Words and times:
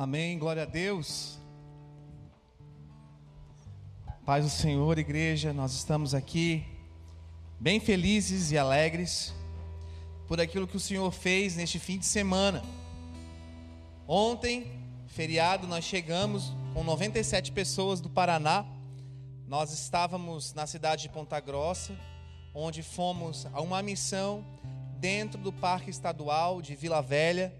Amém, 0.00 0.38
glória 0.38 0.62
a 0.62 0.64
Deus. 0.64 1.40
Paz 4.24 4.44
do 4.44 4.48
Senhor, 4.48 4.96
igreja, 4.96 5.52
nós 5.52 5.72
estamos 5.72 6.14
aqui 6.14 6.64
bem 7.58 7.80
felizes 7.80 8.52
e 8.52 8.56
alegres 8.56 9.34
por 10.28 10.40
aquilo 10.40 10.68
que 10.68 10.76
o 10.76 10.80
Senhor 10.80 11.10
fez 11.10 11.56
neste 11.56 11.80
fim 11.80 11.98
de 11.98 12.06
semana. 12.06 12.62
Ontem, 14.06 14.70
feriado, 15.08 15.66
nós 15.66 15.84
chegamos 15.84 16.52
com 16.72 16.84
97 16.84 17.50
pessoas 17.50 18.00
do 18.00 18.08
Paraná. 18.08 18.64
Nós 19.48 19.72
estávamos 19.72 20.54
na 20.54 20.64
cidade 20.68 21.02
de 21.02 21.08
Ponta 21.08 21.40
Grossa, 21.40 21.92
onde 22.54 22.84
fomos 22.84 23.48
a 23.52 23.60
uma 23.60 23.82
missão 23.82 24.44
dentro 25.00 25.40
do 25.40 25.52
Parque 25.52 25.90
Estadual 25.90 26.62
de 26.62 26.76
Vila 26.76 27.02
Velha 27.02 27.52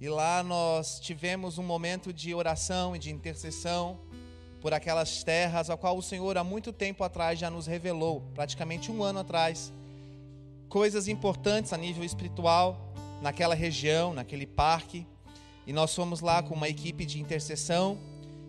e 0.00 0.08
lá 0.08 0.42
nós 0.42 0.98
tivemos 0.98 1.58
um 1.58 1.62
momento 1.62 2.10
de 2.10 2.34
oração 2.34 2.96
e 2.96 2.98
de 2.98 3.10
intercessão 3.10 4.00
por 4.58 4.72
aquelas 4.72 5.22
terras, 5.22 5.68
a 5.68 5.76
qual 5.76 5.96
o 5.98 6.02
Senhor 6.02 6.38
há 6.38 6.44
muito 6.44 6.72
tempo 6.72 7.04
atrás 7.04 7.38
já 7.38 7.50
nos 7.50 7.66
revelou, 7.66 8.22
praticamente 8.34 8.90
um 8.90 9.02
ano 9.02 9.18
atrás, 9.18 9.70
coisas 10.70 11.06
importantes 11.06 11.72
a 11.74 11.76
nível 11.76 12.02
espiritual 12.02 12.90
naquela 13.20 13.54
região, 13.54 14.14
naquele 14.14 14.46
parque. 14.46 15.06
E 15.66 15.72
nós 15.72 15.94
fomos 15.94 16.20
lá 16.20 16.42
com 16.42 16.54
uma 16.54 16.68
equipe 16.68 17.04
de 17.04 17.20
intercessão 17.20 17.98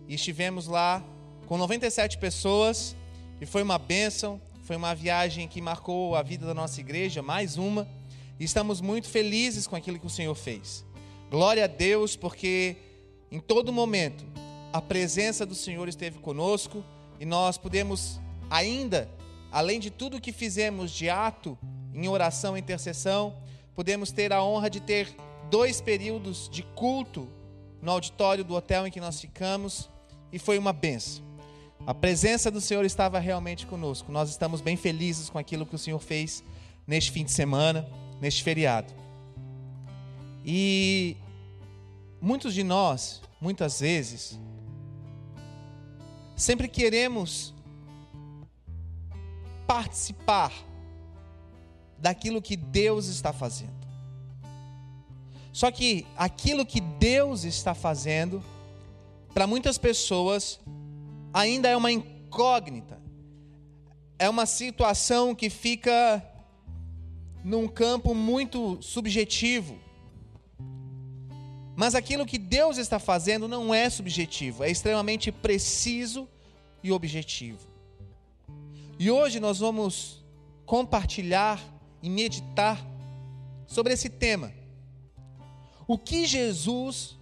e 0.08 0.14
estivemos 0.14 0.66
lá 0.66 1.04
com 1.46 1.58
97 1.58 2.16
pessoas 2.16 2.96
e 3.40 3.46
foi 3.46 3.62
uma 3.62 3.78
bênção, 3.78 4.40
foi 4.62 4.76
uma 4.76 4.94
viagem 4.94 5.46
que 5.46 5.60
marcou 5.60 6.16
a 6.16 6.22
vida 6.22 6.46
da 6.46 6.54
nossa 6.54 6.80
igreja, 6.80 7.20
mais 7.20 7.58
uma, 7.58 7.86
e 8.40 8.44
estamos 8.44 8.80
muito 8.80 9.08
felizes 9.08 9.66
com 9.66 9.76
aquilo 9.76 9.98
que 9.98 10.06
o 10.06 10.10
Senhor 10.10 10.34
fez. 10.34 10.84
Glória 11.32 11.64
a 11.64 11.66
Deus, 11.66 12.14
porque 12.14 12.76
em 13.30 13.40
todo 13.40 13.72
momento 13.72 14.22
a 14.70 14.82
presença 14.82 15.46
do 15.46 15.54
Senhor 15.54 15.88
esteve 15.88 16.18
conosco 16.18 16.84
e 17.18 17.24
nós 17.24 17.56
podemos 17.56 18.20
ainda, 18.50 19.08
além 19.50 19.80
de 19.80 19.90
tudo 19.90 20.20
que 20.20 20.30
fizemos 20.30 20.90
de 20.90 21.08
ato 21.08 21.58
em 21.94 22.06
oração 22.06 22.54
e 22.54 22.60
intercessão, 22.60 23.34
podemos 23.74 24.12
ter 24.12 24.30
a 24.30 24.44
honra 24.44 24.68
de 24.68 24.78
ter 24.78 25.08
dois 25.48 25.80
períodos 25.80 26.50
de 26.50 26.62
culto 26.62 27.26
no 27.80 27.92
auditório 27.92 28.44
do 28.44 28.54
hotel 28.54 28.86
em 28.86 28.90
que 28.90 29.00
nós 29.00 29.18
ficamos 29.18 29.88
e 30.30 30.38
foi 30.38 30.58
uma 30.58 30.70
benção. 30.74 31.24
A 31.86 31.94
presença 31.94 32.50
do 32.50 32.60
Senhor 32.60 32.84
estava 32.84 33.18
realmente 33.18 33.66
conosco. 33.66 34.12
Nós 34.12 34.28
estamos 34.28 34.60
bem 34.60 34.76
felizes 34.76 35.30
com 35.30 35.38
aquilo 35.38 35.64
que 35.64 35.76
o 35.76 35.78
Senhor 35.78 35.98
fez 35.98 36.44
neste 36.86 37.10
fim 37.10 37.24
de 37.24 37.32
semana, 37.32 37.88
neste 38.20 38.42
feriado. 38.42 38.92
E 40.44 41.16
muitos 42.22 42.54
de 42.54 42.62
nós, 42.62 43.20
muitas 43.40 43.80
vezes, 43.80 44.38
sempre 46.36 46.68
queremos 46.68 47.52
participar 49.66 50.52
daquilo 51.98 52.40
que 52.40 52.56
Deus 52.56 53.06
está 53.06 53.32
fazendo. 53.32 53.82
Só 55.52 55.70
que 55.72 56.06
aquilo 56.16 56.64
que 56.64 56.80
Deus 56.80 57.42
está 57.42 57.74
fazendo, 57.74 58.42
para 59.34 59.46
muitas 59.46 59.76
pessoas, 59.76 60.60
ainda 61.34 61.68
é 61.68 61.76
uma 61.76 61.90
incógnita. 61.90 63.02
É 64.16 64.28
uma 64.28 64.46
situação 64.46 65.34
que 65.34 65.50
fica 65.50 66.24
num 67.42 67.66
campo 67.66 68.14
muito 68.14 68.80
subjetivo. 68.80 69.78
Mas 71.82 71.96
aquilo 71.96 72.24
que 72.24 72.38
Deus 72.38 72.76
está 72.78 73.00
fazendo 73.00 73.48
não 73.48 73.74
é 73.74 73.90
subjetivo, 73.90 74.62
é 74.62 74.70
extremamente 74.70 75.32
preciso 75.32 76.28
e 76.80 76.92
objetivo. 76.92 77.58
E 79.00 79.10
hoje 79.10 79.40
nós 79.40 79.58
vamos 79.58 80.22
compartilhar 80.64 81.60
e 82.00 82.08
meditar 82.08 82.80
sobre 83.66 83.92
esse 83.92 84.08
tema. 84.08 84.52
O 85.84 85.98
que 85.98 86.24
Jesus 86.24 87.18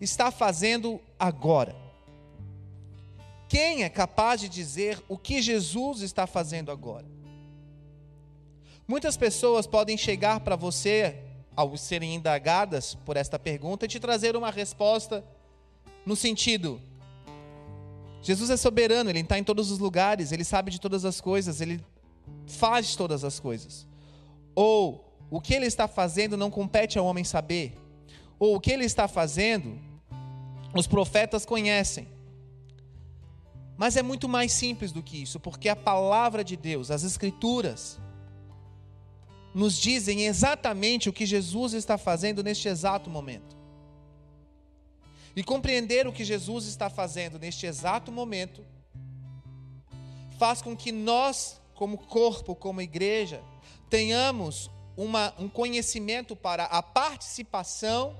está 0.00 0.30
fazendo 0.30 1.00
agora? 1.18 1.74
Quem 3.48 3.82
é 3.82 3.88
capaz 3.88 4.40
de 4.40 4.48
dizer 4.48 5.02
o 5.08 5.18
que 5.18 5.42
Jesus 5.42 6.02
está 6.02 6.24
fazendo 6.24 6.70
agora? 6.70 7.06
Muitas 8.86 9.16
pessoas 9.16 9.66
podem 9.66 9.98
chegar 9.98 10.38
para 10.38 10.54
você 10.54 11.23
ao 11.56 11.76
serem 11.76 12.14
indagadas 12.14 12.94
por 12.94 13.16
esta 13.16 13.38
pergunta, 13.38 13.86
te 13.86 14.00
trazer 14.00 14.36
uma 14.36 14.50
resposta 14.50 15.24
no 16.04 16.16
sentido: 16.16 16.80
Jesus 18.22 18.50
é 18.50 18.56
soberano, 18.56 19.10
ele 19.10 19.20
está 19.20 19.38
em 19.38 19.44
todos 19.44 19.70
os 19.70 19.78
lugares, 19.78 20.32
ele 20.32 20.44
sabe 20.44 20.70
de 20.70 20.80
todas 20.80 21.04
as 21.04 21.20
coisas, 21.20 21.60
ele 21.60 21.84
faz 22.46 22.96
todas 22.96 23.24
as 23.24 23.38
coisas. 23.38 23.86
Ou 24.54 25.12
o 25.30 25.40
que 25.40 25.54
ele 25.54 25.66
está 25.66 25.88
fazendo 25.88 26.36
não 26.36 26.50
compete 26.50 26.98
ao 26.98 27.06
homem 27.06 27.24
saber. 27.24 27.74
Ou 28.38 28.56
o 28.56 28.60
que 28.60 28.70
ele 28.70 28.84
está 28.84 29.08
fazendo, 29.08 29.78
os 30.74 30.86
profetas 30.86 31.44
conhecem. 31.44 32.08
Mas 33.76 33.96
é 33.96 34.02
muito 34.02 34.28
mais 34.28 34.52
simples 34.52 34.92
do 34.92 35.02
que 35.02 35.22
isso, 35.22 35.40
porque 35.40 35.68
a 35.68 35.76
palavra 35.76 36.44
de 36.44 36.56
Deus, 36.56 36.90
as 36.90 37.02
Escrituras, 37.02 37.98
nos 39.54 39.78
dizem 39.78 40.26
exatamente 40.26 41.08
o 41.08 41.12
que 41.12 41.24
Jesus 41.24 41.72
está 41.72 41.96
fazendo 41.96 42.42
neste 42.42 42.66
exato 42.66 43.08
momento. 43.08 43.56
E 45.36 45.42
compreender 45.42 46.06
o 46.06 46.12
que 46.12 46.24
Jesus 46.24 46.66
está 46.66 46.90
fazendo 46.90 47.38
neste 47.38 47.66
exato 47.66 48.10
momento 48.10 48.64
faz 50.38 50.60
com 50.60 50.76
que 50.76 50.90
nós, 50.90 51.60
como 51.74 51.98
corpo, 51.98 52.54
como 52.54 52.80
igreja, 52.80 53.42
tenhamos 53.88 54.70
uma, 54.96 55.32
um 55.38 55.48
conhecimento 55.48 56.34
para 56.34 56.64
a 56.64 56.82
participação 56.82 58.16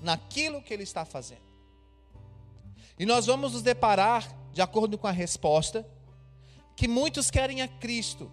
naquilo 0.00 0.62
que 0.62 0.72
Ele 0.72 0.84
está 0.84 1.04
fazendo. 1.04 1.48
E 2.98 3.06
nós 3.06 3.26
vamos 3.26 3.52
nos 3.52 3.62
deparar, 3.62 4.32
de 4.52 4.60
acordo 4.60 4.98
com 4.98 5.06
a 5.06 5.12
resposta, 5.12 5.86
que 6.76 6.88
muitos 6.88 7.30
querem 7.30 7.62
a 7.62 7.68
Cristo, 7.68 8.30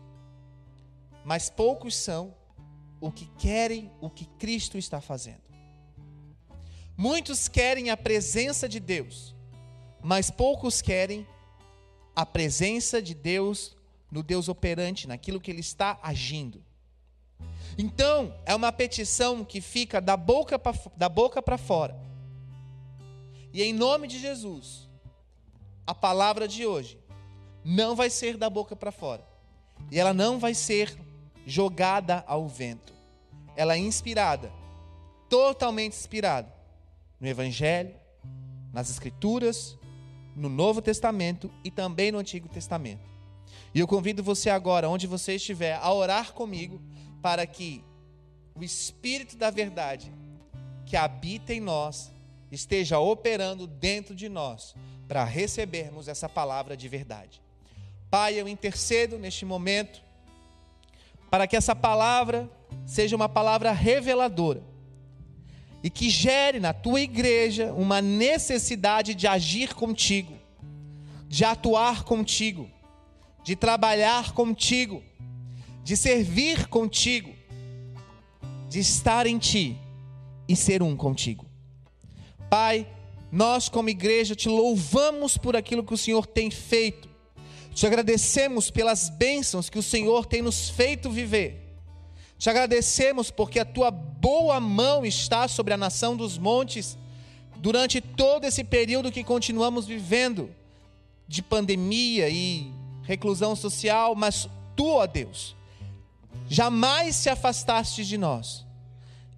mas 1.25 1.49
poucos 1.49 1.95
são 1.95 2.33
o 3.01 3.11
que 3.11 3.25
querem 3.37 3.91
o 3.99 4.09
que 4.09 4.25
Cristo 4.25 4.77
está 4.77 5.01
fazendo. 5.01 5.43
Muitos 6.95 7.47
querem 7.47 7.89
a 7.89 7.97
presença 7.97 8.69
de 8.69 8.79
Deus, 8.79 9.35
mas 10.01 10.29
poucos 10.29 10.81
querem 10.81 11.27
a 12.15 12.25
presença 12.25 13.01
de 13.01 13.13
Deus 13.13 13.75
no 14.09 14.23
Deus 14.23 14.47
operante, 14.47 15.07
naquilo 15.07 15.41
que 15.41 15.51
Ele 15.51 15.59
está 15.59 15.99
agindo. 16.01 16.63
Então, 17.77 18.33
é 18.45 18.55
uma 18.55 18.71
petição 18.71 19.43
que 19.43 19.59
fica 19.59 19.99
da 19.99 20.15
boca 20.15 20.57
para 20.57 21.57
fora. 21.57 21.99
E 23.51 23.61
em 23.61 23.73
nome 23.73 24.07
de 24.07 24.19
Jesus, 24.19 24.87
a 25.85 25.93
palavra 25.93 26.47
de 26.47 26.65
hoje 26.65 26.97
não 27.63 27.95
vai 27.95 28.09
ser 28.09 28.37
da 28.37 28.49
boca 28.49 28.75
para 28.75 28.91
fora. 28.91 29.27
E 29.91 29.99
ela 29.99 30.13
não 30.13 30.39
vai 30.39 30.53
ser 30.53 30.97
jogada 31.45 32.23
ao 32.27 32.47
vento. 32.47 32.93
Ela 33.55 33.75
é 33.75 33.77
inspirada, 33.77 34.51
totalmente 35.29 35.93
inspirada 35.93 36.53
no 37.19 37.27
Evangelho, 37.27 37.95
nas 38.73 38.89
Escrituras, 38.89 39.77
no 40.35 40.49
Novo 40.49 40.81
Testamento 40.81 41.49
e 41.63 41.71
também 41.71 42.11
no 42.11 42.17
Antigo 42.17 42.49
Testamento. 42.49 43.09
E 43.73 43.79
eu 43.79 43.87
convido 43.87 44.23
você 44.23 44.49
agora, 44.49 44.89
onde 44.89 45.07
você 45.07 45.35
estiver, 45.35 45.75
a 45.75 45.91
orar 45.93 46.33
comigo 46.33 46.81
para 47.21 47.45
que 47.45 47.83
o 48.53 48.63
Espírito 48.63 49.37
da 49.37 49.49
Verdade 49.49 50.11
que 50.85 50.95
habita 50.95 51.53
em 51.53 51.59
nós 51.59 52.11
esteja 52.51 52.99
operando 52.99 53.65
dentro 53.65 54.15
de 54.15 54.29
nós 54.29 54.75
para 55.07 55.23
recebermos 55.23 56.07
essa 56.07 56.29
palavra 56.29 56.77
de 56.77 56.87
verdade. 56.87 57.41
Pai, 58.09 58.39
eu 58.39 58.47
intercedo 58.47 59.17
neste 59.17 59.45
momento 59.45 60.04
para 61.35 61.47
que 61.47 61.57
essa 61.57 61.75
palavra 61.75 62.49
seja 62.85 63.13
uma 63.13 63.27
palavra 63.27 63.73
reveladora 63.73 64.63
e 65.83 65.89
que 65.89 66.09
gere 66.09 66.61
na 66.61 66.71
tua 66.71 67.01
igreja 67.01 67.73
uma 67.73 68.01
necessidade 68.01 69.13
de 69.13 69.27
agir 69.27 69.73
contigo, 69.73 70.33
de 71.27 71.43
atuar 71.43 72.05
contigo, 72.05 72.71
de 73.43 73.53
trabalhar 73.53 74.31
contigo, 74.31 75.03
de 75.83 75.97
servir 75.97 76.69
contigo, 76.69 77.35
de 78.69 78.79
estar 78.79 79.27
em 79.27 79.37
ti 79.37 79.77
e 80.47 80.55
ser 80.55 80.81
um 80.81 80.95
contigo. 80.95 81.45
Pai, 82.49 82.87
nós 83.29 83.67
como 83.67 83.89
igreja 83.89 84.35
te 84.35 84.47
louvamos 84.47 85.37
por 85.37 85.53
aquilo 85.57 85.83
que 85.83 85.95
o 85.95 85.97
Senhor 85.97 86.25
tem 86.25 86.49
feito 86.49 87.09
te 87.75 87.85
agradecemos 87.85 88.71
pelas 88.71 89.09
bênçãos 89.09 89.69
que 89.69 89.77
o 89.77 89.83
Senhor 89.83 90.25
tem 90.25 90.41
nos 90.41 90.69
feito 90.69 91.11
viver. 91.11 91.77
Te 92.37 92.49
agradecemos 92.49 93.29
porque 93.29 93.59
a 93.59 93.65
tua 93.65 93.91
boa 93.91 94.61
mão 94.61 95.05
está 95.05 95.45
sobre 95.49 95.73
a 95.73 95.77
nação 95.77 96.15
dos 96.15 96.37
montes, 96.37 96.97
durante 97.57 97.99
todo 97.99 98.45
esse 98.45 98.63
período 98.63 99.11
que 99.11 99.25
continuamos 99.25 99.85
vivendo 99.85 100.49
de 101.27 101.41
pandemia 101.41 102.29
e 102.29 102.71
reclusão 103.03 103.57
social, 103.57 104.15
mas 104.15 104.47
tu, 104.73 104.87
ó 104.93 105.05
Deus, 105.05 105.53
jamais 106.47 107.17
se 107.17 107.29
afastaste 107.29 108.05
de 108.05 108.17
nós 108.17 108.65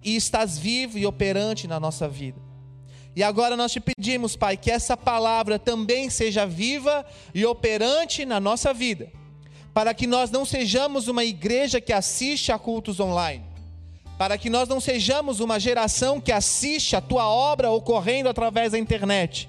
e 0.00 0.14
estás 0.14 0.56
vivo 0.56 0.96
e 0.96 1.04
operante 1.04 1.66
na 1.66 1.80
nossa 1.80 2.08
vida. 2.08 2.47
E 3.18 3.22
agora 3.24 3.56
nós 3.56 3.72
te 3.72 3.80
pedimos, 3.80 4.36
Pai, 4.36 4.56
que 4.56 4.70
essa 4.70 4.96
palavra 4.96 5.58
também 5.58 6.08
seja 6.08 6.46
viva 6.46 7.04
e 7.34 7.44
operante 7.44 8.24
na 8.24 8.38
nossa 8.38 8.72
vida, 8.72 9.10
para 9.74 9.92
que 9.92 10.06
nós 10.06 10.30
não 10.30 10.44
sejamos 10.44 11.08
uma 11.08 11.24
igreja 11.24 11.80
que 11.80 11.92
assiste 11.92 12.52
a 12.52 12.58
cultos 12.60 13.00
online, 13.00 13.44
para 14.16 14.38
que 14.38 14.48
nós 14.48 14.68
não 14.68 14.78
sejamos 14.78 15.40
uma 15.40 15.58
geração 15.58 16.20
que 16.20 16.30
assiste 16.30 16.94
a 16.94 17.00
tua 17.00 17.28
obra 17.28 17.72
ocorrendo 17.72 18.28
através 18.28 18.70
da 18.70 18.78
internet, 18.78 19.48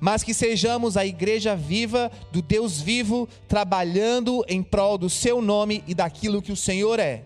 mas 0.00 0.22
que 0.22 0.32
sejamos 0.32 0.96
a 0.96 1.04
igreja 1.04 1.54
viva 1.54 2.10
do 2.32 2.40
Deus 2.40 2.80
vivo, 2.80 3.28
trabalhando 3.46 4.42
em 4.48 4.62
prol 4.62 4.96
do 4.96 5.10
seu 5.10 5.42
nome 5.42 5.84
e 5.86 5.94
daquilo 5.94 6.40
que 6.40 6.52
o 6.52 6.56
Senhor 6.56 6.98
é. 6.98 7.22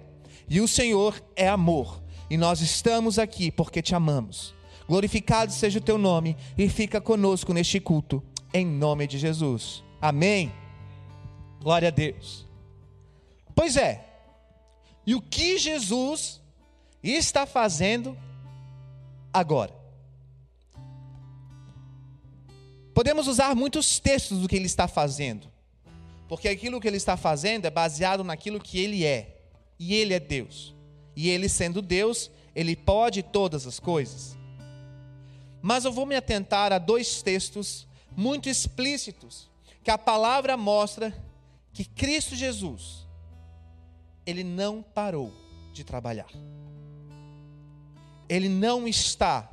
E 0.50 0.60
o 0.60 0.66
Senhor 0.66 1.22
é 1.36 1.48
amor, 1.48 2.02
e 2.28 2.36
nós 2.36 2.60
estamos 2.60 3.16
aqui 3.16 3.52
porque 3.52 3.80
te 3.80 3.94
amamos. 3.94 4.57
Glorificado 4.88 5.52
seja 5.52 5.78
o 5.78 5.82
teu 5.82 5.98
nome 5.98 6.34
e 6.56 6.66
fica 6.66 6.98
conosco 6.98 7.52
neste 7.52 7.78
culto, 7.78 8.22
em 8.54 8.64
nome 8.64 9.06
de 9.06 9.18
Jesus. 9.18 9.84
Amém. 10.00 10.50
Glória 11.60 11.88
a 11.88 11.90
Deus. 11.90 12.46
Pois 13.54 13.76
é, 13.76 14.06
e 15.06 15.14
o 15.14 15.20
que 15.20 15.58
Jesus 15.58 16.40
está 17.02 17.44
fazendo 17.44 18.16
agora? 19.30 19.76
Podemos 22.94 23.28
usar 23.28 23.54
muitos 23.54 24.00
textos 24.00 24.38
do 24.38 24.48
que 24.48 24.56
ele 24.56 24.66
está 24.66 24.88
fazendo, 24.88 25.48
porque 26.28 26.48
aquilo 26.48 26.80
que 26.80 26.88
ele 26.88 26.96
está 26.96 27.16
fazendo 27.16 27.66
é 27.66 27.70
baseado 27.70 28.24
naquilo 28.24 28.58
que 28.58 28.78
ele 28.78 29.04
é, 29.04 29.36
e 29.78 29.94
ele 29.94 30.14
é 30.14 30.20
Deus. 30.20 30.74
E 31.14 31.28
ele 31.28 31.48
sendo 31.48 31.82
Deus, 31.82 32.30
ele 32.54 32.74
pode 32.74 33.22
todas 33.22 33.66
as 33.66 33.78
coisas. 33.78 34.37
Mas 35.60 35.84
eu 35.84 35.92
vou 35.92 36.06
me 36.06 36.16
atentar 36.16 36.72
a 36.72 36.78
dois 36.78 37.22
textos 37.22 37.86
muito 38.16 38.48
explícitos, 38.48 39.48
que 39.82 39.90
a 39.90 39.98
palavra 39.98 40.56
mostra 40.56 41.14
que 41.72 41.84
Cristo 41.84 42.34
Jesus, 42.34 43.06
ele 44.26 44.42
não 44.42 44.82
parou 44.82 45.32
de 45.72 45.84
trabalhar. 45.84 46.28
Ele 48.28 48.48
não 48.48 48.86
está, 48.86 49.48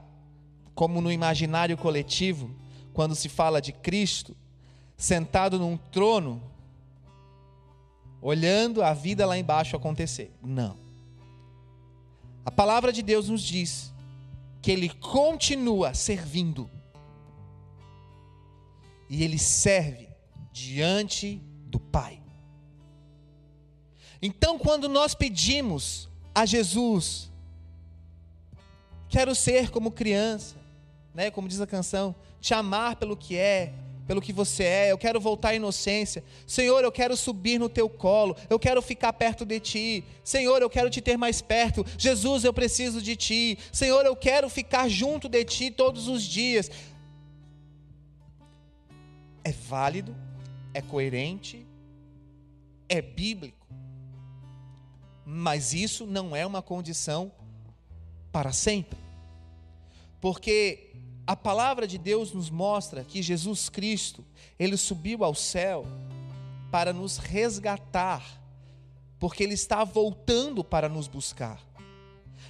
como 0.73 0.99
no 1.01 1.11
imaginário 1.11 1.77
coletivo, 1.77 2.53
quando 2.93 3.15
se 3.15 3.29
fala 3.29 3.61
de 3.61 3.71
Cristo, 3.71 4.35
sentado 4.97 5.59
num 5.59 5.77
trono, 5.77 6.41
olhando 8.21 8.81
a 8.81 8.93
vida 8.93 9.25
lá 9.25 9.37
embaixo 9.37 9.75
acontecer. 9.75 10.31
Não. 10.41 10.77
A 12.43 12.51
palavra 12.51 12.91
de 12.91 13.01
Deus 13.01 13.29
nos 13.29 13.41
diz 13.41 13.93
que 14.65 14.71
ele 14.71 14.89
continua 14.89 15.93
servindo. 15.93 16.67
E 19.07 19.23
ele 19.23 19.37
serve 19.37 20.09
diante 20.51 21.39
do 21.67 21.79
Pai. 21.79 22.19
Então, 24.19 24.57
quando 24.57 24.89
nós 24.89 25.13
pedimos 25.13 26.09
a 26.33 26.47
Jesus, 26.47 27.31
quero 29.07 29.35
ser 29.35 29.69
como 29.69 29.91
criança, 29.91 30.55
né, 31.13 31.29
como 31.29 31.47
diz 31.47 31.61
a 31.61 31.67
canção, 31.67 32.15
te 32.41 32.51
amar 32.55 32.95
pelo 32.95 33.15
que 33.15 33.37
é, 33.37 33.71
pelo 34.07 34.21
que 34.21 34.31
você 34.31 34.63
é, 34.63 34.91
eu 34.91 34.97
quero 34.97 35.19
voltar 35.19 35.49
à 35.49 35.55
inocência. 35.55 36.23
Senhor, 36.45 36.83
eu 36.83 36.91
quero 36.91 37.17
subir 37.17 37.59
no 37.59 37.67
teu 37.67 37.89
colo, 37.89 38.35
eu 38.49 38.59
quero 38.59 38.81
ficar 38.81 39.11
perto 39.13 39.43
de 39.45 39.59
ti. 39.59 40.03
Senhor, 40.23 40.61
eu 40.61 40.69
quero 40.69 40.89
te 40.89 41.01
ter 41.01 41.17
mais 41.17 41.41
perto. 41.41 41.83
Jesus, 41.97 42.43
eu 42.43 42.53
preciso 42.53 43.01
de 43.01 43.15
ti. 43.15 43.57
Senhor, 43.71 44.05
eu 44.05 44.15
quero 44.15 44.47
ficar 44.49 44.87
junto 44.87 45.27
de 45.27 45.43
ti 45.43 45.71
todos 45.71 46.07
os 46.07 46.23
dias. 46.23 46.69
É 49.43 49.51
válido, 49.51 50.15
é 50.73 50.81
coerente, 50.81 51.65
é 52.87 53.01
bíblico. 53.01 53.65
Mas 55.25 55.73
isso 55.73 56.05
não 56.05 56.35
é 56.35 56.45
uma 56.45 56.61
condição 56.61 57.31
para 58.31 58.51
sempre. 58.53 58.99
Porque 60.21 60.84
a 61.27 61.35
palavra 61.35 61.87
de 61.87 61.97
Deus 61.97 62.31
nos 62.33 62.49
mostra 62.49 63.03
que 63.03 63.21
Jesus 63.21 63.69
Cristo, 63.69 64.23
ele 64.59 64.77
subiu 64.77 65.23
ao 65.23 65.33
céu 65.33 65.85
para 66.71 66.93
nos 66.93 67.17
resgatar, 67.17 68.23
porque 69.19 69.43
ele 69.43 69.53
está 69.53 69.83
voltando 69.83 70.63
para 70.63 70.87
nos 70.87 71.07
buscar. 71.07 71.59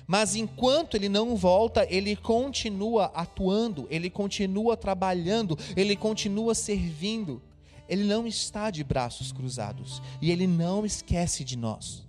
Mas 0.08 0.36
enquanto 0.36 0.96
ele 0.96 1.10
não 1.10 1.36
volta, 1.36 1.88
ele 1.90 2.16
continua 2.16 3.06
atuando, 3.16 3.88
ele 3.90 4.10
continua 4.10 4.78
trabalhando, 4.78 5.58
ele 5.76 5.96
continua 5.96 6.54
servindo. 6.54 7.42
Ele 7.88 8.04
não 8.04 8.26
está 8.26 8.72
de 8.72 8.84
braços 8.84 9.32
cruzados 9.32 10.02
e 10.20 10.32
ele 10.32 10.48
não 10.48 10.86
esquece 10.86 11.44
de 11.44 11.56
nós. 11.56 12.04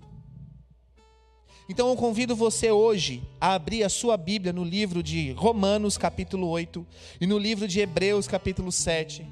Então 1.69 1.89
eu 1.89 1.97
convido 1.97 2.37
você 2.37 2.71
hoje 2.71 3.23
a 3.41 3.55
abrir 3.55 3.83
a 3.83 3.89
sua 3.89 4.17
Bíblia 4.17 4.53
no 4.53 4.63
livro 4.63 5.03
de 5.03 5.33
Romanos, 5.33 5.99
capítulo 5.99 6.47
8, 6.47 6.87
e 7.21 7.27
no 7.27 7.37
livro 7.37 7.67
de 7.67 7.81
Hebreus, 7.81 8.29
capítulo 8.29 8.71
7. 8.71 9.27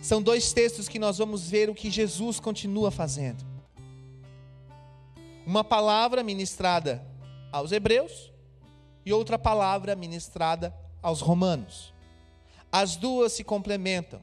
São 0.00 0.22
dois 0.22 0.50
textos 0.54 0.88
que 0.88 0.98
nós 0.98 1.18
vamos 1.18 1.50
ver 1.50 1.68
o 1.68 1.74
que 1.74 1.90
Jesus 1.90 2.40
continua 2.40 2.90
fazendo. 2.90 3.44
Uma 5.46 5.62
palavra 5.62 6.22
ministrada 6.22 7.04
aos 7.52 7.70
Hebreus 7.70 8.32
e 9.04 9.12
outra 9.12 9.38
palavra 9.38 9.94
ministrada 9.94 10.74
aos 11.02 11.20
Romanos. 11.20 11.92
As 12.72 12.96
duas 12.96 13.34
se 13.34 13.44
complementam, 13.44 14.22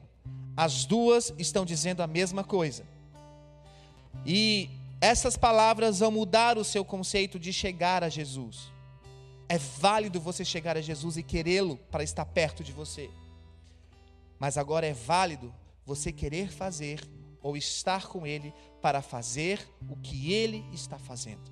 as 0.56 0.84
duas 0.84 1.32
estão 1.38 1.64
dizendo 1.64 2.02
a 2.02 2.08
mesma 2.08 2.42
coisa. 2.42 2.82
E 4.26 4.68
essas 5.02 5.36
palavras 5.36 5.98
vão 5.98 6.12
mudar 6.12 6.56
o 6.56 6.62
seu 6.62 6.84
conceito 6.84 7.36
de 7.36 7.52
chegar 7.52 8.04
a 8.04 8.08
Jesus. 8.08 8.70
É 9.48 9.58
válido 9.58 10.20
você 10.20 10.44
chegar 10.44 10.76
a 10.76 10.80
Jesus 10.80 11.16
e 11.16 11.24
querê-lo 11.24 11.76
para 11.90 12.04
estar 12.04 12.24
perto 12.24 12.62
de 12.62 12.70
você. 12.70 13.10
Mas 14.38 14.56
agora 14.56 14.86
é 14.86 14.92
válido 14.92 15.52
você 15.84 16.12
querer 16.12 16.52
fazer 16.52 17.00
ou 17.42 17.56
estar 17.56 18.06
com 18.06 18.24
Ele 18.24 18.54
para 18.80 19.02
fazer 19.02 19.68
o 19.90 19.96
que 19.96 20.32
Ele 20.32 20.64
está 20.72 21.00
fazendo, 21.00 21.50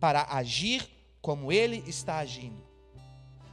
para 0.00 0.26
agir 0.30 0.90
como 1.22 1.52
Ele 1.52 1.84
está 1.86 2.18
agindo, 2.18 2.60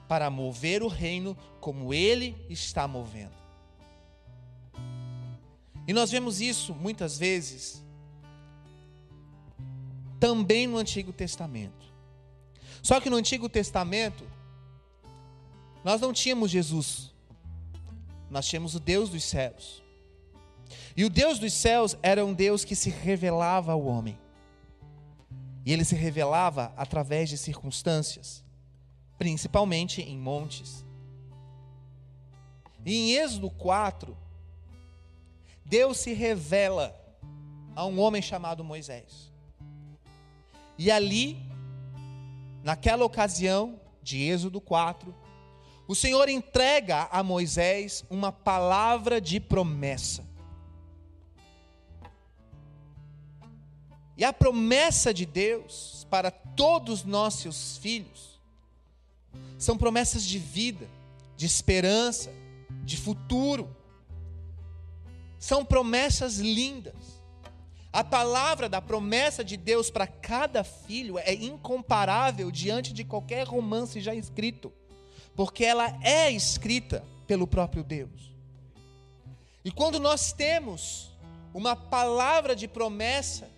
para 0.08 0.32
mover 0.32 0.82
o 0.82 0.88
reino 0.88 1.38
como 1.60 1.94
Ele 1.94 2.36
está 2.50 2.88
movendo. 2.88 3.40
E 5.88 5.94
nós 5.94 6.10
vemos 6.10 6.42
isso 6.42 6.74
muitas 6.74 7.20
vezes 7.20 7.81
também 10.22 10.68
no 10.68 10.78
Antigo 10.78 11.12
Testamento. 11.12 11.92
Só 12.84 13.02
que 13.02 13.10
no 13.10 13.18
Antigo 13.18 13.50
Testamento, 13.50 14.24
nós 15.84 16.00
não 16.00 16.14
tínhamos 16.14 16.52
Jesus, 16.52 17.12
nós 18.30 18.46
tínhamos 18.46 18.76
o 18.76 18.80
Deus 18.80 19.10
dos 19.10 19.24
céus. 19.24 19.82
E 20.96 21.04
o 21.04 21.10
Deus 21.10 21.40
dos 21.40 21.52
céus 21.52 21.98
era 22.04 22.24
um 22.24 22.34
Deus 22.36 22.64
que 22.64 22.76
se 22.76 22.92
revelava 22.92 23.72
ao 23.72 23.84
homem. 23.84 24.16
E 25.66 25.74
ele 25.74 25.84
se 25.84 25.96
revelava 25.96 26.72
através 26.78 27.28
de 27.28 27.38
circunstâncias, 27.38 28.44
principalmente 29.18 30.04
em 30.04 30.20
montes. 30.20 30.86
E 32.86 32.96
em 32.96 33.12
Êxodo 33.14 33.50
4, 33.50 34.16
Deus 35.66 35.98
se 35.98 36.14
revela 36.14 36.96
a 37.76 37.88
um 37.88 38.00
homem 38.00 38.22
chamado 38.22 38.64
Moisés. 38.64 39.31
E 40.78 40.90
ali, 40.90 41.38
naquela 42.64 43.06
ocasião 43.06 43.80
de 44.02 44.22
Êxodo 44.22 44.60
4, 44.60 45.14
o 45.88 45.96
Senhor 45.96 46.30
entrega 46.30 47.08
a 47.12 47.22
Moisés 47.22 48.04
uma 48.10 48.32
palavra 48.32 49.20
de 49.20 49.40
promessa. 49.40 50.26
E 54.18 54.24
a 54.24 54.32
promessa 54.32 55.14
de 55.14 55.26
Deus 55.26 56.06
para 56.10 56.30
todos 56.30 57.04
nós, 57.04 57.36
seus 57.36 57.78
filhos, 57.78 58.40
são 59.58 59.78
promessas 59.78 60.24
de 60.24 60.38
vida, 60.38 60.88
de 61.36 61.46
esperança, 61.46 62.32
de 62.84 62.98
futuro. 62.98 63.76
São 65.40 65.66
promessas 65.66 66.38
lindas. 66.38 67.21
A 67.94 68.04
palavra 68.04 68.70
da 68.70 68.82
promessa 68.82 69.44
de 69.44 69.58
Deus 69.58 69.90
para 69.90 70.08
cada 70.08 70.64
filho 70.64 71.20
é 71.20 71.34
incomparável 71.34 72.50
diante 72.50 72.94
de 72.94 73.04
qualquer 73.04 73.46
romance 73.46 74.00
já 74.00 74.16
escrito. 74.16 74.72
porque 75.36 75.64
ela 75.64 75.98
é 76.04 76.30
escrita 76.30 77.04
pelo 77.26 77.48
próprio 77.48 77.84
Deus. 77.84 78.36
E 79.64 79.72
quando 79.72 80.00
nós 80.00 80.34
temos 80.34 81.12
uma 81.54 81.76
palavra 81.76 82.56
de 82.56 82.68
promessa 82.68 83.50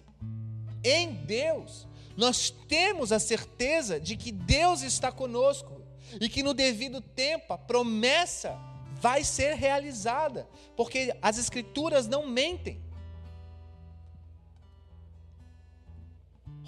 em 0.83 1.13
Deus, 1.13 1.87
nós 2.15 2.51
temos 2.67 3.11
a 3.11 3.19
certeza 3.19 3.99
de 3.99 4.15
que 4.15 4.31
Deus 4.31 4.81
está 4.81 5.11
conosco 5.11 5.81
e 6.21 6.29
que 6.29 6.43
no 6.43 6.53
devido 6.53 7.01
tempo 7.01 7.53
a 7.53 7.57
promessa 7.57 8.55
vai 9.01 9.23
ser 9.23 9.55
realizada, 9.55 10.47
porque 10.77 11.15
as 11.21 11.37
Escrituras 11.37 12.07
não 12.07 12.27
mentem. 12.27 12.81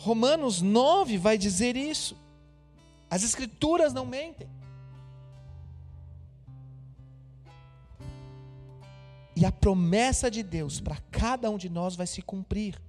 Romanos 0.05 0.61
9 0.61 1.17
vai 1.17 1.35
dizer 1.35 1.75
isso. 1.75 2.15
As 3.09 3.23
Escrituras 3.23 3.91
não 3.91 4.05
mentem. 4.05 4.47
E 9.35 9.43
a 9.43 9.51
promessa 9.51 10.29
de 10.29 10.43
Deus 10.43 10.79
para 10.79 10.97
cada 11.09 11.49
um 11.49 11.57
de 11.57 11.69
nós 11.69 11.95
vai 11.95 12.05
se 12.05 12.21
cumprir, 12.21 12.79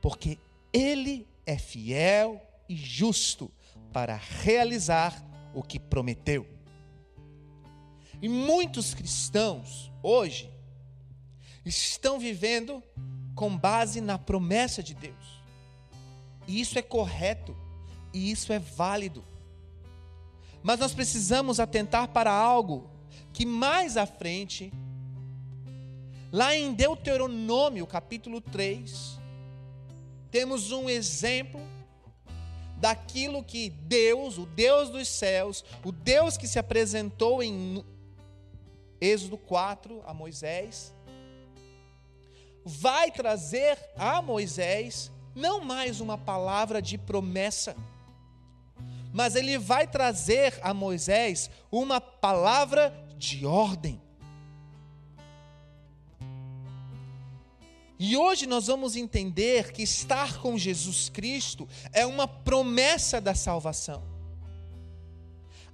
porque 0.00 0.38
Ele 0.72 1.28
é 1.44 1.58
fiel 1.58 2.40
e 2.66 2.74
justo 2.74 3.52
para 3.92 4.16
realizar 4.16 5.22
o 5.52 5.62
que 5.62 5.78
prometeu. 5.78 6.46
E 8.22 8.30
muitos 8.30 8.94
cristãos, 8.94 9.92
hoje, 10.02 10.50
estão 11.66 12.18
vivendo 12.18 12.82
com 13.34 13.54
base 13.54 14.00
na 14.00 14.18
promessa 14.18 14.82
de 14.82 14.94
Deus. 14.94 15.25
E 16.46 16.60
isso 16.60 16.78
é 16.78 16.82
correto, 16.82 17.56
e 18.12 18.30
isso 18.30 18.52
é 18.52 18.58
válido. 18.58 19.24
Mas 20.62 20.78
nós 20.78 20.94
precisamos 20.94 21.60
atentar 21.60 22.08
para 22.08 22.32
algo 22.32 22.90
que 23.32 23.44
mais 23.44 23.96
à 23.96 24.06
frente 24.06 24.72
Lá 26.32 26.54
em 26.54 26.74
Deuteronômio, 26.74 27.86
capítulo 27.86 28.40
3, 28.40 29.18
temos 30.30 30.72
um 30.72 30.86
exemplo 30.86 31.60
daquilo 32.78 33.44
que 33.44 33.70
Deus, 33.70 34.36
o 34.36 34.44
Deus 34.44 34.90
dos 34.90 35.08
céus, 35.08 35.64
o 35.84 35.92
Deus 35.92 36.36
que 36.36 36.48
se 36.48 36.58
apresentou 36.58 37.42
em 37.42 37.82
Êxodo 39.00 39.38
4 39.38 40.02
a 40.04 40.12
Moisés, 40.12 40.92
vai 42.64 43.10
trazer 43.10 43.78
a 43.96 44.20
Moisés 44.20 45.12
não 45.36 45.60
mais 45.60 46.00
uma 46.00 46.16
palavra 46.16 46.80
de 46.80 46.96
promessa, 46.96 47.76
mas 49.12 49.36
ele 49.36 49.58
vai 49.58 49.86
trazer 49.86 50.58
a 50.62 50.72
Moisés 50.72 51.50
uma 51.70 52.00
palavra 52.00 52.92
de 53.18 53.44
ordem. 53.44 54.00
E 57.98 58.16
hoje 58.16 58.46
nós 58.46 58.66
vamos 58.66 58.96
entender 58.96 59.72
que 59.72 59.82
estar 59.82 60.38
com 60.38 60.56
Jesus 60.56 61.10
Cristo 61.10 61.68
é 61.92 62.06
uma 62.06 62.26
promessa 62.26 63.20
da 63.20 63.34
salvação. 63.34 64.02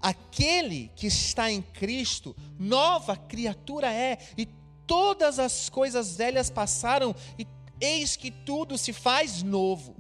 Aquele 0.00 0.90
que 0.96 1.06
está 1.06 1.50
em 1.50 1.62
Cristo, 1.62 2.34
nova 2.58 3.16
criatura 3.16 3.92
é, 3.92 4.18
e 4.36 4.46
todas 4.86 5.38
as 5.38 5.68
coisas 5.68 6.16
velhas 6.16 6.50
passaram, 6.50 7.14
e 7.38 7.46
eis 7.82 8.16
que 8.16 8.30
tudo 8.30 8.78
se 8.78 8.92
faz 8.92 9.42
novo. 9.42 9.96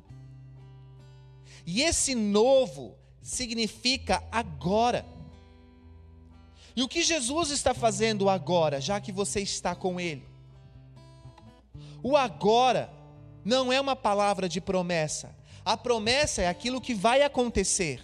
E 1.66 1.82
esse 1.82 2.14
novo 2.14 2.96
significa 3.20 4.22
agora. 4.30 5.04
E 6.74 6.82
o 6.82 6.88
que 6.88 7.02
Jesus 7.02 7.50
está 7.50 7.74
fazendo 7.74 8.28
agora, 8.28 8.80
já 8.80 9.00
que 9.00 9.12
você 9.12 9.40
está 9.40 9.74
com 9.74 10.00
Ele? 10.00 10.26
O 12.02 12.16
agora 12.16 12.90
não 13.44 13.72
é 13.72 13.80
uma 13.80 13.94
palavra 13.94 14.48
de 14.48 14.60
promessa. 14.60 15.36
A 15.64 15.76
promessa 15.76 16.42
é 16.42 16.48
aquilo 16.48 16.80
que 16.80 16.94
vai 16.94 17.22
acontecer. 17.22 18.02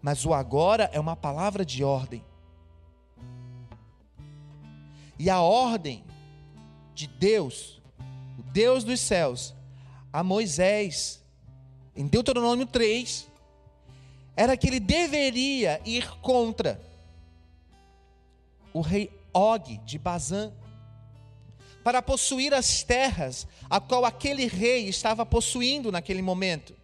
Mas 0.00 0.24
o 0.24 0.32
agora 0.32 0.88
é 0.92 0.98
uma 0.98 1.16
palavra 1.16 1.64
de 1.64 1.84
ordem. 1.84 2.24
E 5.18 5.28
a 5.28 5.40
ordem 5.40 6.04
de 6.94 7.06
Deus, 7.06 7.77
o 8.38 8.42
Deus 8.42 8.84
dos 8.84 9.00
céus, 9.00 9.54
a 10.12 10.22
Moisés, 10.22 11.20
em 11.96 12.06
Deuteronômio 12.06 12.66
3, 12.66 13.26
era 14.36 14.56
que 14.56 14.68
ele 14.68 14.78
deveria 14.78 15.80
ir 15.84 16.08
contra 16.20 16.80
o 18.72 18.80
rei 18.80 19.10
Og 19.34 19.78
de 19.84 19.98
Bazã 19.98 20.52
para 21.82 22.00
possuir 22.00 22.54
as 22.54 22.82
terras 22.82 23.46
a 23.68 23.80
qual 23.80 24.04
aquele 24.04 24.46
rei 24.46 24.88
estava 24.88 25.26
possuindo 25.26 25.90
naquele 25.90 26.22
momento. 26.22 26.74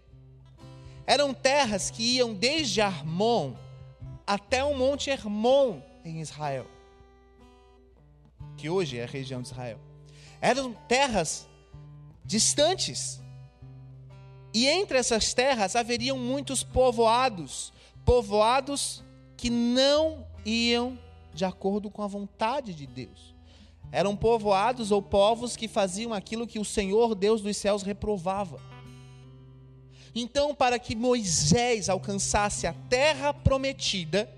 Eram 1.06 1.32
terras 1.32 1.90
que 1.90 2.16
iam 2.16 2.34
desde 2.34 2.80
Armon 2.80 3.54
até 4.26 4.64
o 4.64 4.76
Monte 4.76 5.10
Hermon 5.10 5.80
em 6.04 6.20
Israel, 6.20 6.66
que 8.56 8.70
hoje 8.70 8.98
é 8.98 9.04
a 9.04 9.06
região 9.06 9.42
de 9.42 9.48
Israel. 9.48 9.78
Eram 10.44 10.74
terras 10.86 11.48
distantes. 12.22 13.18
E 14.52 14.66
entre 14.66 14.98
essas 14.98 15.32
terras 15.32 15.74
haveriam 15.74 16.18
muitos 16.18 16.62
povoados, 16.62 17.72
povoados 18.04 19.02
que 19.38 19.48
não 19.48 20.26
iam 20.44 20.98
de 21.32 21.46
acordo 21.46 21.90
com 21.90 22.02
a 22.02 22.06
vontade 22.06 22.74
de 22.74 22.86
Deus. 22.86 23.34
Eram 23.90 24.14
povoados 24.14 24.90
ou 24.90 25.00
povos 25.00 25.56
que 25.56 25.66
faziam 25.66 26.12
aquilo 26.12 26.46
que 26.46 26.58
o 26.58 26.64
Senhor 26.64 27.14
Deus 27.14 27.40
dos 27.40 27.56
céus 27.56 27.82
reprovava. 27.82 28.60
Então, 30.14 30.54
para 30.54 30.78
que 30.78 30.94
Moisés 30.94 31.88
alcançasse 31.88 32.66
a 32.66 32.74
terra 32.90 33.32
prometida, 33.32 34.30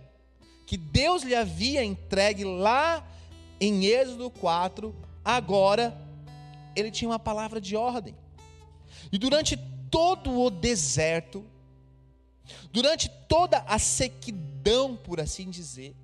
que 0.68 0.76
Deus 0.76 1.24
lhe 1.24 1.34
havia 1.34 1.82
entregue 1.82 2.44
lá 2.44 3.04
em 3.60 3.86
Êxodo 3.86 4.30
4, 4.30 4.94
agora 5.26 5.98
ele 6.76 6.90
tinha 6.90 7.10
uma 7.10 7.18
palavra 7.18 7.60
de 7.60 7.74
ordem. 7.74 8.14
E 9.10 9.18
durante 9.18 9.56
todo 9.90 10.40
o 10.40 10.48
deserto, 10.48 11.44
durante 12.72 13.08
toda 13.28 13.58
a 13.66 13.78
sequidão, 13.78 14.94
por 14.94 15.20
assim 15.20 15.50
dizer, 15.50 15.96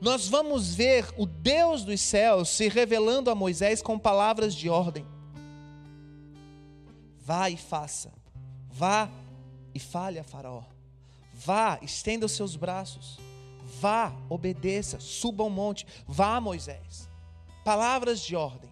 nós 0.00 0.28
vamos 0.28 0.74
ver 0.74 1.06
o 1.18 1.26
Deus 1.26 1.84
dos 1.84 2.00
céus 2.00 2.48
se 2.48 2.68
revelando 2.68 3.30
a 3.30 3.34
Moisés 3.34 3.82
com 3.82 3.98
palavras 3.98 4.54
de 4.54 4.70
ordem. 4.70 5.06
Vá 7.18 7.50
e 7.50 7.56
faça. 7.56 8.12
Vá 8.70 9.10
e 9.74 9.78
fale 9.78 10.18
a 10.18 10.24
Faraó. 10.24 10.62
Vá, 11.34 11.78
estenda 11.82 12.24
os 12.24 12.32
seus 12.32 12.56
braços. 12.56 13.18
Vá, 13.80 14.14
obedeça, 14.30 15.00
suba 15.00 15.42
ao 15.42 15.50
monte. 15.50 15.86
Vá, 16.06 16.40
Moisés. 16.40 17.08
Palavras 17.66 18.20
de 18.20 18.36
ordem. 18.36 18.70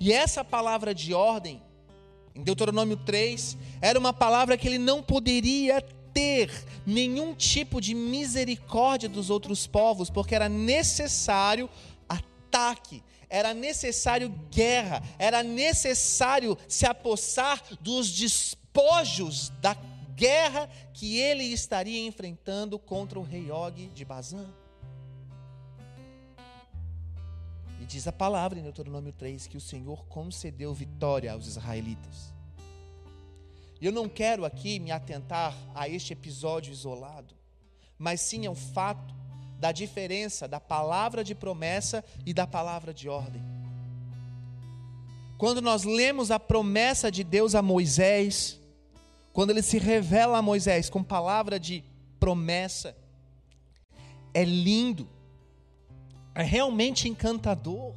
E 0.00 0.12
essa 0.12 0.44
palavra 0.44 0.92
de 0.92 1.14
ordem, 1.14 1.62
em 2.34 2.42
Deuteronômio 2.42 2.96
3, 2.96 3.56
era 3.80 3.96
uma 3.96 4.12
palavra 4.12 4.58
que 4.58 4.66
ele 4.66 4.78
não 4.78 5.00
poderia 5.00 5.80
ter 6.12 6.50
nenhum 6.84 7.36
tipo 7.36 7.80
de 7.80 7.94
misericórdia 7.94 9.08
dos 9.08 9.30
outros 9.30 9.64
povos, 9.68 10.10
porque 10.10 10.34
era 10.34 10.48
necessário 10.48 11.70
ataque, 12.08 13.00
era 13.30 13.54
necessário 13.54 14.28
guerra, 14.50 15.04
era 15.20 15.40
necessário 15.40 16.58
se 16.66 16.84
apossar 16.84 17.62
dos 17.80 18.10
despojos 18.10 19.50
da 19.60 19.76
guerra 20.16 20.68
que 20.92 21.16
ele 21.16 21.44
estaria 21.44 22.04
enfrentando 22.04 22.76
contra 22.76 23.20
o 23.20 23.22
rei 23.22 23.52
Og 23.52 23.88
de 23.94 24.04
Bazã. 24.04 24.63
E 27.84 27.86
diz 27.86 28.08
a 28.08 28.12
palavra 28.12 28.58
em 28.58 28.62
Deuteronômio 28.62 29.12
3 29.12 29.46
que 29.46 29.58
o 29.58 29.60
Senhor 29.60 30.06
concedeu 30.06 30.72
vitória 30.72 31.30
aos 31.30 31.46
israelitas. 31.46 32.32
Eu 33.78 33.92
não 33.92 34.08
quero 34.08 34.46
aqui 34.46 34.78
me 34.78 34.90
atentar 34.90 35.54
a 35.74 35.86
este 35.86 36.14
episódio 36.14 36.72
isolado, 36.72 37.34
mas 37.98 38.22
sim 38.22 38.46
ao 38.46 38.54
fato 38.54 39.14
da 39.58 39.70
diferença 39.70 40.48
da 40.48 40.58
palavra 40.58 41.22
de 41.22 41.34
promessa 41.34 42.02
e 42.24 42.32
da 42.32 42.46
palavra 42.46 42.94
de 42.94 43.06
ordem. 43.06 43.42
Quando 45.36 45.60
nós 45.60 45.84
lemos 45.84 46.30
a 46.30 46.40
promessa 46.40 47.12
de 47.12 47.22
Deus 47.22 47.54
a 47.54 47.60
Moisés, 47.60 48.58
quando 49.30 49.50
ele 49.50 49.60
se 49.60 49.76
revela 49.76 50.38
a 50.38 50.42
Moisés 50.42 50.88
com 50.88 51.04
palavra 51.04 51.60
de 51.60 51.84
promessa, 52.18 52.96
é 54.32 54.42
lindo, 54.42 55.06
é 56.34 56.42
realmente 56.42 57.08
encantador. 57.08 57.94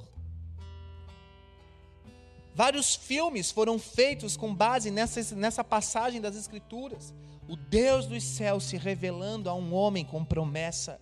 Vários 2.53 2.95
filmes 2.95 3.51
foram 3.51 3.77
feitos 3.77 4.35
com 4.35 4.53
base 4.53 4.89
nessa, 4.91 5.35
nessa 5.35 5.63
passagem 5.63 6.21
das 6.21 6.35
Escrituras. 6.35 7.13
o 7.47 7.55
Deus 7.55 8.05
dos 8.05 8.23
céus 8.23 8.65
se 8.65 8.77
revelando 8.77 9.49
a 9.49 9.53
um 9.53 9.73
homem 9.73 10.03
com 10.03 10.23
promessa 10.25 10.99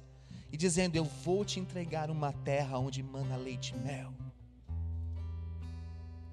e 0.51 0.58
dizendo: 0.58 0.96
Eu 0.96 1.06
vou 1.06 1.44
te 1.44 1.60
entregar 1.60 2.10
uma 2.12 2.32
terra 2.32 2.77
onde 2.77 3.01
mana 3.01 3.36
leite 3.36 3.74
e 3.74 3.77
mel. 3.77 4.13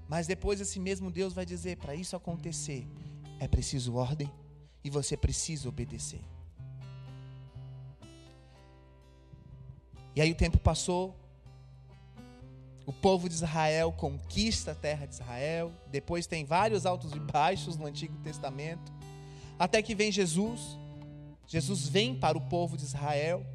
Mas 0.09 0.27
depois 0.27 0.61
esse 0.61 0.79
mesmo 0.79 1.11
Deus 1.11 1.33
vai 1.33 1.47
dizer: 1.47 1.79
para 1.79 1.95
isso 1.95 2.15
acontecer, 2.15 2.87
é 3.41 3.49
preciso 3.49 3.95
ordem 3.95 4.31
e 4.85 4.91
você 4.91 5.17
precisa 5.17 5.69
obedecer. 5.69 6.21
E 10.15 10.21
aí 10.21 10.31
o 10.31 10.35
tempo 10.35 10.59
passou, 10.59 11.17
o 12.85 12.93
povo 12.93 13.29
de 13.29 13.35
Israel 13.35 13.93
conquista 13.93 14.73
a 14.73 14.75
terra 14.75 15.07
de 15.07 15.15
Israel, 15.15 15.73
depois 15.91 16.27
tem 16.27 16.45
vários 16.45 16.85
altos 16.85 17.13
e 17.13 17.21
baixos 17.21 17.77
no 17.77 17.87
Antigo 17.87 18.17
Testamento, 18.19 18.93
até 19.59 19.81
que 19.81 19.95
vem 19.95 20.11
Jesus. 20.11 20.77
Jesus 21.47 21.89
vem 21.89 22.15
para 22.15 22.37
o 22.37 22.41
povo 22.41 22.77
de 22.77 22.85
Israel. 22.85 23.47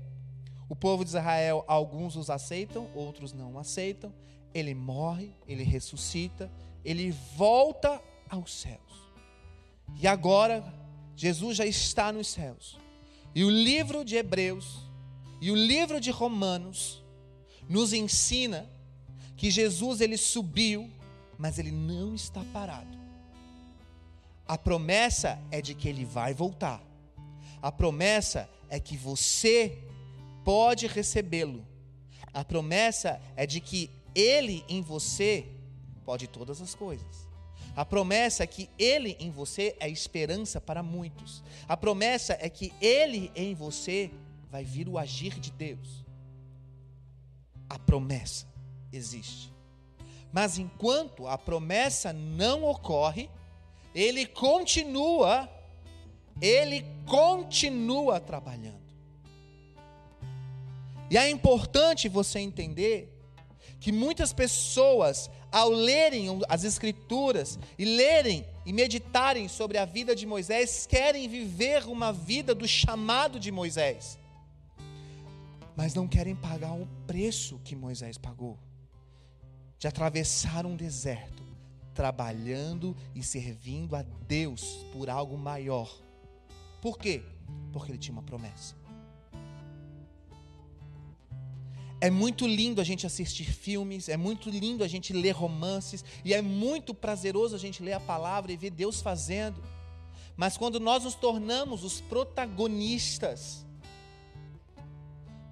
O 0.70 0.76
povo 0.76 1.04
de 1.04 1.10
Israel, 1.10 1.64
alguns 1.68 2.16
os 2.16 2.30
aceitam, 2.30 2.88
outros 2.96 3.34
não 3.34 3.58
aceitam. 3.58 4.14
Ele 4.54 4.74
morre, 4.74 5.32
ele 5.48 5.64
ressuscita, 5.64 6.50
ele 6.84 7.12
volta 7.36 8.02
aos 8.30 8.54
céus. 8.54 8.80
E 10.00 10.08
agora, 10.08 10.64
Jesus 11.16 11.58
já 11.58 11.66
está 11.66 12.12
nos 12.12 12.28
céus. 12.28 12.78
E 13.34 13.44
o 13.44 13.50
livro 13.50 14.04
de 14.04 14.16
Hebreus 14.16 14.87
e 15.40 15.52
o 15.52 15.56
livro 15.56 16.00
de 16.00 16.12
Romanos 16.12 17.04
nos 17.70 17.94
ensina 17.94 18.70
que 19.36 19.52
Jesus 19.52 20.02
ele 20.02 20.18
subiu, 20.18 20.90
mas 21.38 21.60
ele 21.60 21.72
não 21.72 22.16
está 22.16 22.44
parado. 22.52 22.98
A 24.48 24.58
promessa 24.58 25.40
é 25.52 25.62
de 25.62 25.76
que 25.76 25.88
ele 25.88 26.06
vai 26.06 26.34
voltar. 26.34 26.82
A 27.62 27.72
promessa 27.72 28.50
é 28.70 28.80
que 28.80 28.98
você 28.98 29.78
pode 30.44 30.88
recebê-lo. 30.88 31.66
A 32.34 32.44
promessa 32.44 33.22
é 33.36 33.46
de 33.46 33.60
que 33.60 33.92
ele 34.16 34.64
em 34.68 34.82
você 34.82 35.46
pode 36.06 36.28
todas 36.28 36.62
as 36.62 36.74
coisas. 36.74 37.28
A 37.76 37.86
promessa 37.86 38.44
é 38.44 38.48
que 38.48 38.70
ele 38.80 39.16
em 39.20 39.30
você 39.30 39.76
é 39.80 39.88
esperança 39.88 40.60
para 40.60 40.82
muitos. 40.82 41.44
A 41.68 41.78
promessa 41.78 42.36
é 42.40 42.50
que 42.50 42.74
ele 42.82 43.32
em 43.36 43.54
você 43.54 44.10
vai 44.52 44.64
vir 44.64 44.88
o 44.88 44.98
agir 44.98 45.40
de 45.40 45.52
Deus. 45.52 46.06
A 47.70 47.78
promessa 47.78 48.48
existe. 48.92 49.54
Mas 50.32 50.58
enquanto 50.58 51.28
a 51.28 51.38
promessa 51.38 52.14
não 52.14 52.64
ocorre, 52.64 53.30
ele 53.94 54.26
continua, 54.26 55.50
ele 56.42 56.86
continua 57.06 58.20
trabalhando. 58.20 58.88
E 61.10 61.18
é 61.18 61.30
importante 61.30 62.10
você 62.10 62.40
entender 62.40 63.14
que 63.80 63.92
muitas 63.92 64.34
pessoas, 64.34 65.30
ao 65.52 65.70
lerem 65.70 66.28
as 66.50 66.64
Escrituras 66.64 67.58
e 67.78 67.86
lerem 67.86 68.46
e 68.66 68.74
meditarem 68.74 69.48
sobre 69.48 69.78
a 69.78 69.86
vida 69.86 70.16
de 70.16 70.26
Moisés, 70.26 70.86
querem 70.86 71.28
viver 71.28 71.86
uma 71.86 72.12
vida 72.12 72.54
do 72.54 72.68
chamado 72.68 73.40
de 73.40 73.52
Moisés, 73.52 74.20
mas 75.78 75.94
não 75.94 76.08
querem 76.08 76.36
pagar 76.36 76.74
o 76.74 76.88
preço 77.06 77.62
que 77.64 77.76
Moisés 77.76 78.18
pagou 78.18 78.58
de 79.78 79.88
atravessar 79.88 80.66
um 80.66 80.76
deserto, 80.76 81.44
trabalhando 81.94 82.98
e 83.14 83.22
servindo 83.22 83.96
a 83.96 84.02
Deus 84.28 84.88
por 84.92 85.08
algo 85.08 85.38
maior. 85.38 85.96
Por 86.82 86.98
quê? 86.98 87.22
Porque 87.72 87.92
ele 87.92 88.00
tinha 88.00 88.14
uma 88.14 88.24
promessa. 88.24 88.76
É 92.02 92.10
muito 92.10 92.48
lindo 92.48 92.82
a 92.82 92.84
gente 92.84 93.06
assistir 93.06 93.46
filmes, 93.46 94.10
é 94.10 94.18
muito 94.18 94.50
lindo 94.50 94.84
a 94.84 94.88
gente 94.88 95.14
ler 95.14 95.32
romances, 95.32 96.04
e 96.26 96.34
é 96.34 96.42
muito 96.42 96.92
prazeroso 96.92 97.56
a 97.56 97.60
gente 97.60 97.84
ler 97.84 97.94
a 97.94 98.00
palavra 98.00 98.52
e 98.52 98.58
ver 98.58 98.72
Deus 98.72 99.00
fazendo. 99.00 99.62
Mas 100.36 100.58
quando 100.58 100.80
nós 100.80 101.04
nos 101.04 101.14
tornamos 101.14 101.84
os 101.84 102.02
protagonistas 102.02 103.67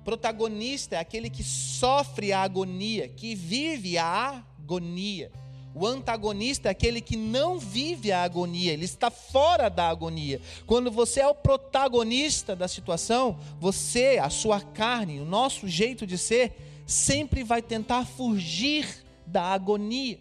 Protagonista 0.05 0.95
é 0.95 0.99
aquele 0.99 1.31
que 1.31 1.43
sofre 1.43 2.31
a 2.31 2.43
agonia, 2.43 3.09
que 3.09 3.33
vive 3.33 3.97
a 3.97 4.45
agonia. 4.59 5.31
O 5.73 5.85
antagonista 5.85 6.69
é 6.69 6.71
aquele 6.71 7.01
que 7.01 7.17
não 7.17 7.57
vive 7.57 8.11
a 8.11 8.21
agonia, 8.21 8.71
ele 8.71 8.85
está 8.85 9.09
fora 9.09 9.67
da 9.67 9.89
agonia. 9.89 10.39
Quando 10.67 10.91
você 10.91 11.21
é 11.21 11.27
o 11.27 11.33
protagonista 11.33 12.55
da 12.55 12.67
situação, 12.67 13.39
você, 13.59 14.19
a 14.21 14.29
sua 14.29 14.61
carne, 14.61 15.19
o 15.19 15.25
nosso 15.25 15.67
jeito 15.67 16.05
de 16.05 16.19
ser, 16.19 16.55
sempre 16.85 17.43
vai 17.43 17.63
tentar 17.63 18.05
fugir 18.05 19.03
da 19.25 19.41
agonia. 19.41 20.19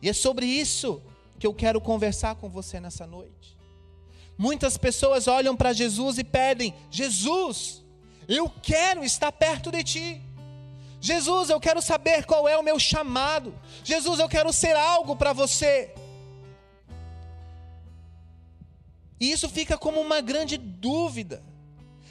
E 0.00 0.08
é 0.08 0.12
sobre 0.14 0.46
isso 0.46 1.02
que 1.38 1.46
eu 1.46 1.52
quero 1.52 1.82
conversar 1.82 2.34
com 2.36 2.48
você 2.48 2.80
nessa 2.80 3.06
noite. 3.06 3.51
Muitas 4.42 4.76
pessoas 4.76 5.28
olham 5.28 5.56
para 5.56 5.72
Jesus 5.72 6.18
e 6.18 6.24
pedem: 6.24 6.74
Jesus, 6.90 7.80
eu 8.26 8.50
quero 8.60 9.04
estar 9.04 9.30
perto 9.30 9.70
de 9.70 9.84
ti. 9.84 10.22
Jesus, 11.00 11.48
eu 11.48 11.60
quero 11.60 11.80
saber 11.80 12.26
qual 12.26 12.48
é 12.48 12.58
o 12.58 12.62
meu 12.62 12.76
chamado. 12.76 13.54
Jesus, 13.84 14.18
eu 14.18 14.28
quero 14.28 14.52
ser 14.52 14.74
algo 14.74 15.14
para 15.14 15.32
você. 15.32 15.94
E 19.20 19.30
isso 19.30 19.48
fica 19.48 19.78
como 19.78 20.00
uma 20.00 20.20
grande 20.20 20.56
dúvida. 20.56 21.40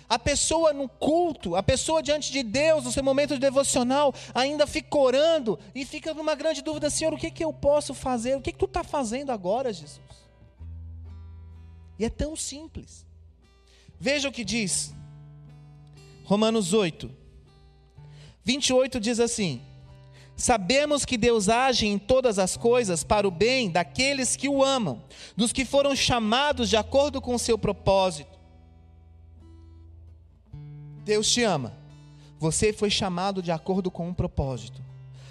A 0.08 0.18
pessoa 0.18 0.72
no 0.72 0.88
culto, 0.88 1.58
a 1.58 1.64
pessoa 1.64 2.02
diante 2.02 2.32
de 2.32 2.44
Deus, 2.44 2.86
no 2.86 2.94
seu 2.94 3.04
momento 3.04 3.34
de 3.34 3.42
devocional, 3.42 4.16
ainda 4.34 4.66
fica 4.66 4.98
orando 4.98 5.60
e 5.76 5.84
fica 5.84 6.14
numa 6.14 6.34
grande 6.34 6.62
dúvida: 6.62 6.90
Senhor, 6.90 7.14
o 7.14 7.18
que, 7.18 7.30
que 7.30 7.44
eu 7.44 7.52
posso 7.52 7.94
fazer? 7.94 8.38
O 8.38 8.42
que, 8.42 8.54
que 8.54 8.60
tu 8.60 8.68
está 8.68 8.86
fazendo 8.86 9.34
agora, 9.34 9.74
Jesus? 9.74 10.11
E 12.02 12.06
é 12.06 12.10
tão 12.10 12.36
simples. 12.36 13.06
Veja 14.00 14.28
o 14.28 14.32
que 14.32 14.44
diz 14.44 14.92
Romanos 16.24 16.74
8, 16.74 17.12
28 18.44 19.00
diz 19.00 19.20
assim: 19.20 19.62
Sabemos 20.36 21.06
que 21.06 21.16
Deus 21.16 21.48
age 21.48 21.86
em 21.86 22.00
todas 22.00 22.40
as 22.40 22.58
coisas 22.58 23.04
para 23.04 23.28
o 23.28 23.30
bem 23.30 23.70
daqueles 23.70 24.36
que 24.36 24.50
o 24.50 24.64
amam, 24.64 25.04
dos 25.38 25.54
que 25.54 25.64
foram 25.64 25.96
chamados 25.96 26.72
de 26.72 26.76
acordo 26.76 27.22
com 27.22 27.36
o 27.36 27.40
seu 27.40 27.56
propósito. 27.56 28.40
Deus 31.06 31.30
te 31.30 31.44
ama. 31.44 31.78
Você 32.40 32.74
foi 32.74 32.90
chamado 32.90 33.44
de 33.44 33.52
acordo 33.52 33.92
com 33.92 34.10
um 34.10 34.14
propósito. 34.14 34.82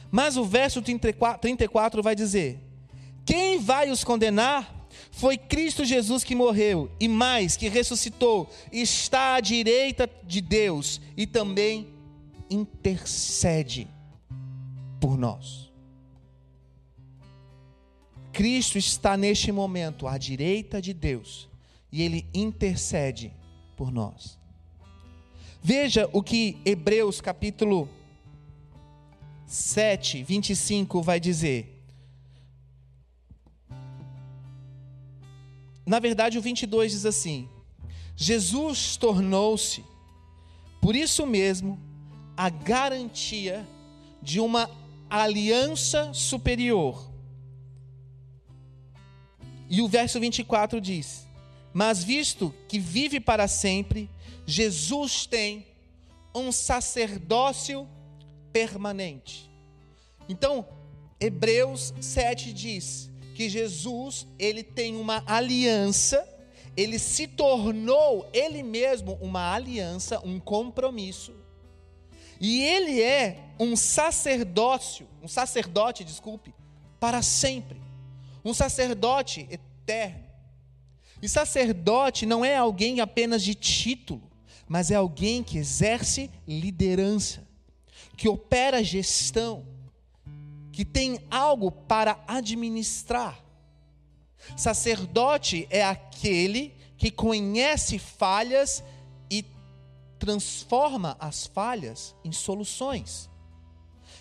Mas 0.08 0.36
o 0.36 0.44
verso 0.44 0.80
34, 0.80 1.40
34 1.40 2.00
vai 2.00 2.14
dizer: 2.14 2.60
Quem 3.24 3.58
vai 3.58 3.90
os 3.90 4.04
condenar? 4.04 4.79
Foi 5.20 5.36
Cristo 5.36 5.84
Jesus 5.84 6.24
que 6.24 6.34
morreu 6.34 6.90
e 6.98 7.06
mais 7.06 7.54
que 7.54 7.68
ressuscitou, 7.68 8.50
está 8.72 9.34
à 9.34 9.40
direita 9.40 10.08
de 10.24 10.40
Deus 10.40 10.98
e 11.14 11.26
também 11.26 11.88
intercede 12.48 13.86
por 14.98 15.18
nós. 15.18 15.70
Cristo 18.32 18.78
está 18.78 19.14
neste 19.14 19.52
momento 19.52 20.08
à 20.08 20.16
direita 20.16 20.80
de 20.80 20.94
Deus 20.94 21.50
e 21.92 22.00
ele 22.00 22.26
intercede 22.32 23.30
por 23.76 23.92
nós. 23.92 24.38
Veja 25.62 26.08
o 26.14 26.22
que 26.22 26.56
Hebreus 26.64 27.20
capítulo 27.20 27.90
7, 29.44 30.22
25 30.22 31.02
vai 31.02 31.20
dizer. 31.20 31.69
Na 35.90 35.98
verdade, 35.98 36.38
o 36.38 36.40
22 36.40 36.92
diz 36.92 37.04
assim: 37.04 37.48
Jesus 38.14 38.96
tornou-se, 38.96 39.84
por 40.80 40.94
isso 40.94 41.26
mesmo, 41.26 41.80
a 42.36 42.48
garantia 42.48 43.66
de 44.22 44.38
uma 44.38 44.70
aliança 45.10 46.14
superior. 46.14 47.10
E 49.68 49.82
o 49.82 49.88
verso 49.88 50.20
24 50.20 50.80
diz: 50.80 51.26
Mas 51.74 52.04
visto 52.04 52.54
que 52.68 52.78
vive 52.78 53.18
para 53.18 53.48
sempre, 53.48 54.08
Jesus 54.46 55.26
tem 55.26 55.66
um 56.32 56.52
sacerdócio 56.52 57.88
permanente. 58.52 59.50
Então, 60.28 60.68
Hebreus 61.18 61.92
7 62.00 62.52
diz: 62.52 63.09
que 63.40 63.48
Jesus, 63.48 64.26
ele 64.38 64.62
tem 64.62 64.96
uma 64.96 65.24
aliança, 65.26 66.28
ele 66.76 66.98
se 66.98 67.26
tornou 67.26 68.28
ele 68.34 68.62
mesmo 68.62 69.14
uma 69.14 69.54
aliança, 69.54 70.20
um 70.22 70.38
compromisso. 70.38 71.32
E 72.38 72.60
ele 72.60 73.00
é 73.00 73.42
um 73.58 73.74
sacerdócio, 73.76 75.08
um 75.22 75.26
sacerdote, 75.26 76.04
desculpe, 76.04 76.54
para 77.00 77.22
sempre. 77.22 77.80
Um 78.44 78.52
sacerdote 78.52 79.48
eterno. 79.50 80.26
E 81.22 81.26
sacerdote 81.26 82.26
não 82.26 82.44
é 82.44 82.58
alguém 82.58 83.00
apenas 83.00 83.42
de 83.42 83.54
título, 83.54 84.30
mas 84.68 84.90
é 84.90 84.96
alguém 84.96 85.42
que 85.42 85.56
exerce 85.56 86.30
liderança, 86.46 87.42
que 88.18 88.28
opera 88.28 88.84
gestão, 88.84 89.64
que 90.80 90.84
tem 90.86 91.20
algo 91.30 91.70
para 91.70 92.18
administrar. 92.26 93.38
Sacerdote 94.56 95.68
é 95.68 95.84
aquele 95.84 96.74
que 96.96 97.10
conhece 97.10 97.98
falhas 97.98 98.82
e 99.30 99.44
transforma 100.18 101.18
as 101.20 101.46
falhas 101.46 102.14
em 102.24 102.32
soluções. 102.32 103.28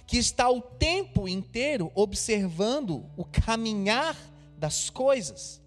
Que 0.05 0.17
está 0.17 0.49
o 0.49 0.59
tempo 0.59 1.29
inteiro 1.29 1.93
observando 1.95 3.05
o 3.15 3.23
caminhar 3.23 4.17
das 4.57 4.89
coisas. 4.89 5.61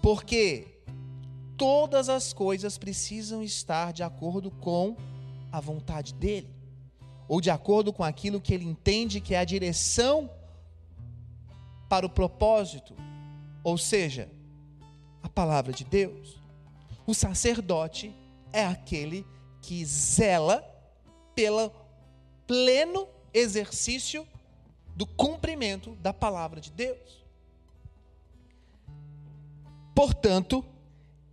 Porque 0.00 0.80
todas 1.56 2.08
as 2.08 2.32
coisas 2.32 2.78
precisam 2.78 3.42
estar 3.42 3.92
de 3.92 4.04
acordo 4.04 4.52
com 4.52 4.96
a 5.50 5.58
vontade 5.58 6.14
dele, 6.14 6.54
ou 7.26 7.40
de 7.40 7.50
acordo 7.50 7.92
com 7.92 8.04
aquilo 8.04 8.40
que 8.40 8.54
ele 8.54 8.64
entende 8.64 9.20
que 9.20 9.34
é 9.34 9.40
a 9.40 9.44
direção 9.44 10.35
para 11.88 12.06
o 12.06 12.10
propósito, 12.10 12.94
ou 13.62 13.76
seja, 13.78 14.30
a 15.22 15.28
palavra 15.28 15.72
de 15.72 15.84
Deus. 15.84 16.38
O 17.06 17.14
sacerdote 17.14 18.14
é 18.52 18.64
aquele 18.64 19.26
que 19.62 19.84
zela 19.84 20.64
pelo 21.34 21.70
pleno 22.46 23.08
exercício 23.34 24.26
do 24.94 25.06
cumprimento 25.06 25.94
da 25.96 26.12
palavra 26.12 26.60
de 26.60 26.70
Deus. 26.70 27.24
Portanto, 29.94 30.64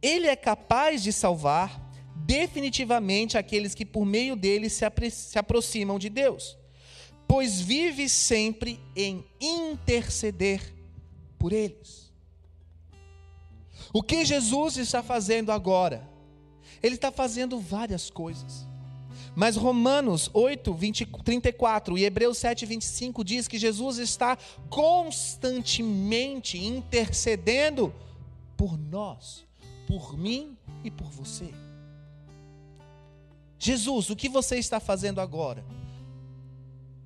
ele 0.02 0.28
é 0.28 0.36
capaz 0.36 1.02
de 1.02 1.14
salvar 1.14 1.82
definitivamente 2.16 3.38
aqueles 3.38 3.74
que 3.74 3.86
por 3.86 4.06
meio 4.06 4.36
dele 4.36 4.70
se, 4.70 4.86
aproximam 5.38 6.00
de 6.00 6.10
Deus, 6.10 6.58
pois 7.34 7.60
vive 7.60 8.08
sempre 8.08 8.80
em 8.96 9.26
interceder 9.42 10.62
por 11.40 11.52
eles. 11.52 12.14
O 13.92 14.04
que 14.04 14.24
Jesus 14.24 14.78
está 14.78 15.02
fazendo 15.02 15.52
agora? 15.52 16.08
Ele 16.84 16.94
está 16.94 17.12
fazendo 17.12 17.60
várias 17.60 18.12
coisas. 18.12 18.68
Mas 19.36 19.56
Romanos 19.56 20.30
8, 20.32 20.72
20, 20.76 21.06
34 21.08 21.98
e 21.98 22.06
Hebreus 22.06 22.38
7, 22.38 22.68
25 22.68 23.24
diz 23.24 23.48
que 23.48 23.58
Jesus 23.58 23.98
está 23.98 24.38
constantemente 24.70 26.60
intercedendo 26.60 27.92
por 28.56 28.78
nós 28.78 29.44
por 29.88 30.16
mim 30.16 30.56
e 30.84 30.92
por 30.92 31.08
você. 31.08 31.52
Jesus, 33.58 34.12
o 34.12 34.16
que 34.16 34.30
você 34.30 34.60
está 34.60 34.80
fazendo 34.80 35.20
agora? 35.20 35.66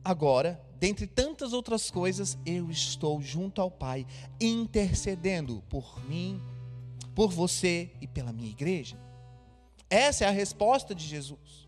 Agora, 0.08 0.58
dentre 0.80 1.06
tantas 1.06 1.52
outras 1.52 1.92
coisas, 1.92 2.38
eu 2.46 2.72
estou 2.72 3.22
junto 3.22 3.62
ao 3.62 3.70
Pai, 3.70 4.08
intercedendo 4.40 5.62
por 5.68 6.02
mim, 6.08 6.42
por 7.14 7.30
você 7.30 7.92
e 8.00 8.08
pela 8.08 8.32
minha 8.32 8.50
igreja. 8.50 8.98
Essa 9.90 10.24
é 10.24 10.28
a 10.30 10.32
resposta 10.32 10.96
de 10.96 11.06
Jesus. 11.06 11.68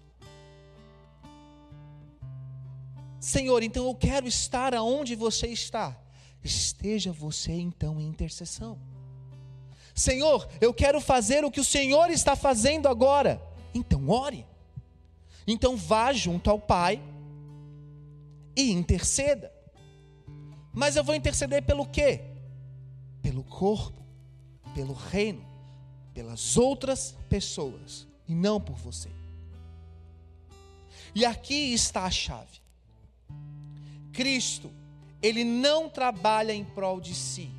Senhor, 3.20 3.62
então 3.62 3.86
eu 3.86 3.94
quero 3.94 4.26
estar 4.26 4.74
aonde 4.74 5.18
você 5.18 5.48
está. 5.48 6.02
Esteja 6.42 7.12
você 7.12 7.52
então 7.52 8.00
em 8.00 8.08
intercessão. 8.08 8.80
Senhor, 9.94 10.48
eu 10.62 10.74
quero 10.74 11.02
fazer 11.02 11.44
o 11.44 11.52
que 11.52 11.60
o 11.60 11.66
Senhor 11.66 12.10
está 12.10 12.38
fazendo 12.38 12.88
agora. 12.88 13.42
Então, 13.74 14.08
ore. 14.08 14.48
Então, 15.46 15.76
vá 15.76 16.14
junto 16.14 16.50
ao 16.50 16.58
Pai 16.58 17.04
e 18.62 18.72
interceda. 18.72 19.52
Mas 20.74 20.96
eu 20.96 21.04
vou 21.04 21.16
interceder 21.16 21.64
pelo 21.64 21.86
quê? 21.86 22.22
Pelo 23.22 23.44
corpo, 23.44 24.02
pelo 24.74 24.94
reino, 24.94 25.46
pelas 26.14 26.58
outras 26.58 27.18
pessoas 27.30 28.08
e 28.28 28.34
não 28.34 28.60
por 28.60 28.76
você. 28.76 29.10
E 31.14 31.26
aqui 31.26 31.74
está 31.74 32.06
a 32.06 32.12
chave. 32.12 32.60
Cristo, 34.14 34.72
ele 35.22 35.44
não 35.44 35.90
trabalha 35.90 36.54
em 36.54 36.64
prol 36.64 37.00
de 37.00 37.16
si 37.16 37.52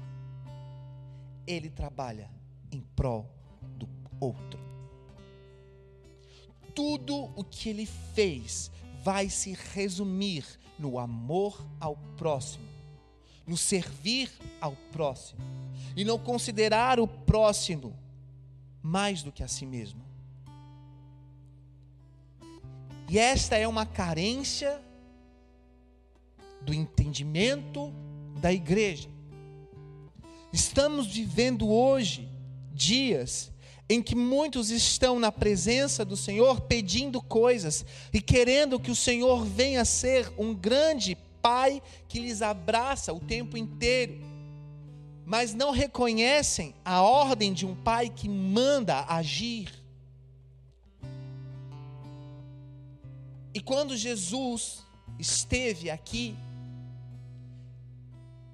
ele 1.47 1.69
trabalha 1.69 2.31
em 2.71 2.81
prol 2.95 3.29
do 3.77 3.89
outro. 4.21 4.61
Tudo 6.75 7.31
o 7.37 7.45
que 7.45 7.69
ele 7.69 7.87
fez 7.87 8.71
vai 9.03 9.29
se 9.29 9.53
resumir 9.75 10.45
no 10.81 10.99
amor 10.99 11.63
ao 11.79 11.97
próximo, 12.17 12.65
no 13.47 13.57
servir 13.57 14.33
ao 14.61 14.73
próximo 14.91 15.41
e 15.95 16.05
não 16.05 16.19
considerar 16.19 16.99
o 16.99 17.07
próximo 17.07 17.95
mais 18.83 19.23
do 19.23 19.31
que 19.31 19.43
a 19.43 19.49
si 19.49 19.67
mesmo. 19.67 20.03
E 23.11 23.19
esta 23.19 23.57
é 23.57 23.69
uma 23.69 23.85
carência 23.85 24.81
do 26.63 26.73
entendimento 26.73 27.93
da 28.41 28.53
igreja. 28.53 29.11
Estamos 30.53 31.07
vivendo 31.09 31.69
hoje 31.69 32.29
dias 32.73 33.53
em 33.91 34.01
que 34.01 34.15
muitos 34.15 34.71
estão 34.71 35.19
na 35.19 35.33
presença 35.33 36.05
do 36.05 36.17
Senhor 36.17 36.61
pedindo 36.61 37.21
coisas 37.21 37.85
e 38.13 38.21
querendo 38.21 38.79
que 38.79 38.89
o 38.89 38.95
Senhor 38.95 39.45
venha 39.45 39.85
ser 39.85 40.33
um 40.39 40.55
grande 40.55 41.19
Pai 41.43 41.83
que 42.07 42.21
lhes 42.21 42.41
abraça 42.41 43.13
o 43.13 43.19
tempo 43.19 43.57
inteiro, 43.57 44.21
mas 45.27 45.55
não 45.55 45.73
reconhecem 45.73 46.73
a 46.85 47.03
ordem 47.03 47.53
de 47.53 47.67
um 47.67 47.75
Pai 47.75 48.09
que 48.09 48.29
manda 48.29 49.05
agir. 49.09 49.73
E 53.53 53.59
quando 53.59 53.97
Jesus 53.97 54.87
esteve 55.19 55.91
aqui, 55.91 56.37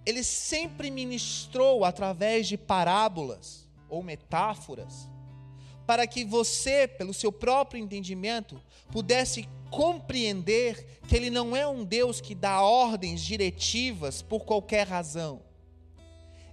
ele 0.07 0.25
sempre 0.25 0.91
ministrou 0.91 1.85
através 1.85 2.49
de 2.49 2.57
parábolas 2.57 3.69
ou 3.87 4.03
metáforas, 4.03 5.11
para 5.87 6.07
que 6.07 6.25
você, 6.25 6.89
pelo 6.89 7.15
seu 7.15 7.31
próprio 7.31 7.83
entendimento, 7.83 8.61
pudesse 8.91 9.49
compreender 9.71 11.01
que 11.07 11.15
ele 11.15 11.31
não 11.31 11.55
é 11.55 11.67
um 11.67 11.85
Deus 11.85 12.21
que 12.21 12.35
dá 12.35 12.61
ordens 12.61 13.21
diretivas 13.21 14.23
por 14.23 14.45
qualquer 14.45 14.87
razão. 14.87 15.41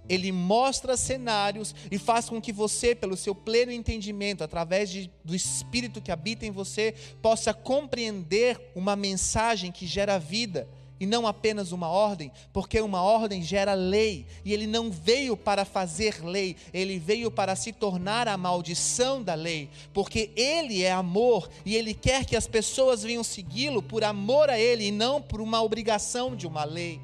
Ele 0.08 0.30
mostra 0.30 0.96
cenários 0.96 1.74
e 1.90 1.98
faz 1.98 2.28
com 2.28 2.40
que 2.40 2.52
você, 2.52 2.94
pelo 2.94 3.16
seu 3.16 3.34
pleno 3.34 3.72
entendimento, 3.72 4.44
através 4.44 4.90
de, 4.90 5.10
do 5.24 5.34
Espírito 5.34 6.00
que 6.00 6.12
habita 6.12 6.44
em 6.44 6.50
você, 6.50 6.94
possa 7.22 7.54
compreender 7.54 8.60
uma 8.74 8.94
mensagem 8.94 9.72
que 9.72 9.86
gera 9.86 10.18
vida 10.18 10.68
e 11.04 11.06
não 11.06 11.26
apenas 11.26 11.70
uma 11.70 11.86
ordem, 11.86 12.32
porque 12.50 12.80
uma 12.80 13.02
ordem 13.02 13.42
gera 13.42 13.74
lei, 13.74 14.24
e 14.42 14.54
ele 14.54 14.66
não 14.66 14.90
veio 14.90 15.36
para 15.36 15.66
fazer 15.66 16.24
lei, 16.24 16.56
ele 16.72 16.98
veio 16.98 17.30
para 17.30 17.54
se 17.54 17.72
tornar 17.72 18.26
a 18.26 18.38
maldição 18.38 19.22
da 19.22 19.34
lei, 19.34 19.68
porque 19.92 20.30
ele 20.34 20.82
é 20.82 20.90
amor 20.90 21.50
e 21.62 21.76
ele 21.76 21.92
quer 21.92 22.24
que 22.24 22.34
as 22.34 22.46
pessoas 22.46 23.02
venham 23.02 23.22
segui-lo 23.22 23.82
por 23.82 24.02
amor 24.02 24.48
a 24.48 24.58
ele 24.58 24.86
e 24.86 24.90
não 24.90 25.20
por 25.20 25.42
uma 25.42 25.62
obrigação 25.62 26.34
de 26.34 26.46
uma 26.46 26.64
lei. 26.64 26.98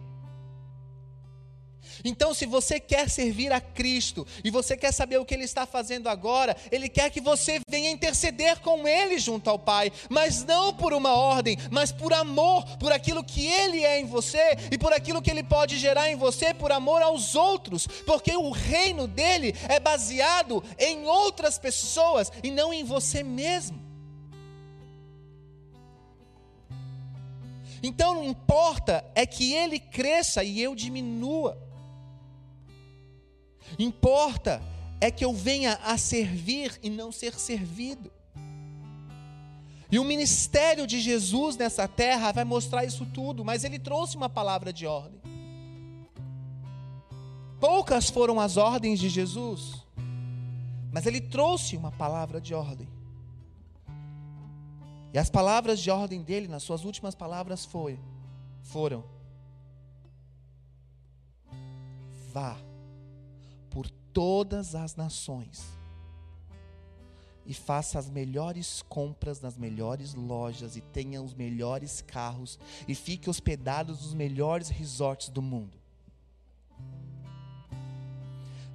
Então, 2.04 2.32
se 2.34 2.46
você 2.46 2.80
quer 2.80 3.08
servir 3.08 3.52
a 3.52 3.60
Cristo 3.60 4.26
e 4.44 4.50
você 4.50 4.76
quer 4.76 4.92
saber 4.92 5.18
o 5.18 5.24
que 5.24 5.34
Ele 5.34 5.44
está 5.44 5.66
fazendo 5.66 6.08
agora, 6.08 6.56
Ele 6.70 6.88
quer 6.88 7.10
que 7.10 7.20
você 7.20 7.60
venha 7.68 7.90
interceder 7.90 8.60
com 8.60 8.86
Ele 8.86 9.18
junto 9.18 9.48
ao 9.48 9.58
Pai, 9.58 9.92
mas 10.08 10.44
não 10.44 10.72
por 10.72 10.92
uma 10.92 11.14
ordem, 11.14 11.56
mas 11.70 11.92
por 11.92 12.12
amor, 12.12 12.64
por 12.78 12.92
aquilo 12.92 13.24
que 13.24 13.46
Ele 13.46 13.84
é 13.84 14.00
em 14.00 14.06
você 14.06 14.56
e 14.70 14.78
por 14.78 14.92
aquilo 14.92 15.22
que 15.22 15.30
Ele 15.30 15.42
pode 15.42 15.78
gerar 15.78 16.10
em 16.10 16.16
você, 16.16 16.54
por 16.54 16.72
amor 16.72 17.02
aos 17.02 17.34
outros, 17.34 17.86
porque 18.06 18.36
o 18.36 18.50
reino 18.50 19.06
dele 19.06 19.54
é 19.68 19.78
baseado 19.78 20.62
em 20.78 21.06
outras 21.06 21.58
pessoas 21.58 22.30
e 22.42 22.50
não 22.50 22.72
em 22.72 22.84
você 22.84 23.22
mesmo. 23.22 23.90
Então 27.82 28.14
não 28.14 28.24
importa 28.24 29.04
é 29.14 29.24
que 29.24 29.54
ele 29.54 29.78
cresça 29.78 30.44
e 30.44 30.60
eu 30.60 30.74
diminua. 30.74 31.69
Importa 33.78 34.62
é 35.00 35.10
que 35.10 35.24
eu 35.24 35.32
venha 35.32 35.78
a 35.82 35.96
servir 35.96 36.78
e 36.82 36.90
não 36.90 37.10
ser 37.10 37.34
servido. 37.34 38.12
E 39.90 39.98
o 39.98 40.04
ministério 40.04 40.86
de 40.86 41.00
Jesus 41.00 41.56
nessa 41.56 41.88
terra 41.88 42.30
vai 42.30 42.44
mostrar 42.44 42.84
isso 42.84 43.06
tudo, 43.06 43.44
mas 43.44 43.64
ele 43.64 43.78
trouxe 43.78 44.16
uma 44.16 44.28
palavra 44.28 44.72
de 44.72 44.86
ordem. 44.86 45.20
Poucas 47.58 48.08
foram 48.08 48.38
as 48.38 48.56
ordens 48.56 49.00
de 49.00 49.08
Jesus, 49.08 49.84
mas 50.92 51.06
ele 51.06 51.20
trouxe 51.20 51.76
uma 51.76 51.90
palavra 51.90 52.40
de 52.40 52.54
ordem. 52.54 52.88
E 55.12 55.18
as 55.18 55.28
palavras 55.28 55.80
de 55.80 55.90
ordem 55.90 56.22
dele, 56.22 56.46
nas 56.46 56.62
suas 56.62 56.84
últimas 56.84 57.14
palavras, 57.16 57.64
foi, 57.64 57.98
foram: 58.62 59.04
Vá 62.32 62.69
todas 64.12 64.74
as 64.74 64.96
nações 64.96 65.80
e 67.46 67.54
faça 67.54 67.98
as 67.98 68.08
melhores 68.08 68.82
compras 68.88 69.40
nas 69.40 69.56
melhores 69.56 70.14
lojas 70.14 70.76
e 70.76 70.80
tenha 70.80 71.20
os 71.20 71.34
melhores 71.34 72.00
carros 72.00 72.58
e 72.86 72.94
fique 72.94 73.28
hospedado 73.28 73.92
nos 73.92 74.14
melhores 74.14 74.68
resorts 74.68 75.28
do 75.30 75.42
mundo. 75.42 75.80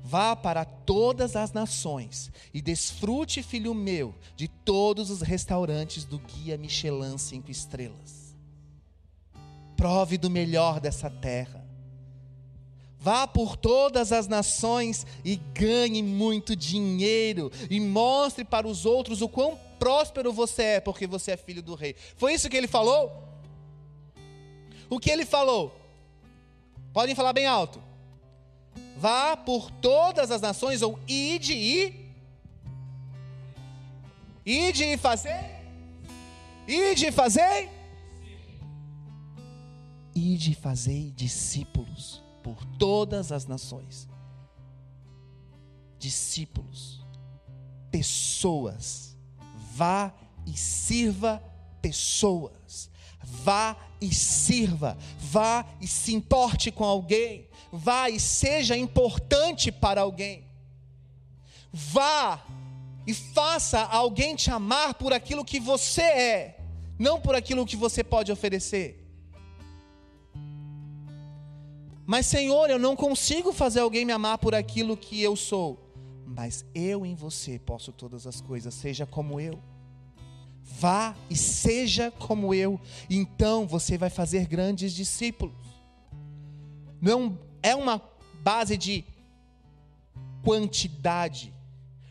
Vá 0.04 0.36
para 0.36 0.63
todas 0.63 1.36
as 1.36 1.52
nações 1.52 2.32
e 2.54 2.62
desfrute, 2.62 3.41
filho 3.41 3.74
meu, 3.74 4.13
de 4.36 4.48
todos 4.48 5.10
os 5.10 5.21
restaurantes 5.21 6.06
do 6.06 6.19
Guia 6.19 6.58
Michelin 6.58 7.17
cinco 7.17 7.50
estrelas. 7.50 8.36
Prove 9.76 10.17
do 10.17 10.30
melhor 10.30 10.80
dessa 10.80 11.10
terra. 11.10 11.64
Vá 13.06 13.28
por 13.28 13.56
todas 13.56 14.12
as 14.12 14.28
nações 14.28 15.06
e 15.24 15.36
ganhe 15.36 16.02
muito 16.02 16.56
dinheiro 16.56 17.52
e 17.70 17.80
mostre 17.80 18.44
para 18.44 18.68
os 18.68 18.84
outros 18.84 19.22
o 19.22 19.30
quão 19.30 19.60
próspero 19.78 20.34
você 20.34 20.63
é, 20.63 20.80
porque 20.80 21.06
você 21.06 21.34
é 21.34 21.38
filho 21.38 21.62
do 21.62 21.76
rei. 21.76 21.96
Foi 22.18 22.34
isso 22.34 22.50
que 22.50 22.58
ele 22.58 22.68
falou? 22.68 23.13
O 24.89 25.00
que 25.00 25.12
ele 25.12 25.24
falou? 25.24 25.80
Podem 26.91 27.13
falar 27.13 27.32
bem 27.32 27.46
alto. 27.46 27.80
Vá 28.98 29.38
por 29.38 29.70
todas 29.70 30.32
as 30.32 30.41
nações, 30.41 30.82
ou 30.82 31.00
ide 31.08 31.54
e. 31.54 32.12
Ide 34.44 34.84
e 34.84 34.98
fazer. 34.98 35.46
Ide 36.68 37.06
e 37.06 37.12
fazer. 37.12 37.70
Ide 40.15 40.54
e 40.54 40.56
fazer 40.56 41.12
discípulos 41.12 42.24
por 42.45 42.63
todas 42.77 43.31
as 43.31 43.47
nações. 43.47 44.08
Discípulos, 45.97 47.03
pessoas, 47.89 49.17
vá 49.73 50.13
e 50.45 50.55
sirva 50.55 51.41
pessoas. 51.81 52.91
Vá 53.23 53.75
e 53.99 54.13
sirva, 54.13 54.95
vá 55.17 55.65
e 55.81 55.88
se 55.88 56.13
importe 56.13 56.69
com 56.69 56.84
alguém, 56.84 57.49
vá 57.71 58.08
e 58.08 58.19
seja 58.19 58.77
importante 58.77 59.71
para 59.71 60.01
alguém. 60.01 60.45
Vá 61.73 62.45
e 63.08 63.13
faça 63.15 63.81
alguém 63.81 64.36
te 64.36 64.51
amar 64.51 64.93
por 64.93 65.12
aquilo 65.12 65.43
que 65.43 65.60
você 65.60 66.03
é, 66.03 66.60
não 66.99 67.19
por 67.19 67.34
aquilo 67.34 67.65
que 67.65 67.75
você 67.75 68.03
pode 68.03 68.31
oferecer. 68.31 69.05
Mas, 72.06 72.28
Senhor, 72.28 72.70
eu 72.70 72.78
não 72.78 72.96
consigo 72.96 73.52
fazer 73.52 73.80
alguém 73.80 74.06
me 74.06 74.12
amar 74.12 74.38
por 74.38 74.54
aquilo 74.54 74.96
que 74.96 75.22
eu 75.22 75.36
sou. 75.36 75.86
Mas 76.26 76.65
eu 76.74 77.06
em 77.06 77.15
você 77.15 77.58
posso 77.58 77.91
todas 77.91 78.28
as 78.28 78.41
coisas, 78.41 78.74
seja 78.74 79.06
como 79.06 79.39
eu. 79.39 79.60
Vá 80.62 81.15
e 81.30 81.36
seja 81.36 82.12
como 82.12 82.54
eu, 82.54 82.82
então 83.08 83.68
você 83.68 84.00
vai 84.00 84.10
fazer 84.10 84.48
grandes 84.48 84.94
discípulos. 84.94 85.56
Não 87.00 87.38
é 87.62 87.76
uma 87.76 88.02
base 88.41 88.76
de 88.76 89.06
quantidade, 90.44 91.54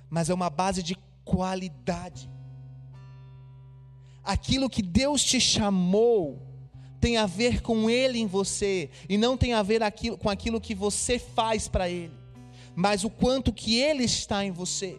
mas 0.09 0.31
é 0.31 0.35
uma 0.35 0.49
base 0.49 0.85
de 0.85 0.97
qualidade. 1.25 2.31
Aquilo 4.23 4.71
que 4.71 4.83
Deus 4.83 5.23
te 5.23 5.41
chamou 5.41 6.54
tem 7.05 7.19
a 7.19 7.27
ver 7.27 7.61
com 7.61 7.91
Ele 7.91 8.19
em 8.19 8.27
você 8.27 8.89
e 9.07 9.19
não 9.19 9.37
tem 9.37 9.53
a 9.53 9.63
ver 9.63 9.83
aquilo, 9.83 10.17
com 10.17 10.31
aquilo 10.31 10.59
que 10.59 10.75
você 10.75 11.19
faz 11.19 11.69
para 11.69 11.87
Ele, 11.87 12.15
mas 12.75 13.05
o 13.05 13.11
quanto 13.11 13.53
que 13.53 13.79
Ele 13.79 14.05
está 14.05 14.43
em 14.43 14.51
você. 14.51 14.97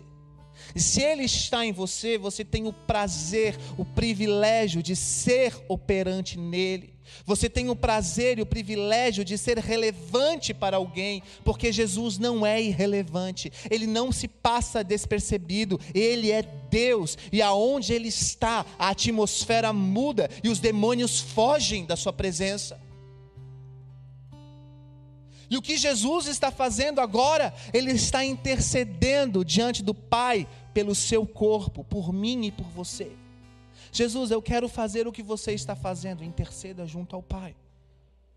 E 0.76 0.80
se 0.80 1.02
Ele 1.02 1.24
está 1.24 1.66
em 1.66 1.72
você, 1.72 2.16
você 2.16 2.46
tem 2.46 2.68
o 2.68 2.72
prazer, 2.72 3.58
o 3.76 3.84
privilégio 3.84 4.84
de 4.84 4.96
ser 4.96 5.58
operante 5.68 6.38
nele. 6.38 6.95
Você 7.26 7.50
tem 7.50 7.70
o 7.70 7.76
prazer 7.76 8.40
e 8.40 8.42
o 8.42 8.46
privilégio 8.46 9.24
de 9.24 9.38
ser 9.38 9.58
relevante 9.58 10.54
para 10.54 10.78
alguém, 10.78 11.22
porque 11.44 11.72
Jesus 11.72 12.18
não 12.18 12.46
é 12.46 12.62
irrelevante, 12.62 13.52
ele 13.70 13.88
não 13.88 14.12
se 14.12 14.28
passa 14.28 14.84
despercebido, 14.84 15.80
ele 15.94 16.32
é 16.32 16.42
Deus, 16.70 17.18
e 17.32 17.42
aonde 17.42 17.94
ele 17.94 18.08
está, 18.08 18.66
a 18.78 18.90
atmosfera 18.90 19.72
muda 19.72 20.30
e 20.44 20.50
os 20.50 20.60
demônios 20.60 21.20
fogem 21.20 21.86
da 21.86 21.96
sua 21.96 22.14
presença. 22.14 22.80
E 25.50 25.58
o 25.58 25.62
que 25.62 25.78
Jesus 25.78 26.28
está 26.28 26.52
fazendo 26.52 27.00
agora? 27.00 27.54
Ele 27.74 27.92
está 27.92 28.26
intercedendo 28.26 29.46
diante 29.46 29.84
do 29.84 29.94
Pai 29.94 30.48
pelo 30.74 30.96
seu 30.96 31.26
corpo, 31.26 31.84
por 31.84 32.12
mim 32.12 32.46
e 32.46 32.52
por 32.52 32.66
você. 32.68 33.12
Jesus, 33.96 34.30
eu 34.30 34.42
quero 34.42 34.68
fazer 34.68 35.08
o 35.08 35.12
que 35.12 35.24
você 35.24 35.54
está 35.54 35.74
fazendo, 35.74 36.22
interceda 36.22 36.86
junto 36.86 37.16
ao 37.16 37.24
Pai. 37.24 37.56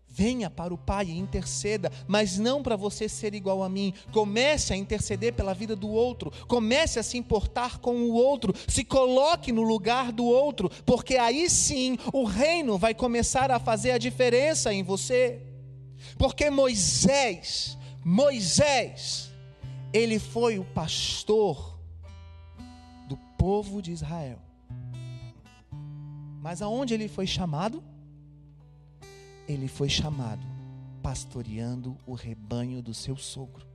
Venha 0.07 0.49
para 0.49 0.73
o 0.73 0.77
Pai 0.77 1.07
e 1.07 1.17
interceda, 1.17 1.91
mas 2.07 2.37
não 2.37 2.63
para 2.63 2.77
você 2.77 3.09
ser 3.09 3.35
igual 3.35 3.61
a 3.61 3.67
mim. 3.67 3.93
Comece 4.13 4.71
a 4.71 4.77
interceder 4.77 5.33
pela 5.33 5.53
vida 5.53 5.75
do 5.75 5.89
outro, 5.89 6.31
comece 6.47 6.97
a 6.97 7.03
se 7.03 7.17
importar 7.17 7.79
com 7.79 7.93
o 7.97 8.13
outro, 8.13 8.53
se 8.69 8.85
coloque 8.85 9.51
no 9.51 9.61
lugar 9.61 10.13
do 10.13 10.23
outro, 10.23 10.69
porque 10.85 11.17
aí 11.17 11.49
sim 11.49 11.97
o 12.13 12.23
reino 12.23 12.77
vai 12.77 12.93
começar 12.93 13.51
a 13.51 13.59
fazer 13.59 13.91
a 13.91 13.97
diferença 13.97 14.73
em 14.73 14.81
você. 14.81 15.41
Porque 16.17 16.49
Moisés, 16.49 17.77
Moisés, 18.01 19.29
ele 19.91 20.19
foi 20.19 20.57
o 20.57 20.63
pastor 20.63 21.77
do 23.09 23.17
povo 23.37 23.81
de 23.81 23.91
Israel. 23.91 24.48
Mas 26.41 26.61
aonde 26.61 26.93
ele 26.93 27.07
foi 27.07 27.27
chamado? 27.27 27.83
Ele 29.47 29.67
foi 29.67 29.89
chamado 29.89 30.45
pastoreando 31.01 31.97
o 32.05 32.13
rebanho 32.13 32.81
do 32.81 32.93
seu 32.93 33.17
sogro. 33.17 33.65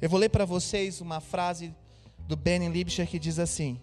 Eu 0.00 0.10
vou 0.10 0.18
ler 0.18 0.28
para 0.28 0.44
vocês 0.44 1.00
uma 1.00 1.20
frase 1.20 1.74
do 2.26 2.36
Benin 2.36 2.68
Libscher 2.68 3.06
que 3.08 3.18
diz 3.18 3.38
assim: 3.38 3.80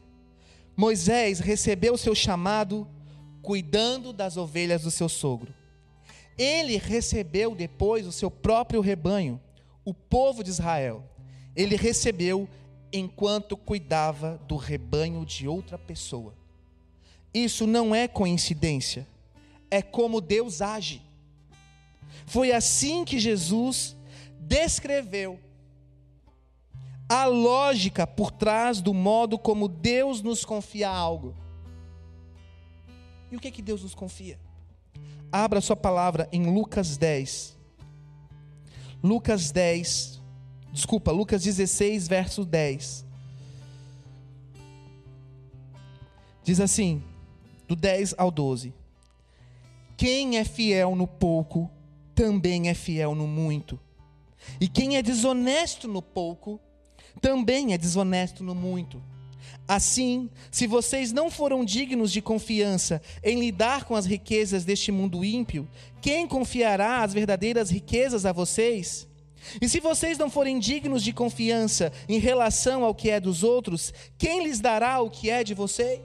Moisés 0.75 1.39
recebeu 1.39 1.97
seu 1.97 2.13
chamado 2.13 2.87
cuidando 3.41 4.13
das 4.13 4.37
ovelhas 4.37 4.83
do 4.83 4.91
seu 4.91 5.09
sogro. 5.09 5.53
Ele 6.37 6.77
recebeu 6.77 7.55
depois 7.55 8.05
o 8.05 8.11
seu 8.11 8.29
próprio 8.29 8.81
rebanho, 8.81 9.39
o 9.83 9.93
povo 9.93 10.43
de 10.43 10.49
Israel. 10.49 11.03
Ele 11.55 11.75
recebeu 11.75 12.47
enquanto 12.91 13.57
cuidava 13.57 14.39
do 14.47 14.55
rebanho 14.55 15.25
de 15.25 15.47
outra 15.47 15.77
pessoa. 15.77 16.42
Isso 17.33 17.65
não 17.65 17.95
é 17.95 18.07
coincidência, 18.07 19.07
é 19.71 19.81
como 19.81 20.21
Deus 20.21 20.61
age. 20.61 21.01
Foi 22.25 22.51
assim 22.51 23.03
que 23.03 23.19
Jesus 23.19 23.95
descreveu 24.39 25.39
a 27.09 27.25
lógica 27.25 28.05
por 28.05 28.31
trás 28.31 28.81
do 28.81 28.93
modo 28.93 29.37
como 29.37 29.67
Deus 29.67 30.21
nos 30.21 30.45
confia 30.45 30.89
algo. 30.89 31.35
E 33.31 33.35
o 33.35 33.39
que 33.39 33.47
é 33.47 33.51
que 33.51 33.61
Deus 33.61 33.81
nos 33.81 33.95
confia? 33.95 34.39
Abra 35.31 35.59
sua 35.59 35.75
palavra 35.75 36.29
em 36.31 36.45
Lucas 36.45 36.97
10. 36.97 37.57
Lucas 39.03 39.51
10, 39.51 40.21
desculpa, 40.71 41.11
Lucas 41.11 41.43
16, 41.43 42.07
verso 42.07 42.45
10. 42.45 43.05
Diz 46.43 46.59
assim: 46.59 47.03
do 47.67 47.75
10 47.75 48.15
ao 48.17 48.31
12. 48.31 48.73
Quem 49.97 50.37
é 50.37 50.43
fiel 50.43 50.95
no 50.95 51.07
pouco, 51.07 51.69
também 52.15 52.69
é 52.69 52.73
fiel 52.73 53.15
no 53.15 53.27
muito. 53.27 53.79
E 54.59 54.67
quem 54.67 54.97
é 54.97 55.01
desonesto 55.01 55.87
no 55.87 56.01
pouco, 56.01 56.59
também 57.21 57.73
é 57.73 57.77
desonesto 57.77 58.43
no 58.43 58.53
muito. 58.53 59.01
Assim, 59.67 60.29
se 60.51 60.67
vocês 60.67 61.13
não 61.13 61.31
foram 61.31 61.63
dignos 61.63 62.11
de 62.11 62.21
confiança 62.21 63.01
em 63.23 63.39
lidar 63.39 63.85
com 63.85 63.95
as 63.95 64.05
riquezas 64.05 64.65
deste 64.65 64.91
mundo 64.91 65.23
ímpio, 65.23 65.67
quem 66.01 66.27
confiará 66.27 67.01
as 67.01 67.13
verdadeiras 67.13 67.69
riquezas 67.69 68.25
a 68.25 68.33
vocês? 68.33 69.07
E 69.61 69.69
se 69.69 69.79
vocês 69.79 70.17
não 70.17 70.29
forem 70.29 70.59
dignos 70.59 71.03
de 71.03 71.13
confiança 71.13 71.91
em 72.07 72.19
relação 72.19 72.83
ao 72.83 72.95
que 72.95 73.09
é 73.09 73.19
dos 73.19 73.43
outros, 73.43 73.93
quem 74.17 74.43
lhes 74.43 74.59
dará 74.59 74.99
o 75.01 75.09
que 75.09 75.29
é 75.29 75.43
de 75.43 75.53
vocês? 75.53 76.01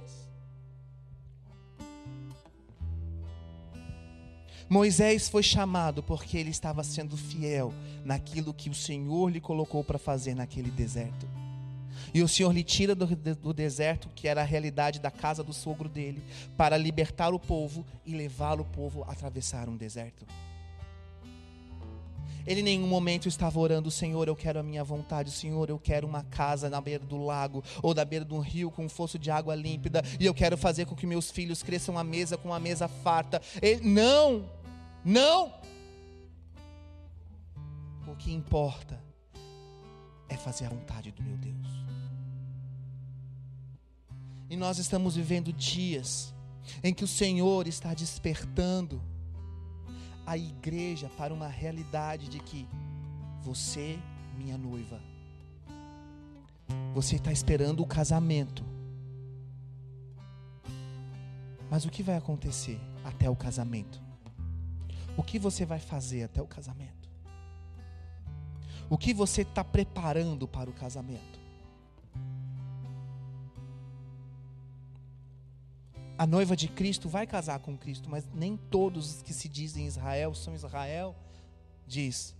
Moisés 4.68 5.31
foi 5.31 5.42
chamado 5.42 6.02
porque 6.02 6.37
ele 6.37 6.50
estava 6.50 6.85
sendo 6.85 7.16
fiel 7.16 7.72
naquilo 8.04 8.52
que 8.52 8.68
o 8.68 8.74
Senhor 8.74 9.31
lhe 9.31 9.40
colocou 9.40 9.83
para 9.83 9.98
fazer 9.98 10.35
naquele 10.35 10.70
deserto. 10.70 11.26
E 12.12 12.22
o 12.22 12.28
Senhor 12.28 12.52
lhe 12.52 12.62
tira 12.62 12.94
do, 12.94 13.07
do, 13.07 13.52
deserto, 13.52 14.09
que 14.14 14.28
era 14.28 14.42
a 14.42 14.44
realidade 14.44 15.00
da 15.00 15.11
casa 15.11 15.42
do 15.42 15.52
sogro 15.52 15.88
dele, 15.88 16.22
para 16.57 16.76
libertar 16.76 17.33
o 17.33 17.38
povo 17.38 17.85
e 18.04 18.14
levar 18.14 18.61
o 18.61 18.64
povo 18.64 19.04
a 19.04 19.12
atravessar 19.12 19.68
um 19.68 19.76
deserto. 19.76 20.26
Ele 22.48 22.61
em 22.61 22.64
nenhum 22.64 22.87
momento 22.87 23.28
estava 23.28 23.61
orando, 23.61 23.90
Senhor, 23.90 24.26
eu 24.26 24.34
quero 24.34 24.58
a 24.58 24.62
minha 24.62 24.82
vontade, 24.82 25.30
Senhor, 25.30 25.68
eu 25.68 25.78
quero 25.78 26.06
uma 26.06 26.24
casa 26.24 26.70
na 26.70 26.80
beira 26.80 27.04
do 27.04 27.18
lago 27.18 27.62
ou 27.82 27.94
na 27.94 28.06
beira 28.06 28.24
de 28.24 28.32
um 28.32 28.40
rio 28.40 28.70
com 28.70 28.87
um 28.87 28.88
fosso 28.88 29.18
de 29.18 29.30
água 29.30 29.54
límpida, 29.54 30.02
e 30.18 30.24
eu 30.24 30.32
quero 30.32 30.56
fazer 30.56 30.87
com 30.87 30.96
que 30.96 31.06
meus 31.06 31.30
filhos 31.30 31.62
cresçam 31.62 31.98
à 31.98 32.02
mesa 32.02 32.38
com 32.38 32.48
uma 32.48 32.58
mesa 32.58 32.88
farta. 32.88 33.42
Ele, 33.61 33.87
não, 33.87 34.48
não. 35.04 35.52
O 38.06 38.16
que 38.16 38.32
importa 38.32 38.98
é 40.26 40.37
fazer 40.38 40.64
a 40.64 40.70
vontade 40.70 41.12
do 41.12 41.22
meu 41.22 41.37
Deus. 41.37 41.68
E 44.48 44.56
nós 44.56 44.78
estamos 44.78 45.16
vivendo 45.16 45.52
dias 45.52 46.32
em 46.82 46.94
que 46.94 47.04
o 47.04 47.08
Senhor 47.08 47.68
está 47.68 47.92
despertando 47.92 49.02
a 50.28 50.36
igreja 50.36 51.08
para 51.16 51.32
uma 51.32 51.48
realidade 51.48 52.28
de 52.28 52.38
que 52.38 52.68
você, 53.40 53.98
minha 54.36 54.58
noiva, 54.58 55.00
você 56.92 57.16
está 57.16 57.32
esperando 57.32 57.82
o 57.82 57.86
casamento. 57.86 58.62
Mas 61.70 61.86
o 61.86 61.90
que 61.90 62.02
vai 62.02 62.14
acontecer 62.14 62.78
até 63.02 63.30
o 63.30 63.34
casamento? 63.34 64.02
O 65.16 65.22
que 65.22 65.38
você 65.38 65.64
vai 65.64 65.80
fazer 65.80 66.24
até 66.24 66.42
o 66.42 66.46
casamento? 66.46 67.08
O 68.90 68.98
que 68.98 69.14
você 69.14 69.42
está 69.42 69.64
preparando 69.64 70.46
para 70.46 70.68
o 70.68 70.74
casamento? 70.74 71.38
A 76.18 76.26
noiva 76.26 76.57
de 76.57 76.66
Cristo 76.66 77.09
vai 77.09 77.26
casar 77.28 77.61
com 77.61 77.78
Cristo, 77.78 78.11
mas 78.11 78.26
nem 78.35 78.57
todos 78.57 79.14
os 79.14 79.22
que 79.22 79.33
se 79.33 79.48
dizem 79.48 79.87
Israel 79.87 80.35
são 80.35 80.52
Israel, 80.52 81.14
diz 81.87 82.35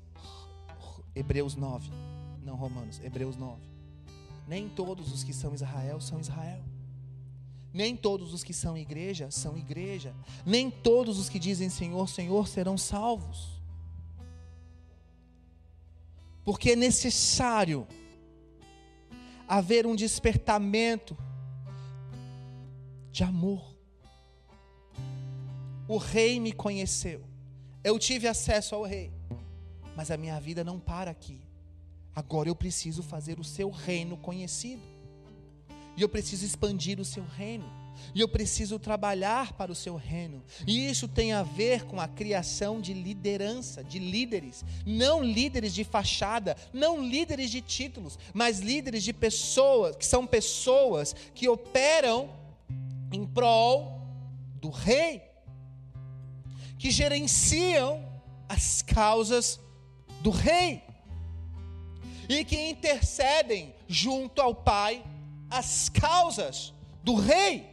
Hebreus 1.15 1.55
9, 1.55 1.89
não 2.43 2.57
Romanos, 2.57 2.99
Hebreus 2.99 3.37
9. 3.37 3.63
Nem 4.49 4.69
todos 4.69 5.13
os 5.13 5.23
que 5.23 5.33
são 5.33 5.55
Israel 5.55 6.01
são 6.01 6.19
Israel. 6.19 6.65
Nem 7.73 7.95
todos 7.95 8.35
os 8.35 8.43
que 8.43 8.53
são 8.53 8.77
igreja 8.77 9.31
são 9.31 9.57
igreja. 9.57 10.15
Nem 10.45 10.71
todos 10.71 11.19
os 11.19 11.29
que 11.29 11.39
dizem 11.39 11.69
Senhor, 11.69 12.09
Senhor 12.09 12.49
serão 12.49 12.77
salvos. 12.77 13.61
Porque 16.45 16.71
é 16.71 16.77
necessário 16.77 17.87
haver 19.47 19.87
um 19.87 19.95
despertamento 19.95 21.17
de 23.19 23.25
amor. 23.25 23.75
O 25.89 25.97
rei 25.97 26.39
me 26.39 26.53
conheceu. 26.53 27.21
Eu 27.83 27.99
tive 27.99 28.29
acesso 28.29 28.77
ao 28.77 28.85
rei. 28.85 29.11
Mas 29.97 30.13
a 30.13 30.17
minha 30.17 30.39
vida 30.39 30.63
não 30.63 30.79
para 30.79 31.11
aqui. 31.11 31.41
Agora 32.15 32.49
eu 32.49 32.55
preciso 32.55 33.03
fazer 33.03 33.41
o 33.41 33.45
seu 33.45 33.71
reino 33.71 34.17
conhecido. 34.17 34.83
E 35.97 36.03
eu 36.03 36.09
preciso 36.09 36.47
expandir 36.47 37.01
o 37.01 37.05
seu 37.05 37.25
reino. 37.25 37.69
E 38.15 38.21
eu 38.21 38.29
preciso 38.29 38.79
trabalhar 38.79 39.53
para 39.55 39.73
o 39.73 39.75
seu 39.75 39.97
reino. 39.97 40.45
E 40.65 40.89
isso 40.89 41.09
tem 41.09 41.33
a 41.33 41.43
ver 41.43 41.87
com 41.87 42.01
a 42.01 42.07
criação 42.07 42.81
de 42.81 42.95
liderança, 42.95 43.83
de 43.83 43.99
líderes. 43.99 44.65
Não 44.87 45.25
líderes 45.25 45.75
de 45.75 45.83
fachada, 45.83 46.57
não 46.73 47.05
líderes 47.05 47.51
de 47.51 47.61
títulos, 47.61 48.17
mas 48.33 48.61
líderes 48.61 49.03
de 49.03 49.13
pessoas, 49.13 49.97
que 49.97 50.07
são 50.07 50.25
pessoas 50.25 51.17
que 51.35 51.49
operam 51.49 52.38
em 53.13 53.27
prol 53.27 54.03
do 54.61 54.71
rei, 54.71 55.23
que 56.79 56.91
gerenciam 56.91 58.07
as 58.49 58.83
causas 58.83 59.61
do 60.21 60.31
rei 60.31 60.83
e 62.29 62.45
que 62.45 62.69
intercedem 62.69 63.75
junto 63.87 64.41
ao 64.41 64.55
Pai 64.55 65.05
as 65.51 65.89
causas 65.89 66.75
do 67.03 67.15
rei. 67.15 67.67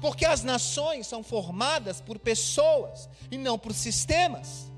Porque 0.00 0.26
as 0.26 0.42
nações 0.42 1.06
são 1.06 1.22
formadas 1.22 2.00
por 2.00 2.18
pessoas 2.18 3.08
e 3.30 3.38
não 3.38 3.58
por 3.58 3.72
sistemas. 3.72 4.70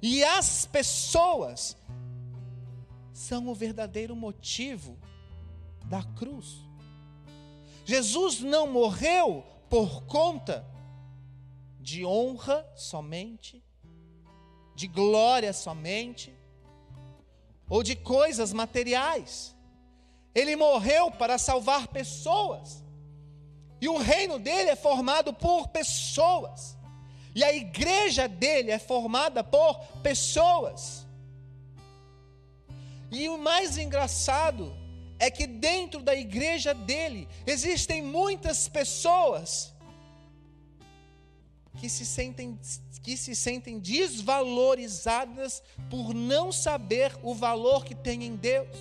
E 0.00 0.22
as 0.22 0.66
pessoas 0.66 1.76
são 3.12 3.48
o 3.48 3.54
verdadeiro 3.54 4.14
motivo 4.14 4.96
da 5.86 6.02
cruz. 6.02 6.67
Jesus 7.88 8.40
não 8.40 8.66
morreu 8.66 9.42
por 9.70 10.02
conta 10.02 10.62
de 11.80 12.04
honra 12.04 12.70
somente, 12.76 13.64
de 14.74 14.86
glória 14.86 15.54
somente, 15.54 16.30
ou 17.66 17.82
de 17.82 17.96
coisas 17.96 18.52
materiais. 18.52 19.56
Ele 20.34 20.54
morreu 20.54 21.10
para 21.10 21.38
salvar 21.38 21.88
pessoas. 21.88 22.84
E 23.80 23.88
o 23.88 23.96
reino 23.96 24.38
dele 24.38 24.68
é 24.68 24.76
formado 24.76 25.32
por 25.32 25.68
pessoas. 25.68 26.76
E 27.34 27.42
a 27.42 27.54
igreja 27.54 28.28
dele 28.28 28.70
é 28.70 28.78
formada 28.78 29.42
por 29.42 29.78
pessoas. 30.02 31.06
E 33.10 33.30
o 33.30 33.38
mais 33.38 33.78
engraçado 33.78 34.76
é 35.18 35.30
que 35.30 35.46
dentro 35.46 36.00
da 36.02 36.14
igreja 36.14 36.72
dele 36.72 37.28
existem 37.46 38.02
muitas 38.02 38.68
pessoas 38.68 39.72
que 41.78 41.88
se 41.88 42.04
sentem 42.04 42.58
que 43.02 43.16
se 43.16 43.34
sentem 43.34 43.78
desvalorizadas 43.78 45.62
por 45.88 46.12
não 46.12 46.52
saber 46.52 47.16
o 47.22 47.34
valor 47.34 47.84
que 47.84 47.94
tem 47.94 48.24
em 48.24 48.36
Deus. 48.36 48.76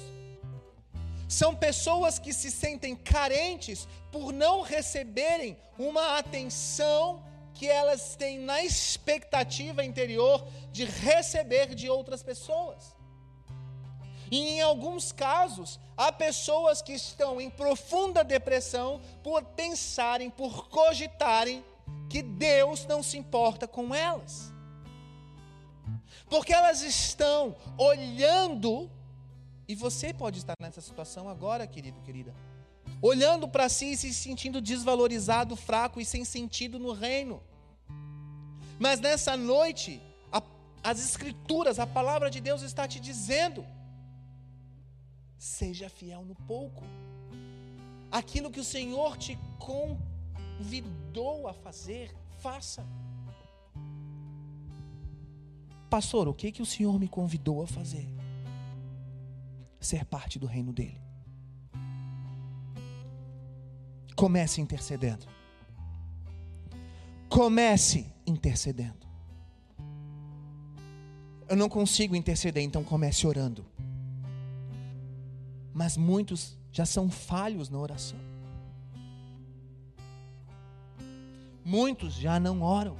São 1.29 1.55
pessoas 1.55 2.19
que 2.19 2.33
se 2.33 2.51
sentem 2.51 2.95
carentes 2.95 3.87
por 4.11 4.33
não 4.33 4.61
receberem 4.61 5.55
uma 5.77 6.17
atenção 6.17 7.23
que 7.53 7.67
elas 7.67 8.15
têm 8.15 8.37
na 8.39 8.63
expectativa 8.63 9.85
interior 9.85 10.45
de 10.71 10.83
receber 10.83 11.73
de 11.73 11.89
outras 11.89 12.21
pessoas. 12.21 12.96
E 14.29 14.37
em 14.37 14.61
alguns 14.61 15.11
casos, 15.11 15.79
há 15.95 16.11
pessoas 16.11 16.81
que 16.81 16.93
estão 16.93 17.39
em 17.39 17.49
profunda 17.49 18.23
depressão 18.23 19.01
por 19.23 19.43
pensarem, 19.43 20.29
por 20.29 20.67
cogitarem 20.69 21.63
que 22.09 22.21
Deus 22.21 22.85
não 22.85 23.01
se 23.01 23.17
importa 23.17 23.67
com 23.67 23.93
elas. 23.93 24.51
Porque 26.29 26.53
elas 26.53 26.81
estão 26.81 27.55
olhando, 27.77 28.89
e 29.67 29.75
você 29.75 30.13
pode 30.13 30.39
estar 30.39 30.55
nessa 30.59 30.81
situação 30.81 31.29
agora, 31.29 31.65
querido, 31.65 32.01
querida, 32.01 32.33
olhando 33.01 33.47
para 33.47 33.69
si 33.69 33.91
e 33.91 33.97
se 33.97 34.13
sentindo 34.13 34.59
desvalorizado, 34.59 35.55
fraco 35.55 36.01
e 36.01 36.05
sem 36.05 36.25
sentido 36.25 36.77
no 36.79 36.91
reino. 36.91 37.41
Mas 38.77 38.99
nessa 38.99 39.37
noite, 39.37 40.01
a, 40.31 40.41
as 40.83 40.99
Escrituras, 40.99 41.79
a 41.79 41.87
palavra 41.87 42.29
de 42.29 42.41
Deus 42.41 42.61
está 42.61 42.87
te 42.87 42.99
dizendo: 42.99 43.65
Seja 45.37 45.89
fiel 45.89 46.25
no 46.25 46.33
pouco. 46.33 46.83
Aquilo 48.11 48.49
que 48.49 48.59
o 48.59 48.63
Senhor 48.63 49.17
te 49.17 49.37
convidou 49.59 51.47
a 51.47 51.53
fazer, 51.53 52.15
faça. 52.39 52.85
Pastor, 55.89 56.27
o 56.27 56.33
que 56.33 56.51
que 56.51 56.61
o 56.61 56.65
Senhor 56.65 56.99
me 56.99 57.07
convidou 57.07 57.61
a 57.61 57.67
fazer? 57.67 58.07
Ser 59.79 60.05
parte 60.05 60.39
do 60.39 60.47
reino 60.47 60.73
dele. 60.73 60.99
Comece 64.15 64.59
intercedendo. 64.59 65.27
Comece 67.29 68.11
intercedendo. 68.25 69.05
Eu 71.47 71.55
não 71.55 71.69
consigo 71.69 72.15
interceder, 72.15 72.63
então 72.63 72.83
comece 72.83 73.27
orando 73.27 73.65
mas 75.77 75.95
muitos 75.95 76.57
já 76.71 76.87
são 76.87 77.07
falhos 77.07 77.69
na 77.69 77.77
oração. 77.77 78.17
Muitos 81.63 82.15
já 82.15 82.39
não 82.39 82.63
oram. 82.63 82.97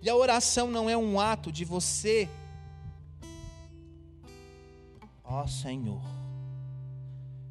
E 0.00 0.08
a 0.08 0.14
oração 0.14 0.70
não 0.70 0.88
é 0.88 0.96
um 0.96 1.18
ato 1.18 1.50
de 1.50 1.64
você, 1.64 2.28
ó 5.24 5.48
Senhor, 5.48 6.00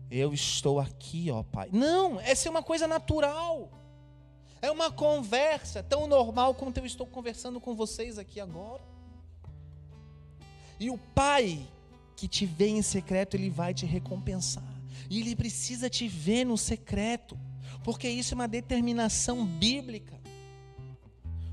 eu 0.10 0.34
estou 0.34 0.80
aqui, 0.80 1.30
ó 1.30 1.44
Pai. 1.44 1.68
Não, 1.74 2.18
essa 2.22 2.48
é 2.48 2.50
uma 2.50 2.64
coisa 2.64 2.88
natural. 2.88 3.70
É 4.62 4.72
uma 4.72 4.90
conversa 4.90 5.84
tão 5.84 6.08
normal 6.08 6.56
quanto 6.56 6.78
eu 6.78 6.86
estou 6.86 7.06
conversando 7.06 7.60
com 7.60 7.76
vocês 7.76 8.18
aqui 8.18 8.40
agora. 8.40 8.82
E 10.80 10.90
o 10.90 10.98
Pai 10.98 11.68
que 12.20 12.28
te 12.28 12.46
vê 12.46 12.68
em 12.68 12.82
secreto, 12.82 13.36
Ele 13.36 13.50
vai 13.50 13.74
te 13.74 13.86
recompensar. 13.86 14.64
E 15.10 15.22
Ele 15.22 15.38
precisa 15.38 15.90
te 15.90 16.06
ver 16.06 16.44
no 16.44 16.58
secreto, 16.58 17.40
porque 17.82 18.10
isso 18.10 18.34
é 18.34 18.36
uma 18.36 18.48
determinação 18.48 19.46
bíblica. 19.46 20.20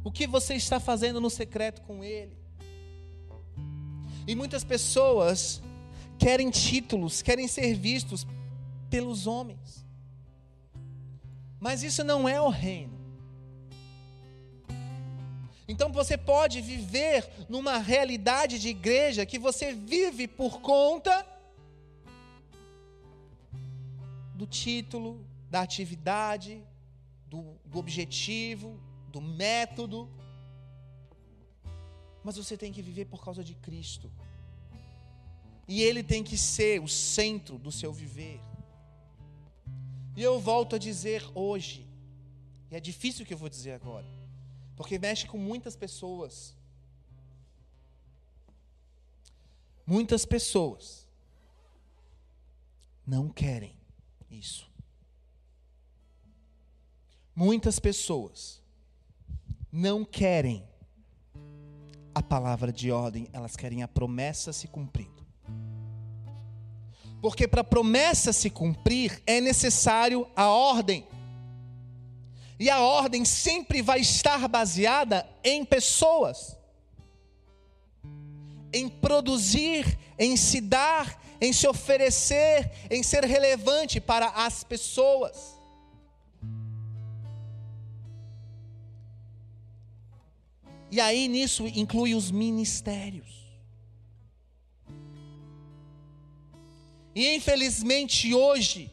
O 0.02 0.10
que 0.10 0.26
você 0.26 0.54
está 0.54 0.80
fazendo 0.80 1.20
no 1.20 1.30
secreto 1.30 1.82
com 1.82 2.02
Ele? 2.02 2.36
E 4.26 4.34
muitas 4.34 4.64
pessoas 4.64 5.62
querem 6.18 6.50
títulos, 6.50 7.22
querem 7.22 7.46
ser 7.46 7.74
vistos 7.74 8.26
pelos 8.90 9.28
homens. 9.28 9.86
Mas 11.60 11.84
isso 11.84 12.02
não 12.02 12.28
é 12.28 12.40
o 12.40 12.48
reino. 12.48 12.95
Então 15.68 15.90
você 15.90 16.16
pode 16.16 16.60
viver 16.60 17.28
numa 17.48 17.78
realidade 17.78 18.58
de 18.58 18.68
igreja 18.68 19.26
que 19.26 19.38
você 19.38 19.72
vive 19.72 20.28
por 20.28 20.60
conta 20.60 21.26
do 24.34 24.46
título, 24.46 25.26
da 25.50 25.62
atividade, 25.62 26.62
do, 27.26 27.56
do 27.64 27.78
objetivo, 27.78 28.78
do 29.10 29.20
método. 29.20 30.08
Mas 32.22 32.36
você 32.36 32.56
tem 32.56 32.72
que 32.72 32.82
viver 32.82 33.06
por 33.06 33.24
causa 33.24 33.42
de 33.42 33.54
Cristo. 33.54 34.10
E 35.66 35.82
Ele 35.82 36.02
tem 36.02 36.22
que 36.22 36.38
ser 36.38 36.80
o 36.80 36.86
centro 36.86 37.58
do 37.58 37.72
seu 37.72 37.92
viver. 37.92 38.40
E 40.16 40.22
eu 40.22 40.38
volto 40.38 40.76
a 40.76 40.78
dizer 40.78 41.24
hoje, 41.34 41.86
e 42.70 42.76
é 42.76 42.80
difícil 42.80 43.24
o 43.24 43.26
que 43.26 43.34
eu 43.34 43.38
vou 43.38 43.48
dizer 43.48 43.72
agora, 43.72 44.06
porque 44.76 44.98
mexe 44.98 45.26
com 45.26 45.38
muitas 45.38 45.74
pessoas. 45.74 46.54
Muitas 49.86 50.26
pessoas 50.26 51.08
não 53.06 53.28
querem 53.28 53.78
isso. 54.30 54.70
Muitas 57.34 57.78
pessoas 57.78 58.62
não 59.70 60.04
querem 60.04 60.66
a 62.14 62.22
palavra 62.22 62.72
de 62.72 62.90
ordem, 62.90 63.28
elas 63.32 63.56
querem 63.56 63.82
a 63.82 63.88
promessa 63.88 64.52
se 64.52 64.66
cumprindo. 64.66 65.24
Porque 67.20 67.46
para 67.46 67.60
a 67.60 67.64
promessa 67.64 68.32
se 68.32 68.50
cumprir 68.50 69.22
é 69.26 69.40
necessário 69.40 70.26
a 70.34 70.48
ordem. 70.48 71.06
E 72.58 72.70
a 72.70 72.80
ordem 72.80 73.24
sempre 73.24 73.82
vai 73.82 74.00
estar 74.00 74.48
baseada 74.48 75.28
em 75.44 75.64
pessoas, 75.64 76.56
em 78.72 78.88
produzir, 78.88 79.98
em 80.18 80.36
se 80.36 80.60
dar, 80.60 81.22
em 81.40 81.52
se 81.52 81.68
oferecer, 81.68 82.70
em 82.90 83.02
ser 83.02 83.24
relevante 83.24 84.00
para 84.00 84.28
as 84.28 84.64
pessoas. 84.64 85.56
E 90.90 91.00
aí 91.00 91.28
nisso 91.28 91.66
inclui 91.66 92.14
os 92.14 92.30
ministérios. 92.30 93.44
E 97.14 97.34
infelizmente 97.34 98.34
hoje, 98.34 98.92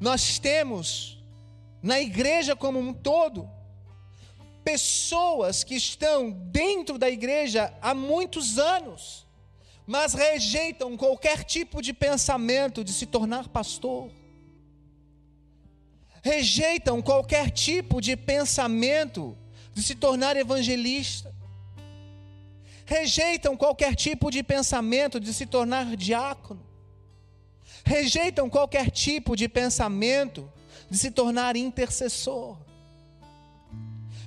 nós 0.00 0.38
temos, 0.38 1.13
na 1.84 2.00
igreja 2.00 2.56
como 2.56 2.80
um 2.80 2.94
todo, 2.94 3.46
pessoas 4.64 5.62
que 5.62 5.74
estão 5.74 6.30
dentro 6.30 6.96
da 6.96 7.10
igreja 7.10 7.74
há 7.82 7.94
muitos 7.94 8.58
anos, 8.58 9.26
mas 9.86 10.14
rejeitam 10.14 10.96
qualquer 10.96 11.44
tipo 11.44 11.82
de 11.82 11.92
pensamento 11.92 12.82
de 12.82 12.90
se 12.90 13.04
tornar 13.04 13.48
pastor, 13.48 14.10
rejeitam 16.22 17.02
qualquer 17.02 17.50
tipo 17.50 18.00
de 18.00 18.16
pensamento 18.16 19.36
de 19.74 19.82
se 19.82 19.94
tornar 19.94 20.38
evangelista, 20.38 21.34
rejeitam 22.86 23.58
qualquer 23.58 23.94
tipo 23.94 24.30
de 24.30 24.42
pensamento 24.42 25.20
de 25.20 25.34
se 25.34 25.44
tornar 25.44 25.94
diácono, 25.96 26.64
rejeitam 27.84 28.48
qualquer 28.48 28.90
tipo 28.90 29.36
de 29.36 29.46
pensamento 29.50 30.50
de 30.90 30.98
se 30.98 31.10
tornar 31.10 31.56
intercessor, 31.56 32.56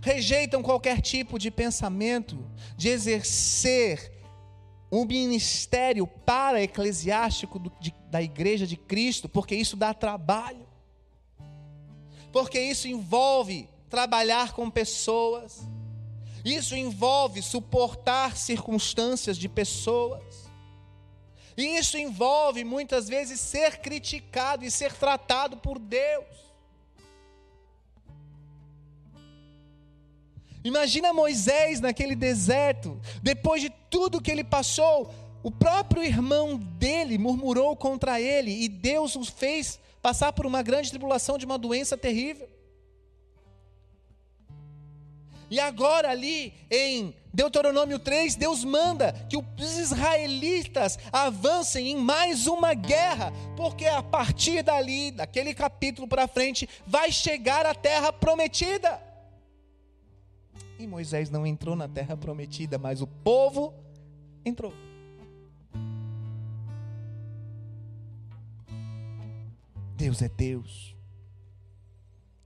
rejeitam 0.01 0.61
qualquer 0.61 1.01
tipo 1.01 1.37
de 1.37 1.51
pensamento 1.51 2.37
de 2.75 2.89
exercer 2.89 4.11
um 4.91 5.05
ministério 5.05 6.07
para 6.07 6.61
eclesiástico 6.61 7.59
de, 7.79 7.93
da 8.09 8.21
igreja 8.21 8.65
de 8.65 8.77
Cristo, 8.77 9.27
porque 9.27 9.55
isso 9.55 9.75
dá 9.75 9.93
trabalho, 9.93 10.65
porque 12.31 12.59
isso 12.59 12.87
envolve 12.87 13.67
trabalhar 13.89 14.53
com 14.53 14.69
pessoas, 14.69 15.61
isso 16.43 16.75
envolve 16.75 17.41
suportar 17.41 18.37
circunstâncias 18.37 19.37
de 19.37 19.49
pessoas, 19.49 20.47
isso 21.57 21.97
envolve 21.97 22.63
muitas 22.63 23.09
vezes 23.09 23.41
ser 23.41 23.79
criticado 23.79 24.63
e 24.63 24.71
ser 24.71 24.93
tratado 24.93 25.57
por 25.57 25.79
Deus. 25.79 26.46
Imagina 30.67 31.13
Moisés 31.13 31.79
naquele 31.79 32.13
deserto, 32.13 32.99
depois 33.23 33.61
de 33.61 33.69
tudo 33.89 34.19
que 34.21 34.29
ele 34.29 34.43
passou, 34.43 35.09
o 35.41 35.49
próprio 35.49 36.03
irmão 36.03 36.57
dele 36.57 37.17
murmurou 37.17 37.73
contra 37.73 38.19
ele 38.19 38.51
e 38.51 38.67
Deus 38.67 39.15
o 39.15 39.23
fez 39.23 39.79
passar 40.01 40.33
por 40.33 40.45
uma 40.45 40.61
grande 40.61 40.89
tribulação 40.89 41.37
de 41.37 41.45
uma 41.45 41.57
doença 41.57 41.95
terrível. 41.95 42.49
E 45.49 45.57
agora, 45.57 46.09
ali 46.09 46.53
em 46.69 47.15
Deuteronômio 47.33 47.97
3, 47.97 48.35
Deus 48.35 48.65
manda 48.65 49.13
que 49.29 49.37
os 49.37 49.77
israelitas 49.77 50.99
avancem 51.13 51.91
em 51.91 51.95
mais 51.95 52.45
uma 52.45 52.73
guerra, 52.73 53.31
porque 53.55 53.85
a 53.85 54.03
partir 54.03 54.61
dali, 54.63 55.11
daquele 55.11 55.53
capítulo 55.53 56.09
para 56.09 56.27
frente, 56.27 56.67
vai 56.85 57.09
chegar 57.09 57.65
a 57.65 57.73
terra 57.73 58.11
prometida. 58.11 59.06
E 60.79 60.85
Moisés 60.85 61.29
não 61.29 61.45
entrou 61.45 61.75
na 61.75 61.87
terra 61.87 62.15
prometida, 62.15 62.77
mas 62.77 63.01
o 63.01 63.07
povo 63.07 63.73
entrou. 64.45 64.73
Deus 69.95 70.21
é 70.21 70.29
Deus. 70.29 70.95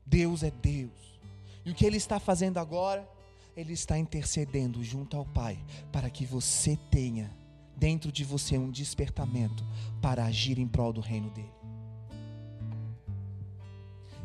Deus 0.05 0.43
é 0.43 0.51
Deus. 0.51 1.19
E 1.65 1.71
o 1.71 1.75
que 1.75 1.85
ele 1.85 1.97
está 1.97 2.19
fazendo 2.19 2.57
agora? 2.57 3.07
Ele 3.55 3.73
está 3.73 3.97
intercedendo 3.97 4.81
junto 4.83 5.17
ao 5.17 5.25
Pai 5.25 5.59
para 5.91 6.09
que 6.09 6.25
você 6.25 6.77
tenha 6.89 7.29
dentro 7.75 8.11
de 8.11 8.23
você 8.23 8.57
um 8.57 8.71
despertamento 8.71 9.65
para 10.01 10.25
agir 10.25 10.57
em 10.57 10.67
prol 10.67 10.93
do 10.93 11.01
reino 11.01 11.29
dele. 11.31 11.60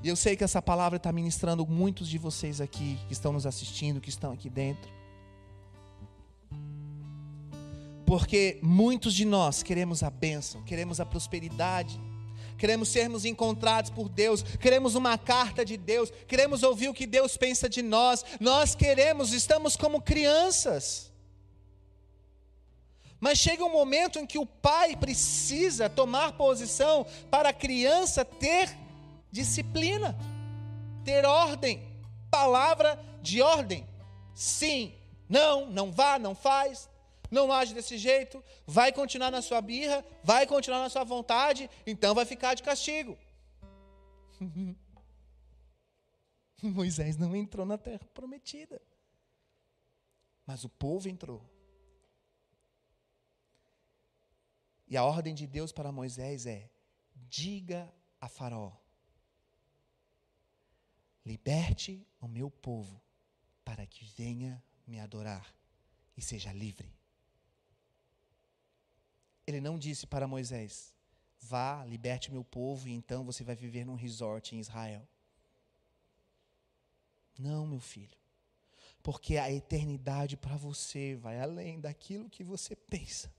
E 0.07 0.09
eu 0.09 0.15
sei 0.15 0.37
que 0.37 0.45
essa 0.45 0.63
palavra 0.63 0.99
está 0.99 1.11
ministrando 1.11 1.67
muitos 1.67 2.07
de 2.07 2.17
vocês 2.17 2.61
aqui 2.61 2.97
que 3.09 3.13
estão 3.13 3.33
nos 3.33 3.45
assistindo, 3.45 4.01
que 4.01 4.09
estão 4.09 4.31
aqui 4.31 4.49
dentro. 4.49 4.89
Porque 8.07 8.61
muitos 8.63 9.13
de 9.13 9.25
nós 9.25 9.65
queremos 9.65 10.05
a 10.05 10.09
bênção, 10.09 10.63
queremos 10.63 11.01
a 11.01 11.05
prosperidade, 11.05 12.01
queremos 12.57 12.89
sermos 12.89 13.25
encontrados 13.25 13.91
por 13.91 14.09
Deus, 14.09 14.43
queremos 14.43 14.95
uma 14.95 15.19
carta 15.19 15.65
de 15.65 15.77
Deus, 15.77 16.13
queremos 16.29 16.63
ouvir 16.63 16.89
o 16.89 16.95
que 16.95 17.05
Deus 17.05 17.37
pensa 17.37 17.69
de 17.69 17.83
nós, 17.83 18.25
nós 18.39 18.77
queremos, 18.77 19.33
estamos 19.33 19.75
como 19.75 20.01
crianças. 20.01 21.11
Mas 23.19 23.41
chega 23.41 23.65
um 23.65 23.73
momento 23.73 24.21
em 24.21 24.27
que 24.27 24.39
o 24.39 24.47
pai 24.47 24.95
precisa 24.95 25.91
tomar 25.91 26.35
posição 26.35 27.05
para 27.29 27.49
a 27.49 27.53
criança 27.53 28.25
ter 28.25 28.86
disciplina, 29.37 30.17
ter 31.05 31.25
ordem, 31.25 31.75
palavra 32.31 32.99
de 33.23 33.43
ordem. 33.43 33.87
Sim, 34.35 34.95
não, 35.29 35.55
não 35.79 35.93
vá, 35.93 36.19
não 36.19 36.35
faz 36.35 36.89
não 37.31 37.53
age 37.53 37.75
desse 37.75 37.99
jeito, 37.99 38.43
vai 38.67 38.93
continuar 38.93 39.31
na 39.31 39.43
sua 39.43 39.61
birra, 39.61 40.05
vai 40.23 40.47
continuar 40.47 40.81
na 40.81 40.89
sua 40.89 41.05
vontade, 41.05 41.69
então 41.87 42.15
vai 42.15 42.25
ficar 42.25 42.55
de 42.55 42.63
castigo. 42.63 43.19
Moisés 46.63 47.17
não 47.17 47.35
entrou 47.37 47.67
na 47.67 47.77
terra 47.77 48.07
prometida, 48.15 48.81
mas 50.47 50.65
o 50.65 50.69
povo 50.69 51.09
entrou. 51.09 51.43
E 54.89 54.97
a 54.97 55.05
ordem 55.05 55.35
de 55.35 55.47
Deus 55.47 55.73
para 55.73 55.93
Moisés 55.93 56.47
é: 56.47 56.71
diga 57.15 57.93
a 58.21 58.29
Faraó, 58.29 58.73
liberte 61.27 62.07
o 62.21 62.29
meu 62.29 62.49
povo 62.49 63.03
para 63.65 63.85
que 63.85 64.05
venha 64.05 64.63
me 64.87 65.01
adorar 65.01 65.53
e 66.17 66.23
seja 66.23 66.53
livre. 66.53 66.95
Ele 69.45 69.61
não 69.61 69.77
disse 69.77 70.07
para 70.07 70.29
Moisés: 70.29 70.95
vá, 71.41 71.85
liberte 71.85 72.31
meu 72.31 72.45
povo 72.45 72.89
e 72.89 72.93
então 72.93 73.25
você 73.25 73.43
vai 73.43 73.57
viver 73.57 73.85
num 73.85 73.97
resort 73.97 74.55
em 74.55 74.61
Israel. 74.61 75.07
Não, 77.37 77.67
meu 77.67 77.81
filho. 77.81 78.17
Porque 79.03 79.37
a 79.37 79.53
eternidade 79.53 80.37
para 80.37 80.57
você 80.57 81.17
vai 81.17 81.41
além 81.41 81.81
daquilo 81.81 82.31
que 82.31 82.43
você 82.43 82.75
pensa. 82.75 83.33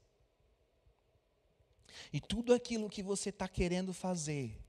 E 2.13 2.19
tudo 2.19 2.53
aquilo 2.53 2.89
que 2.89 3.01
você 3.01 3.29
está 3.29 3.47
querendo 3.47 3.93
fazer, 3.93 4.61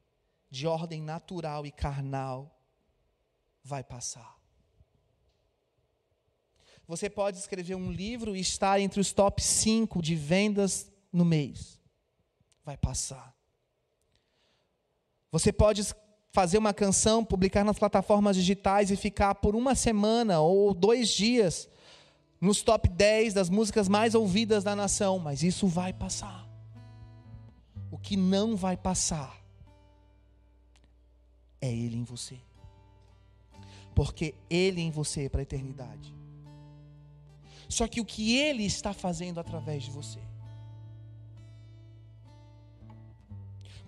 de 0.51 0.67
ordem 0.67 1.03
natural 1.03 1.67
e 1.67 1.71
carnal, 1.71 2.58
vai 3.69 3.85
passar. 3.85 4.37
Você 6.87 7.11
pode 7.11 7.37
escrever 7.37 7.75
um 7.75 7.93
livro 7.93 8.35
e 8.35 8.41
estar 8.41 8.81
entre 8.81 8.99
os 8.99 9.13
top 9.13 9.43
5 9.43 10.01
de 10.01 10.17
vendas 10.17 10.91
no 11.13 11.23
mês. 11.23 11.79
Vai 12.65 12.79
passar. 12.79 13.37
Você 15.31 15.53
pode 15.53 15.83
fazer 16.33 16.57
uma 16.57 16.73
canção, 16.73 17.23
publicar 17.23 17.63
nas 17.63 17.79
plataformas 17.79 18.37
digitais 18.37 18.91
e 18.91 18.97
ficar 18.97 19.35
por 19.35 19.55
uma 19.55 19.75
semana 19.75 20.41
ou 20.41 20.73
dois 20.73 21.11
dias 21.11 21.69
nos 22.41 22.63
top 22.63 22.89
10 22.89 23.35
das 23.35 23.51
músicas 23.51 23.87
mais 23.87 24.15
ouvidas 24.15 24.65
da 24.65 24.75
nação, 24.75 25.19
mas 25.19 25.43
isso 25.43 25.67
vai 25.67 25.93
passar. 25.93 26.49
O 27.91 27.99
que 27.99 28.17
não 28.17 28.57
vai 28.57 28.79
passar 28.79 29.37
é 31.61 31.71
Ele 31.71 31.99
em 31.99 32.05
você. 32.05 32.48
Porque 33.99 34.37
Ele 34.49 34.81
em 34.81 34.93
você 34.93 35.25
é 35.25 35.29
para 35.29 35.41
a 35.41 35.43
eternidade. 35.43 36.15
Só 37.69 37.89
que 37.89 38.01
o 38.01 38.05
que 38.05 38.37
Ele 38.37 38.65
está 38.65 38.93
fazendo 38.93 39.41
através 39.41 39.83
de 39.83 39.91
você? 39.91 40.21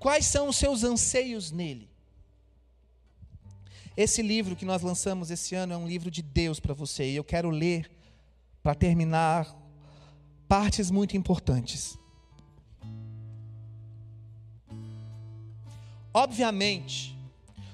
Quais 0.01 0.27
são 0.27 0.49
os 0.49 0.57
seus 0.57 0.83
anseios 0.83 1.53
nele? 1.53 1.89
Esse 3.97 4.21
livro 4.21 4.57
que 4.57 4.65
nós 4.65 4.83
lançamos 4.83 5.31
esse 5.31 5.55
ano 5.55 5.75
é 5.75 5.77
um 5.77 5.87
livro 5.87 6.11
de 6.11 6.23
Deus 6.23 6.59
para 6.59 6.75
você 6.75 7.09
e 7.09 7.15
eu 7.15 7.23
quero 7.23 7.49
ler, 7.49 7.89
para 8.65 8.75
terminar, 8.75 9.57
partes 10.49 10.91
muito 10.91 11.17
importantes. 11.17 11.97
Obviamente, 16.13 17.17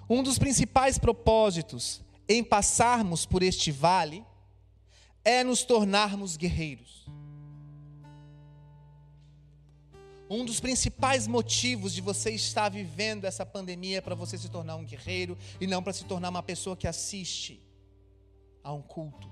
um 0.06 0.22
dos 0.22 0.38
principais 0.38 0.98
propósitos 0.98 2.04
em 2.28 2.42
passarmos 2.42 3.24
por 3.24 3.42
este 3.42 3.70
vale 3.70 4.24
é 5.24 5.42
nos 5.42 5.64
tornarmos 5.64 6.36
guerreiros. 6.36 7.06
Um 10.28 10.44
dos 10.44 10.58
principais 10.58 11.26
motivos 11.28 11.92
de 11.92 12.00
você 12.00 12.30
estar 12.30 12.68
vivendo 12.68 13.24
essa 13.24 13.46
pandemia 13.46 13.98
é 13.98 14.00
para 14.00 14.14
você 14.14 14.36
se 14.36 14.48
tornar 14.48 14.74
um 14.74 14.84
guerreiro 14.84 15.38
e 15.60 15.66
não 15.66 15.82
para 15.82 15.92
se 15.92 16.04
tornar 16.04 16.30
uma 16.30 16.42
pessoa 16.42 16.76
que 16.76 16.88
assiste 16.88 17.62
a 18.62 18.72
um 18.72 18.82
culto. 18.82 19.30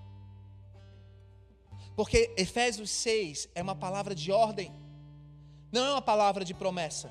Porque 1.97 2.33
Efésios 2.37 2.91
6 2.91 3.49
é 3.55 3.63
uma 3.63 3.75
palavra 3.75 4.15
de 4.15 4.31
ordem, 4.31 4.73
não 5.73 5.85
é 5.85 5.91
uma 5.93 6.03
palavra 6.03 6.45
de 6.45 6.55
promessa, 6.55 7.11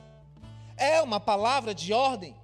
é 0.77 1.01
uma 1.01 1.19
palavra 1.19 1.75
de 1.75 1.91
ordem. 1.91 2.35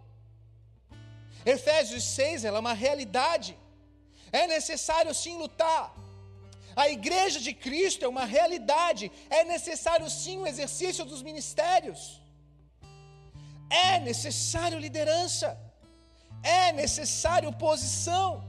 Efésios 1.58 2.04
6 2.04 2.45
é 2.45 2.52
uma 2.52 2.74
realidade, 2.74 3.58
é 4.32 4.45
necessário 4.47 5.14
sim 5.14 5.36
lutar, 5.38 5.84
a 6.76 6.89
igreja 6.89 7.39
de 7.39 7.54
Cristo 7.54 8.06
é 8.06 8.08
uma 8.08 8.26
realidade. 8.26 9.12
É 9.30 9.43
necessário 9.43 10.10
sim 10.10 10.38
o 10.38 10.47
exercício 10.47 11.04
dos 11.04 11.22
ministérios. 11.22 12.22
É 13.70 14.00
necessário 14.00 14.80
liderança. 14.80 15.60
É 16.41 16.72
necessário 16.72 17.52
posição. 17.52 18.43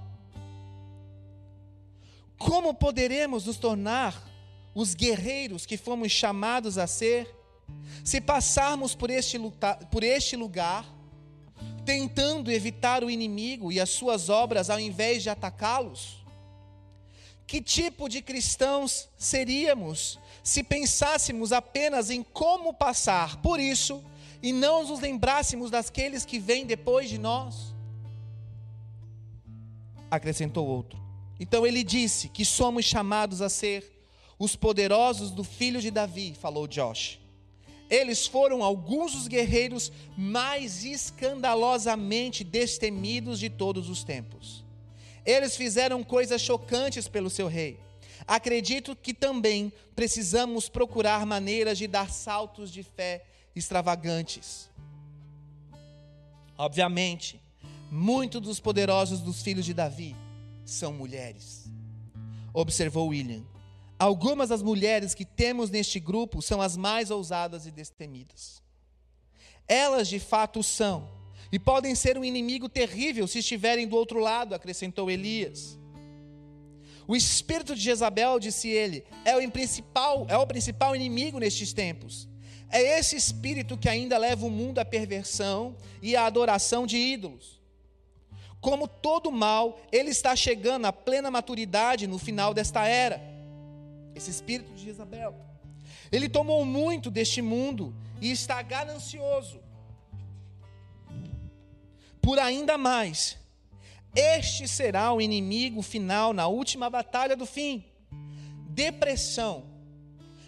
Como 2.38 2.72
poderemos 2.72 3.46
nos 3.46 3.58
tornar 3.58 4.12
os 4.74 4.94
guerreiros 4.94 5.66
que 5.66 5.76
fomos 5.76 6.12
chamados 6.12 6.78
a 6.78 6.86
ser, 6.86 7.28
se 8.04 8.20
passarmos 8.20 8.94
por 8.94 9.10
este, 9.10 9.38
por 9.90 10.04
este 10.04 10.36
lugar, 10.36 10.84
tentando 11.84 12.50
evitar 12.50 13.02
o 13.02 13.10
inimigo 13.10 13.72
e 13.72 13.80
as 13.80 13.90
suas 13.90 14.28
obras 14.28 14.70
ao 14.70 14.78
invés 14.78 15.22
de 15.22 15.30
atacá-los? 15.30 16.24
Que 17.46 17.60
tipo 17.60 18.08
de 18.08 18.22
cristãos 18.22 19.08
seríamos 19.18 20.18
se 20.42 20.62
pensássemos 20.62 21.52
apenas 21.52 22.10
em 22.10 22.22
como 22.22 22.72
passar 22.72 23.36
por 23.42 23.58
isso 23.58 24.02
e 24.42 24.52
não 24.52 24.86
nos 24.86 25.00
lembrássemos 25.00 25.70
daqueles 25.70 26.24
que 26.24 26.38
vêm 26.38 26.64
depois 26.64 27.08
de 27.08 27.18
nós? 27.18 27.74
Acrescentou 30.10 30.66
outro. 30.66 30.98
Então 31.38 31.66
ele 31.66 31.82
disse 31.82 32.28
que 32.28 32.44
somos 32.44 32.84
chamados 32.84 33.42
a 33.42 33.48
ser 33.48 34.00
os 34.38 34.56
poderosos 34.56 35.30
do 35.30 35.44
filho 35.44 35.80
de 35.80 35.90
Davi, 35.90 36.34
falou 36.38 36.66
Josh. 36.66 37.18
Eles 37.90 38.24
foram 38.24 38.62
alguns 38.62 39.12
dos 39.12 39.26
guerreiros 39.26 39.90
mais 40.16 40.84
escandalosamente 40.84 42.44
destemidos 42.44 43.40
de 43.40 43.50
todos 43.50 43.88
os 43.90 44.04
tempos. 44.04 44.64
Eles 45.26 45.56
fizeram 45.56 46.04
coisas 46.04 46.40
chocantes 46.40 47.08
pelo 47.08 47.28
seu 47.28 47.48
rei. 47.48 47.78
Acredito 48.26 48.94
que 48.94 49.12
também 49.12 49.72
precisamos 49.96 50.68
procurar 50.68 51.26
maneiras 51.26 51.76
de 51.76 51.88
dar 51.88 52.10
saltos 52.10 52.70
de 52.70 52.84
fé 52.84 53.24
extravagantes. 53.56 54.70
Obviamente, 56.56 57.40
muitos 57.90 58.40
dos 58.40 58.60
poderosos 58.60 59.20
dos 59.20 59.42
filhos 59.42 59.64
de 59.64 59.74
Davi 59.74 60.14
são 60.64 60.92
mulheres. 60.92 61.68
Observou 62.54 63.08
William. 63.08 63.42
Algumas 64.00 64.48
das 64.48 64.62
mulheres 64.62 65.12
que 65.12 65.26
temos 65.26 65.68
neste 65.68 66.00
grupo 66.00 66.40
são 66.40 66.62
as 66.62 66.74
mais 66.74 67.10
ousadas 67.10 67.66
e 67.66 67.70
destemidas. 67.70 68.62
Elas 69.68 70.08
de 70.08 70.18
fato 70.18 70.62
são 70.62 71.06
e 71.52 71.58
podem 71.58 71.94
ser 71.94 72.16
um 72.16 72.24
inimigo 72.24 72.66
terrível 72.66 73.26
se 73.26 73.40
estiverem 73.40 73.86
do 73.86 73.94
outro 73.94 74.18
lado, 74.18 74.54
acrescentou 74.54 75.10
Elias. 75.10 75.78
O 77.06 77.14
espírito 77.14 77.74
de 77.74 77.82
Jezabel, 77.82 78.40
disse 78.40 78.70
ele, 78.70 79.04
é 79.22 79.36
o 79.36 79.50
principal, 79.50 80.26
é 80.30 80.36
o 80.38 80.46
principal 80.46 80.96
inimigo 80.96 81.38
nestes 81.38 81.74
tempos. 81.74 82.26
É 82.70 82.98
esse 82.98 83.16
espírito 83.16 83.76
que 83.76 83.88
ainda 83.88 84.16
leva 84.16 84.46
o 84.46 84.50
mundo 84.50 84.78
à 84.78 84.84
perversão 84.84 85.76
e 86.00 86.16
à 86.16 86.24
adoração 86.24 86.86
de 86.86 86.96
ídolos. 86.96 87.60
Como 88.62 88.88
todo 88.88 89.30
mal, 89.30 89.78
ele 89.92 90.08
está 90.08 90.34
chegando 90.34 90.86
à 90.86 90.92
plena 90.92 91.30
maturidade 91.30 92.06
no 92.06 92.18
final 92.18 92.54
desta 92.54 92.86
era. 92.86 93.29
Esse 94.20 94.30
espírito 94.30 94.70
de 94.74 94.84
Jezabel. 94.84 95.34
Ele 96.12 96.28
tomou 96.28 96.62
muito 96.62 97.10
deste 97.10 97.40
mundo 97.40 97.94
e 98.20 98.30
está 98.30 98.60
ganancioso 98.60 99.58
por 102.20 102.38
ainda 102.38 102.76
mais. 102.76 103.38
Este 104.14 104.68
será 104.68 105.10
o 105.10 105.22
inimigo 105.22 105.80
final 105.80 106.34
na 106.34 106.46
última 106.46 106.90
batalha 106.90 107.34
do 107.34 107.46
fim. 107.46 107.82
Depressão 108.68 109.64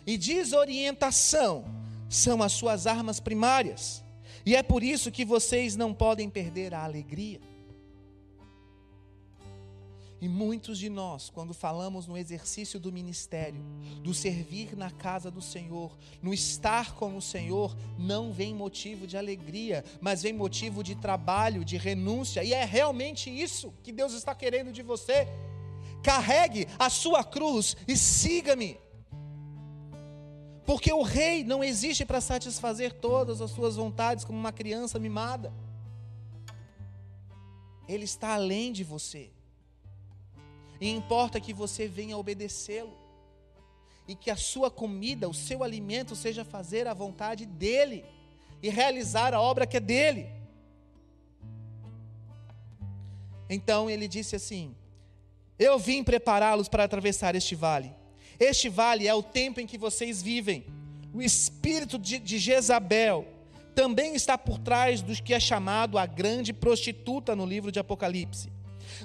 e 0.07 0.19
desorientação 0.19 1.65
são 2.11 2.43
as 2.43 2.53
suas 2.53 2.87
armas 2.87 3.21
primárias. 3.21 4.05
E 4.45 4.55
é 4.55 4.63
por 4.63 4.83
isso 4.83 5.11
que 5.11 5.25
vocês 5.25 5.77
não 5.77 5.95
podem 5.95 6.29
perder 6.29 6.75
a 6.75 6.85
alegria. 6.85 7.41
E 10.23 10.29
muitos 10.29 10.79
de 10.79 10.89
nós, 10.89 11.29
quando 11.29 11.53
falamos 11.53 12.07
no 12.07 12.17
exercício 12.17 12.79
do 12.79 12.93
ministério, 12.93 13.61
do 14.05 14.15
servir 14.15 14.77
na 14.77 14.89
casa 14.89 15.33
do 15.33 15.43
Senhor, 15.43 15.99
no 16.23 16.33
estar 16.33 16.95
com 16.95 17.17
o 17.17 17.21
Senhor, 17.21 17.77
não 17.99 18.33
vem 18.33 18.55
motivo 18.55 19.05
de 19.05 19.17
alegria, 19.17 19.85
mas 20.01 20.23
vem 20.23 20.33
motivo 20.33 20.85
de 20.85 20.95
trabalho, 20.95 21.65
de 21.65 21.77
renúncia, 21.77 22.45
e 22.45 22.55
é 22.55 22.65
realmente 22.65 23.29
isso 23.29 23.75
que 23.83 23.91
Deus 23.91 24.13
está 24.13 24.33
querendo 24.33 24.71
de 24.71 24.81
você. 24.81 25.27
Carregue 26.05 26.69
a 26.79 26.89
sua 26.89 27.25
cruz 27.25 27.77
e 27.89 27.97
siga-me. 27.97 28.79
Porque 30.65 30.93
o 30.93 31.03
rei 31.03 31.43
não 31.43 31.65
existe 31.65 32.05
para 32.05 32.21
satisfazer 32.21 32.93
todas 32.93 33.41
as 33.41 33.51
suas 33.51 33.75
vontades 33.75 34.25
como 34.25 34.39
uma 34.39 34.53
criança 34.53 35.01
mimada. 35.01 35.53
Ele 37.89 38.05
está 38.05 38.35
além 38.35 38.73
de 38.73 38.85
você. 38.85 39.33
E 40.83 40.91
importa 40.91 41.41
que 41.41 41.55
você 41.55 41.87
venha 41.87 42.19
obedecê-lo. 42.19 42.93
E 44.09 44.17
que 44.17 44.33
a 44.33 44.37
sua 44.37 44.69
comida, 44.69 45.29
o 45.29 45.33
seu 45.33 45.63
alimento, 45.63 46.17
seja 46.17 46.45
fazer 46.45 46.89
a 46.89 46.93
vontade 46.93 47.47
dEle 47.47 48.05
e 48.61 48.69
realizar 48.69 49.33
a 49.33 49.41
obra 49.41 49.65
que 49.65 49.77
é 49.77 49.81
dele. 49.81 50.29
Então 53.49 53.89
ele 53.89 54.09
disse 54.09 54.35
assim: 54.35 54.75
Eu 55.57 55.79
vim 55.79 56.03
prepará-los 56.03 56.69
para 56.69 56.83
atravessar 56.83 57.37
este 57.37 57.55
vale. 57.55 57.95
Este 58.41 58.69
vale 58.69 59.07
é 59.07 59.15
o 59.15 59.23
tempo 59.23 59.61
em 59.61 59.69
que 59.69 59.79
vocês 59.79 60.21
vivem. 60.21 60.67
O 61.15 61.23
espírito 61.23 61.97
de, 61.97 62.19
de 62.19 62.41
Jezabel 62.41 63.25
também 63.73 64.17
está 64.17 64.37
por 64.37 64.59
trás 64.59 65.01
do 65.01 65.15
que 65.15 65.33
é 65.33 65.39
chamado 65.39 65.97
a 65.97 66.07
grande 66.07 66.53
prostituta 66.53 67.37
no 67.37 67.47
livro 67.47 67.71
de 67.71 67.79
Apocalipse. 67.79 68.52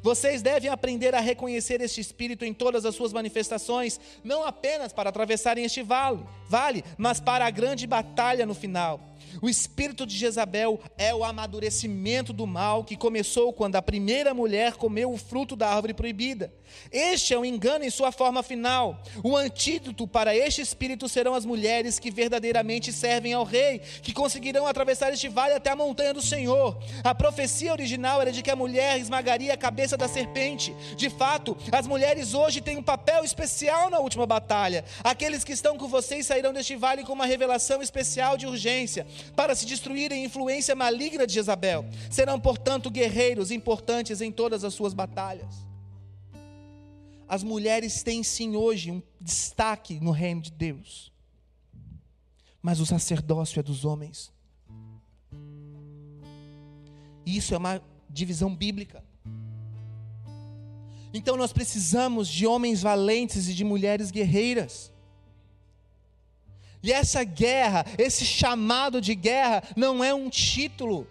Vocês 0.01 0.41
devem 0.41 0.69
aprender 0.69 1.13
a 1.15 1.19
reconhecer 1.19 1.81
este 1.81 2.01
espírito 2.01 2.45
em 2.45 2.53
todas 2.53 2.85
as 2.85 2.95
suas 2.95 3.13
manifestações, 3.13 3.99
não 4.23 4.43
apenas 4.43 4.93
para 4.93 5.09
atravessarem 5.09 5.65
este 5.65 5.81
vale, 5.81 6.23
vale, 6.47 6.83
mas 6.97 7.19
para 7.19 7.45
a 7.45 7.49
grande 7.49 7.85
batalha 7.87 8.45
no 8.45 8.53
final. 8.53 8.99
O 9.41 9.49
espírito 9.49 10.05
de 10.05 10.17
Jezabel 10.17 10.79
é 10.97 11.13
o 11.13 11.23
amadurecimento 11.23 12.33
do 12.33 12.47
mal 12.47 12.83
que 12.83 12.95
começou 12.95 13.53
quando 13.53 13.75
a 13.75 13.81
primeira 13.81 14.33
mulher 14.33 14.73
comeu 14.73 15.11
o 15.11 15.17
fruto 15.17 15.55
da 15.55 15.69
árvore 15.69 15.93
proibida. 15.93 16.51
Este 16.91 17.33
é 17.33 17.37
o 17.37 17.45
engano 17.45 17.85
em 17.85 17.89
sua 17.89 18.11
forma 18.11 18.41
final. 18.41 19.01
O 19.23 19.35
antídoto 19.35 20.07
para 20.07 20.35
este 20.35 20.61
espírito 20.61 21.07
serão 21.07 21.33
as 21.33 21.45
mulheres 21.45 21.99
que 21.99 22.11
verdadeiramente 22.11 22.91
servem 22.91 23.33
ao 23.33 23.43
rei, 23.43 23.79
que 24.01 24.13
conseguirão 24.13 24.65
atravessar 24.65 25.13
este 25.13 25.29
vale 25.29 25.53
até 25.53 25.69
a 25.69 25.75
montanha 25.75 26.13
do 26.13 26.21
Senhor. 26.21 26.77
A 27.03 27.13
profecia 27.13 27.71
original 27.71 28.21
era 28.21 28.31
de 28.31 28.41
que 28.41 28.51
a 28.51 28.55
mulher 28.55 28.99
esmagaria 28.99 29.53
a 29.53 29.57
cabeça 29.57 29.95
da 29.95 30.07
serpente. 30.07 30.75
De 30.95 31.09
fato, 31.09 31.55
as 31.71 31.85
mulheres 31.85 32.33
hoje 32.33 32.61
têm 32.61 32.77
um 32.77 32.83
papel 32.83 33.23
especial 33.23 33.89
na 33.89 33.99
última 33.99 34.25
batalha. 34.25 34.83
Aqueles 35.03 35.43
que 35.43 35.53
estão 35.53 35.77
com 35.77 35.87
vocês 35.87 36.25
sairão 36.25 36.53
deste 36.53 36.75
vale 36.75 37.03
com 37.03 37.13
uma 37.13 37.25
revelação 37.25 37.81
especial 37.81 38.37
de 38.37 38.47
urgência 38.47 39.05
para 39.35 39.55
se 39.55 39.65
destruírem 39.65 40.23
a 40.23 40.25
influência 40.25 40.75
maligna 40.75 41.25
de 41.25 41.33
Jezabel. 41.33 41.85
Serão, 42.09 42.39
portanto, 42.39 42.89
guerreiros 42.89 43.51
importantes 43.51 44.21
em 44.21 44.31
todas 44.31 44.63
as 44.63 44.73
suas 44.73 44.93
batalhas. 44.93 45.67
As 47.27 47.43
mulheres 47.43 48.03
têm 48.03 48.23
sim 48.23 48.55
hoje 48.55 48.91
um 48.91 49.01
destaque 49.19 49.99
no 49.99 50.11
reino 50.11 50.41
de 50.41 50.51
Deus, 50.51 51.11
mas 52.61 52.79
o 52.79 52.85
sacerdócio 52.85 53.59
é 53.59 53.63
dos 53.63 53.83
homens. 53.83 54.31
Isso 57.25 57.53
é 57.53 57.57
uma 57.57 57.81
divisão 58.09 58.55
bíblica. 58.55 59.03
Então 61.13 61.35
nós 61.35 61.51
precisamos 61.51 62.27
de 62.29 62.47
homens 62.47 62.81
valentes 62.81 63.49
e 63.49 63.53
de 63.53 63.63
mulheres 63.63 64.11
guerreiras. 64.11 64.91
E 66.81 66.91
essa 66.91 67.23
guerra, 67.23 67.85
esse 67.97 68.25
chamado 68.25 69.01
de 69.01 69.15
guerra, 69.15 69.63
não 69.75 70.03
é 70.03 70.13
um 70.13 70.29
título, 70.29 71.07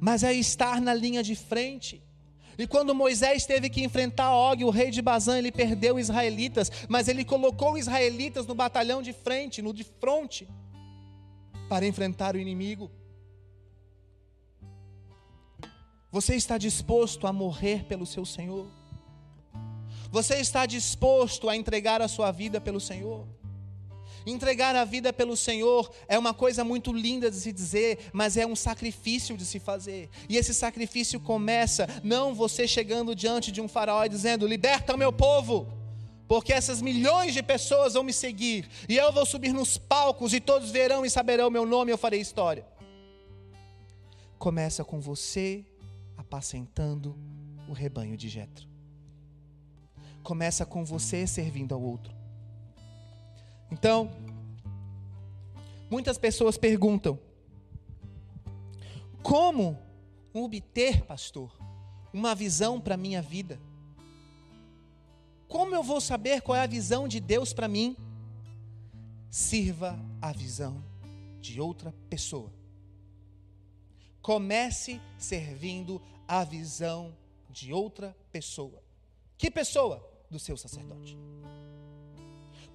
mas 0.00 0.22
é 0.22 0.32
estar 0.32 0.80
na 0.80 0.92
linha 0.92 1.22
de 1.22 1.34
frente. 1.34 2.02
E 2.58 2.66
quando 2.66 2.92
Moisés 2.92 3.46
teve 3.46 3.70
que 3.70 3.84
enfrentar 3.84 4.34
Og, 4.34 4.64
o 4.64 4.70
rei 4.70 4.90
de 4.90 5.00
Bazã, 5.00 5.38
ele 5.38 5.52
perdeu 5.52 5.96
israelitas, 5.98 6.70
mas 6.88 7.06
ele 7.06 7.24
colocou 7.24 7.74
os 7.74 7.80
israelitas 7.80 8.46
no 8.46 8.54
batalhão 8.54 9.00
de 9.00 9.12
frente, 9.12 9.62
no 9.62 9.72
de 9.72 9.84
fronte, 9.84 10.48
para 11.68 11.86
enfrentar 11.86 12.34
o 12.34 12.38
inimigo. 12.38 12.90
Você 16.10 16.34
está 16.34 16.58
disposto 16.58 17.28
a 17.28 17.32
morrer 17.32 17.84
pelo 17.84 18.04
seu 18.04 18.24
Senhor? 18.24 18.66
Você 20.10 20.36
está 20.36 20.66
disposto 20.66 21.48
a 21.48 21.56
entregar 21.56 22.02
a 22.02 22.08
sua 22.08 22.32
vida 22.32 22.60
pelo 22.60 22.80
Senhor? 22.80 23.24
Entregar 24.28 24.76
a 24.76 24.84
vida 24.84 25.12
pelo 25.12 25.36
Senhor 25.36 25.90
é 26.06 26.18
uma 26.18 26.34
coisa 26.34 26.62
muito 26.62 26.92
linda 26.92 27.30
de 27.30 27.36
se 27.36 27.52
dizer, 27.52 28.10
mas 28.12 28.36
é 28.36 28.46
um 28.46 28.54
sacrifício 28.54 29.36
de 29.36 29.44
se 29.44 29.58
fazer. 29.58 30.10
E 30.28 30.36
esse 30.36 30.52
sacrifício 30.52 31.18
começa 31.18 31.88
não 32.04 32.34
você 32.34 32.68
chegando 32.68 33.14
diante 33.14 33.50
de 33.50 33.60
um 33.60 33.68
faraó 33.68 34.04
e 34.04 34.08
dizendo: 34.08 34.46
"Liberta 34.46 34.94
o 34.94 34.98
meu 34.98 35.12
povo" 35.12 35.66
porque 36.28 36.52
essas 36.52 36.82
milhões 36.82 37.32
de 37.32 37.42
pessoas 37.42 37.94
vão 37.94 38.04
me 38.04 38.12
seguir, 38.12 38.68
e 38.86 38.98
eu 38.98 39.10
vou 39.10 39.24
subir 39.24 39.50
nos 39.50 39.78
palcos, 39.78 40.34
e 40.34 40.40
todos 40.40 40.70
verão 40.70 41.06
e 41.06 41.08
saberão 41.08 41.48
meu 41.48 41.64
nome, 41.64 41.90
e 41.90 41.94
eu 41.94 41.96
farei 41.96 42.20
história. 42.20 42.66
Começa 44.38 44.84
com 44.84 45.00
você 45.00 45.64
apacentando 46.18 47.16
o 47.66 47.72
rebanho 47.72 48.14
de 48.14 48.28
Jetro. 48.28 48.68
Começa 50.22 50.66
com 50.66 50.84
você 50.84 51.26
servindo 51.26 51.74
ao 51.74 51.80
outro. 51.80 52.17
Então, 53.70 54.10
muitas 55.90 56.18
pessoas 56.18 56.56
perguntam: 56.56 57.18
como 59.22 59.78
obter, 60.32 61.04
pastor, 61.04 61.56
uma 62.12 62.34
visão 62.34 62.80
para 62.80 62.94
a 62.94 62.98
minha 62.98 63.20
vida? 63.20 63.60
Como 65.46 65.74
eu 65.74 65.82
vou 65.82 66.00
saber 66.00 66.42
qual 66.42 66.56
é 66.56 66.60
a 66.60 66.66
visão 66.66 67.08
de 67.08 67.20
Deus 67.20 67.52
para 67.52 67.68
mim? 67.68 67.96
Sirva 69.30 69.98
a 70.20 70.32
visão 70.32 70.82
de 71.40 71.60
outra 71.60 71.94
pessoa. 72.10 72.52
Comece 74.20 75.00
servindo 75.16 76.00
a 76.26 76.44
visão 76.44 77.16
de 77.48 77.72
outra 77.72 78.14
pessoa. 78.30 78.82
Que 79.38 79.50
pessoa? 79.50 80.06
Do 80.30 80.38
seu 80.38 80.56
sacerdote. 80.56 81.16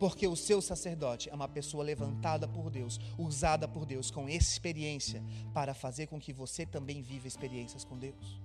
Porque 0.04 0.28
o 0.28 0.36
seu 0.36 0.62
sacerdote 0.62 1.30
é 1.30 1.34
uma 1.34 1.48
pessoa 1.48 1.82
levantada 1.82 2.46
por 2.46 2.70
Deus, 2.70 3.00
usada 3.18 3.70
por 3.70 3.86
Deus 3.86 4.12
com 4.12 4.28
experiência 4.28 5.24
para 5.54 5.74
fazer 5.74 6.08
com 6.08 6.20
que 6.20 6.34
você 6.34 6.66
também 6.66 7.02
viva 7.02 7.26
experiências 7.26 7.86
com 7.86 7.98
Deus. 7.98 8.42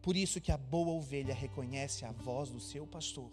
Por 0.00 0.14
isso 0.14 0.40
que 0.40 0.52
a 0.52 0.56
boa 0.56 0.90
ovelha 0.90 1.34
reconhece 1.34 2.04
a 2.04 2.12
voz 2.12 2.48
do 2.50 2.60
seu 2.60 2.86
pastor. 2.86 3.28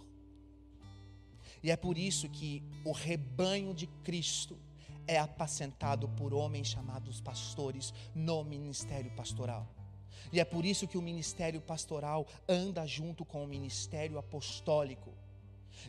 E 1.61 1.69
é 1.69 1.77
por 1.77 1.99
isso 1.99 2.27
que 2.27 2.63
o 2.83 2.91
rebanho 2.91 3.75
de 3.75 3.85
Cristo 4.03 4.57
é 5.05 5.19
apacentado 5.19 6.09
por 6.09 6.33
homens 6.33 6.69
chamados 6.69 7.21
pastores 7.21 7.93
no 8.15 8.43
ministério 8.43 9.11
pastoral. 9.11 9.67
E 10.33 10.39
é 10.39 10.43
por 10.43 10.65
isso 10.65 10.87
que 10.87 10.97
o 10.97 11.01
ministério 11.03 11.61
pastoral 11.61 12.25
anda 12.47 12.87
junto 12.87 13.23
com 13.23 13.43
o 13.43 13.47
ministério 13.47 14.17
apostólico. 14.17 15.18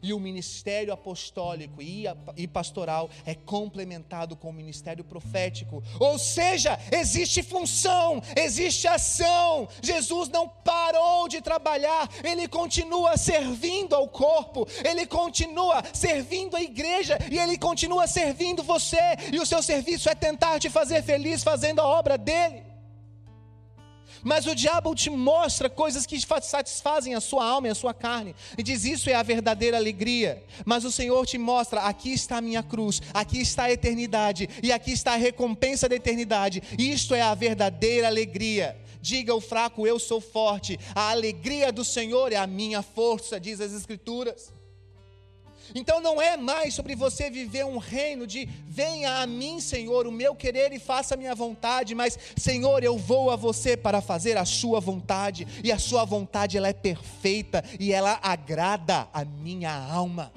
E 0.03 0.12
o 0.12 0.20
ministério 0.20 0.93
apostólico 0.93 1.82
e 1.82 2.47
pastoral 2.47 3.11
é 3.24 3.34
complementado 3.34 4.36
com 4.36 4.51
o 4.51 4.53
ministério 4.53 5.05
profético. 5.05 5.82
Ou 5.99 6.18
seja, 6.18 6.78
existe 6.93 7.43
função, 7.43 8.22
existe 8.36 8.86
ação. 8.86 9.68
Jesus 9.82 10.28
não 10.28 10.49
parou 10.49 11.28
de 11.28 11.41
trabalhar, 11.41 12.09
ele 12.24 12.49
continua 12.49 13.16
servindo 13.16 13.95
ao 13.95 14.09
corpo, 14.09 14.66
ele 14.84 15.07
continua 15.07 15.82
servindo 15.93 16.57
a 16.57 16.62
igreja 16.62 17.18
e 17.30 17.38
ele 17.38 17.59
continua 17.59 18.07
servindo 18.07 18.62
você. 18.62 19.16
E 19.32 19.38
o 19.38 19.47
seu 19.47 19.62
serviço 19.62 20.09
é 20.09 20.14
tentar 20.14 20.59
te 20.59 20.70
fazer 20.70 21.03
feliz 21.03 21.43
fazendo 21.43 21.80
a 21.80 21.86
obra 21.86 22.16
dele. 22.16 22.70
Mas 24.23 24.47
o 24.47 24.55
diabo 24.55 24.95
te 24.95 25.11
mostra 25.11 25.71
coisas 25.71 26.07
que 26.07 26.21
satisfazem 26.43 27.14
a 27.14 27.21
sua 27.21 27.45
alma 27.45 27.68
e 27.68 27.71
a 27.71 27.75
sua 27.75 27.95
carne. 27.95 28.35
E 28.57 28.62
diz: 28.62 28.85
Isso 28.85 29.09
é 29.09 29.14
a 29.14 29.23
verdadeira 29.23 29.77
alegria. 29.77 30.43
Mas 30.64 30.85
o 30.85 30.93
Senhor 30.93 31.25
te 31.27 31.39
mostra: 31.39 31.83
aqui 31.83 32.12
está 32.12 32.39
a 32.39 32.41
minha 32.43 32.62
cruz, 32.62 33.01
aqui 33.14 33.41
está 33.41 33.64
a 33.64 33.73
eternidade, 33.73 34.49
e 34.62 34.73
aqui 34.73 34.93
está 34.93 35.14
a 35.14 35.16
recompensa 35.16 35.89
da 35.89 35.97
eternidade. 35.97 36.62
Isto 36.79 37.14
é 37.14 37.23
a 37.23 37.35
verdadeira 37.35 38.07
alegria. 38.07 38.77
Diga 39.01 39.35
o 39.35 39.41
fraco: 39.41 39.87
Eu 39.87 39.99
sou 39.99 40.21
forte. 40.21 40.79
A 40.95 41.11
alegria 41.11 41.73
do 41.73 41.85
Senhor 41.85 42.33
é 42.33 42.37
a 42.37 42.47
minha 42.47 42.83
força, 42.83 43.41
diz 43.41 43.61
as 43.61 43.73
Escrituras. 43.73 44.59
Então 45.75 46.01
não 46.01 46.21
é 46.21 46.37
mais 46.37 46.75
sobre 46.75 46.95
você 46.95 47.31
viver 47.31 47.64
um 47.64 47.79
reino 47.79 48.27
de 48.27 48.49
venha 48.66 49.18
a 49.18 49.27
mim, 49.27 49.61
Senhor, 49.61 50.07
o 50.07 50.12
meu 50.12 50.35
querer 50.35 50.73
e 50.73 50.79
faça 50.79 51.14
a 51.14 51.16
minha 51.16 51.35
vontade, 51.35 51.95
mas 51.95 52.18
Senhor, 52.37 52.83
eu 52.83 52.97
vou 52.97 53.31
a 53.31 53.37
você 53.37 53.77
para 53.77 54.01
fazer 54.01 54.37
a 54.37 54.45
sua 54.45 54.81
vontade, 54.81 55.47
e 55.62 55.71
a 55.71 55.79
sua 55.79 56.05
vontade 56.05 56.57
ela 56.57 56.68
é 56.68 56.73
perfeita 56.73 57.64
e 57.79 57.93
ela 57.93 58.18
agrada 58.23 59.09
a 59.12 59.25
minha 59.25 59.73
alma. 59.73 60.33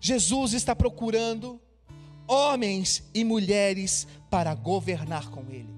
Jesus 0.00 0.52
está 0.52 0.76
procurando 0.76 1.60
homens 2.26 3.02
e 3.14 3.24
mulheres 3.24 4.06
para 4.30 4.54
governar 4.54 5.30
com 5.30 5.40
ele. 5.50 5.74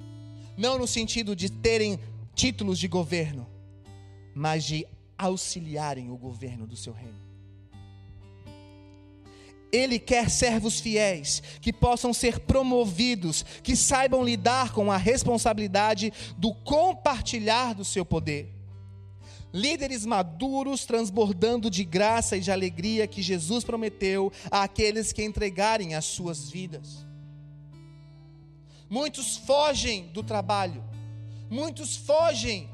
Não 0.56 0.78
no 0.78 0.86
sentido 0.86 1.36
de 1.36 1.50
terem 1.50 1.98
títulos 2.34 2.78
de 2.78 2.88
governo, 2.88 3.46
mas 4.34 4.64
de 4.64 4.86
auxiliarem 5.18 6.10
o 6.10 6.16
governo 6.16 6.66
do 6.66 6.76
seu 6.76 6.92
reino. 6.92 7.24
Ele 9.72 9.98
quer 9.98 10.30
servos 10.30 10.80
fiéis, 10.80 11.42
que 11.60 11.72
possam 11.72 12.12
ser 12.12 12.40
promovidos, 12.40 13.44
que 13.62 13.74
saibam 13.74 14.22
lidar 14.24 14.72
com 14.72 14.90
a 14.90 14.96
responsabilidade 14.96 16.12
do 16.38 16.54
compartilhar 16.54 17.74
do 17.74 17.84
seu 17.84 18.04
poder. 18.04 18.54
Líderes 19.52 20.06
maduros, 20.06 20.84
transbordando 20.84 21.70
de 21.70 21.84
graça 21.84 22.36
e 22.36 22.40
de 22.40 22.50
alegria 22.50 23.06
que 23.06 23.22
Jesus 23.22 23.64
prometeu 23.64 24.32
àqueles 24.50 25.12
que 25.12 25.24
entregarem 25.24 25.94
as 25.94 26.04
suas 26.04 26.48
vidas. 26.48 27.04
Muitos 28.88 29.36
fogem 29.36 30.06
do 30.08 30.22
trabalho, 30.22 30.84
Muitos 31.48 31.96
fogem 31.96 32.68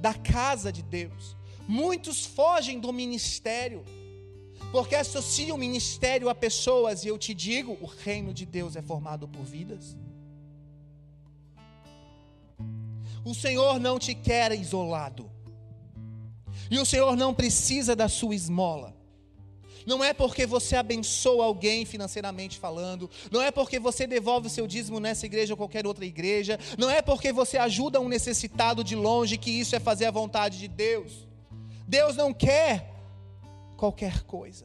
da 0.00 0.14
casa 0.14 0.72
de 0.72 0.82
Deus. 0.82 1.36
Muitos 1.70 2.26
fogem 2.26 2.80
do 2.80 2.92
ministério. 2.92 3.84
Porque 4.72 4.96
associam 4.96 5.54
o 5.56 5.58
ministério 5.58 6.28
a 6.28 6.34
pessoas, 6.34 7.04
e 7.04 7.08
eu 7.08 7.16
te 7.16 7.32
digo: 7.32 7.78
o 7.80 7.86
reino 7.86 8.34
de 8.34 8.44
Deus 8.44 8.74
é 8.74 8.82
formado 8.82 9.28
por 9.28 9.44
vidas. 9.44 9.96
O 13.24 13.34
Senhor 13.36 13.78
não 13.78 14.00
te 14.00 14.16
quer 14.16 14.50
isolado. 14.50 15.30
E 16.68 16.76
o 16.80 16.84
Senhor 16.84 17.16
não 17.16 17.32
precisa 17.32 17.94
da 17.94 18.08
sua 18.08 18.34
esmola. 18.34 18.92
Não 19.86 20.02
é 20.02 20.12
porque 20.12 20.46
você 20.46 20.74
abençoa 20.74 21.44
alguém 21.44 21.84
financeiramente 21.84 22.58
falando, 22.58 23.08
não 23.30 23.40
é 23.40 23.50
porque 23.50 23.78
você 23.78 24.08
devolve 24.08 24.48
o 24.48 24.50
seu 24.50 24.66
dízimo 24.66 24.98
nessa 24.98 25.24
igreja 25.24 25.52
ou 25.54 25.56
qualquer 25.56 25.86
outra 25.86 26.04
igreja, 26.04 26.58
não 26.76 26.90
é 26.90 27.00
porque 27.00 27.32
você 27.32 27.56
ajuda 27.56 28.00
um 28.00 28.08
necessitado 28.08 28.84
de 28.84 28.94
longe 28.94 29.38
que 29.38 29.50
isso 29.50 29.74
é 29.74 29.80
fazer 29.80 30.06
a 30.06 30.10
vontade 30.10 30.58
de 30.58 30.68
Deus. 30.68 31.29
Deus 31.90 32.14
não 32.14 32.32
quer 32.32 32.88
qualquer 33.76 34.22
coisa. 34.22 34.64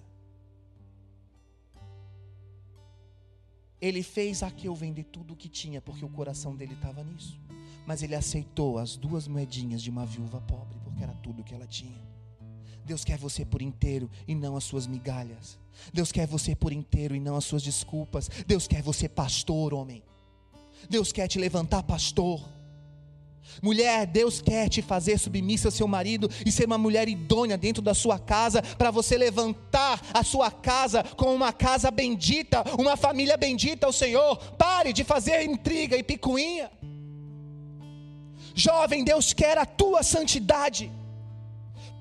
Ele 3.82 4.04
fez 4.04 4.44
Aqueu 4.44 4.76
vender 4.76 5.06
tudo 5.06 5.34
o 5.34 5.36
que 5.36 5.50
tinha, 5.50 5.82
porque 5.82 6.06
o 6.06 6.10
coração 6.10 6.56
dele 6.56 6.76
estava 6.76 7.04
nisso. 7.04 7.40
Mas 7.84 8.04
ele 8.04 8.14
aceitou 8.14 8.78
as 8.78 8.96
duas 8.96 9.28
moedinhas 9.28 9.82
de 9.82 9.90
uma 9.90 10.06
viúva 10.06 10.40
pobre, 10.42 10.78
porque 10.84 11.02
era 11.02 11.14
tudo 11.16 11.44
que 11.44 11.56
ela 11.56 11.66
tinha. 11.66 12.00
Deus 12.86 13.04
quer 13.04 13.18
você 13.18 13.44
por 13.44 13.60
inteiro 13.60 14.08
e 14.28 14.36
não 14.36 14.56
as 14.56 14.64
suas 14.64 14.86
migalhas. 14.86 15.58
Deus 15.92 16.12
quer 16.12 16.28
você 16.28 16.56
por 16.56 16.72
inteiro 16.72 17.16
e 17.16 17.20
não 17.20 17.36
as 17.36 17.46
suas 17.46 17.64
desculpas. 17.64 18.30
Deus 18.46 18.68
quer 18.68 18.84
você 18.84 19.10
pastor, 19.10 19.74
homem. 19.74 20.04
Deus 20.88 21.12
quer 21.12 21.28
te 21.28 21.40
levantar 21.40 21.82
pastor. 21.82 22.55
Mulher, 23.62 24.06
Deus 24.06 24.42
quer 24.42 24.70
te 24.70 24.82
fazer 24.82 25.18
submissa 25.18 25.68
ao 25.68 25.72
seu 25.72 25.88
marido 25.88 26.30
e 26.46 26.52
ser 26.52 26.66
uma 26.66 26.78
mulher 26.78 27.08
idônea 27.08 27.58
dentro 27.58 27.82
da 27.82 27.94
sua 27.94 28.20
casa, 28.20 28.62
para 28.62 28.92
você 28.92 29.18
levantar 29.18 30.02
a 30.14 30.24
sua 30.24 30.52
casa 30.52 31.04
como 31.16 31.34
uma 31.34 31.54
casa 31.54 31.90
bendita, 31.92 32.64
uma 32.78 32.98
família 32.98 33.38
bendita 33.38 33.86
ao 33.86 33.94
Senhor. 33.94 34.38
Pare 34.58 34.92
de 34.94 35.04
fazer 35.04 35.44
intriga 35.44 35.98
e 35.98 36.04
picuinha. 36.04 36.70
Jovem, 38.54 39.04
Deus 39.04 39.34
quer 39.34 39.58
a 39.58 39.66
tua 39.66 40.02
santidade. 40.02 40.92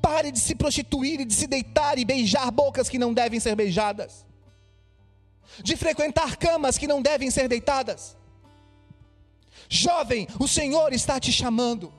Pare 0.00 0.30
de 0.30 0.38
se 0.38 0.54
prostituir 0.54 1.20
e 1.20 1.24
de 1.24 1.34
se 1.34 1.46
deitar 1.46 1.98
e 1.98 2.04
beijar 2.04 2.50
bocas 2.50 2.88
que 2.88 2.98
não 2.98 3.14
devem 3.14 3.40
ser 3.40 3.56
beijadas, 3.56 4.24
de 5.62 5.76
frequentar 5.76 6.36
camas 6.36 6.76
que 6.76 6.86
não 6.86 7.00
devem 7.00 7.30
ser 7.30 7.48
deitadas. 7.48 8.14
Jovem, 9.68 10.26
o 10.38 10.46
Senhor 10.46 10.92
está 10.92 11.18
te 11.18 11.32
chamando. 11.32 11.92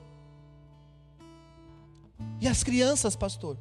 E 2.40 2.48
as 2.48 2.62
crianças, 2.62 3.16
pastor? 3.16 3.58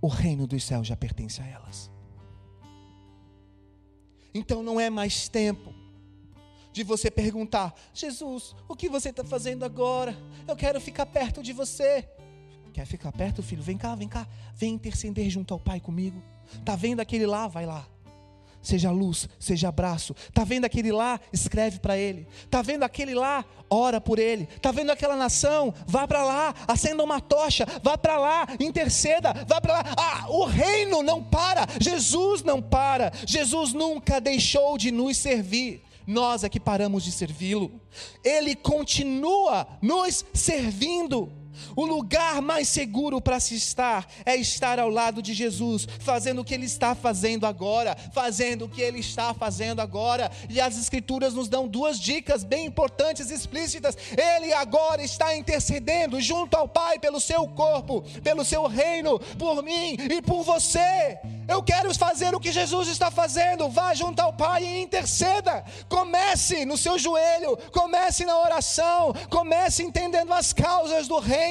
O 0.00 0.08
reino 0.08 0.46
dos 0.46 0.64
céus 0.64 0.86
já 0.86 0.96
pertence 0.96 1.40
a 1.40 1.46
elas. 1.46 1.90
Então 4.32 4.62
não 4.62 4.80
é 4.80 4.88
mais 4.88 5.28
tempo 5.28 5.74
de 6.72 6.84
você 6.84 7.10
perguntar: 7.10 7.74
Jesus, 7.92 8.54
o 8.68 8.76
que 8.76 8.88
você 8.88 9.10
está 9.10 9.24
fazendo 9.24 9.64
agora? 9.64 10.16
Eu 10.46 10.56
quero 10.56 10.80
ficar 10.80 11.06
perto 11.06 11.42
de 11.42 11.52
você. 11.52 12.08
Quer 12.72 12.86
ficar 12.86 13.10
perto, 13.10 13.42
filho? 13.42 13.62
Vem 13.62 13.76
cá, 13.76 13.94
vem 13.94 14.08
cá. 14.08 14.26
Vem 14.54 14.74
interceder 14.74 15.28
junto 15.28 15.52
ao 15.52 15.58
Pai 15.58 15.80
comigo. 15.80 16.22
Tá 16.64 16.76
vendo 16.76 17.00
aquele 17.00 17.26
lá? 17.26 17.48
Vai 17.48 17.66
lá. 17.66 17.86
Seja 18.62 18.90
luz, 18.90 19.28
seja 19.38 19.68
abraço. 19.68 20.14
Tá 20.34 20.44
vendo 20.44 20.66
aquele 20.66 20.92
lá? 20.92 21.18
Escreve 21.32 21.78
para 21.78 21.96
ele. 21.96 22.26
Tá 22.50 22.60
vendo 22.60 22.82
aquele 22.82 23.14
lá? 23.14 23.44
Ora 23.70 24.00
por 24.00 24.18
ele. 24.18 24.46
Tá 24.60 24.70
vendo 24.70 24.90
aquela 24.90 25.16
nação? 25.16 25.72
Vá 25.86 26.06
para 26.06 26.22
lá, 26.22 26.54
acenda 26.68 27.02
uma 27.02 27.20
tocha, 27.20 27.66
vá 27.82 27.96
para 27.96 28.18
lá, 28.18 28.46
interceda, 28.58 29.32
vá 29.46 29.60
para 29.60 29.74
lá. 29.74 29.84
Ah, 29.96 30.26
o 30.28 30.44
reino 30.44 31.02
não 31.02 31.22
para. 31.22 31.66
Jesus 31.80 32.42
não 32.42 32.60
para. 32.60 33.12
Jesus 33.26 33.72
nunca 33.72 34.20
deixou 34.20 34.76
de 34.76 34.90
nos 34.90 35.16
servir 35.16 35.82
nós 36.10 36.42
é 36.42 36.48
que 36.48 36.58
paramos 36.58 37.04
de 37.04 37.12
servi-lo. 37.12 37.70
Ele 38.24 38.56
continua 38.56 39.66
nos 39.80 40.24
servindo. 40.34 41.32
O 41.76 41.84
lugar 41.84 42.40
mais 42.42 42.68
seguro 42.68 43.20
para 43.20 43.40
se 43.40 43.54
estar 43.54 44.06
é 44.24 44.36
estar 44.36 44.78
ao 44.78 44.88
lado 44.88 45.22
de 45.22 45.34
Jesus, 45.34 45.86
fazendo 46.00 46.40
o 46.40 46.44
que 46.44 46.54
ele 46.54 46.66
está 46.66 46.94
fazendo 46.94 47.46
agora, 47.46 47.96
fazendo 48.12 48.64
o 48.64 48.68
que 48.68 48.82
ele 48.82 49.00
está 49.00 49.34
fazendo 49.34 49.80
agora. 49.80 50.30
E 50.48 50.60
as 50.60 50.76
Escrituras 50.78 51.34
nos 51.34 51.48
dão 51.48 51.68
duas 51.68 51.98
dicas 51.98 52.42
bem 52.42 52.66
importantes 52.66 53.30
e 53.30 53.34
explícitas. 53.34 53.96
Ele 54.16 54.52
agora 54.52 55.02
está 55.02 55.36
intercedendo 55.36 56.20
junto 56.20 56.56
ao 56.56 56.68
Pai 56.68 56.98
pelo 56.98 57.20
seu 57.20 57.46
corpo, 57.48 58.02
pelo 58.22 58.44
seu 58.44 58.66
reino, 58.66 59.18
por 59.38 59.62
mim 59.62 59.96
e 60.10 60.22
por 60.22 60.42
você. 60.42 61.18
Eu 61.48 61.62
quero 61.62 61.92
fazer 61.94 62.32
o 62.34 62.40
que 62.40 62.52
Jesus 62.52 62.88
está 62.88 63.10
fazendo. 63.10 63.68
Vá 63.68 63.92
junto 63.92 64.20
ao 64.20 64.32
Pai 64.32 64.64
e 64.64 64.82
interceda. 64.82 65.64
Comece 65.88 66.64
no 66.64 66.76
seu 66.76 66.96
joelho, 66.98 67.56
comece 67.72 68.24
na 68.24 68.38
oração, 68.38 69.12
comece 69.28 69.82
entendendo 69.82 70.32
as 70.32 70.52
causas 70.52 71.08
do 71.08 71.18
reino. 71.18 71.49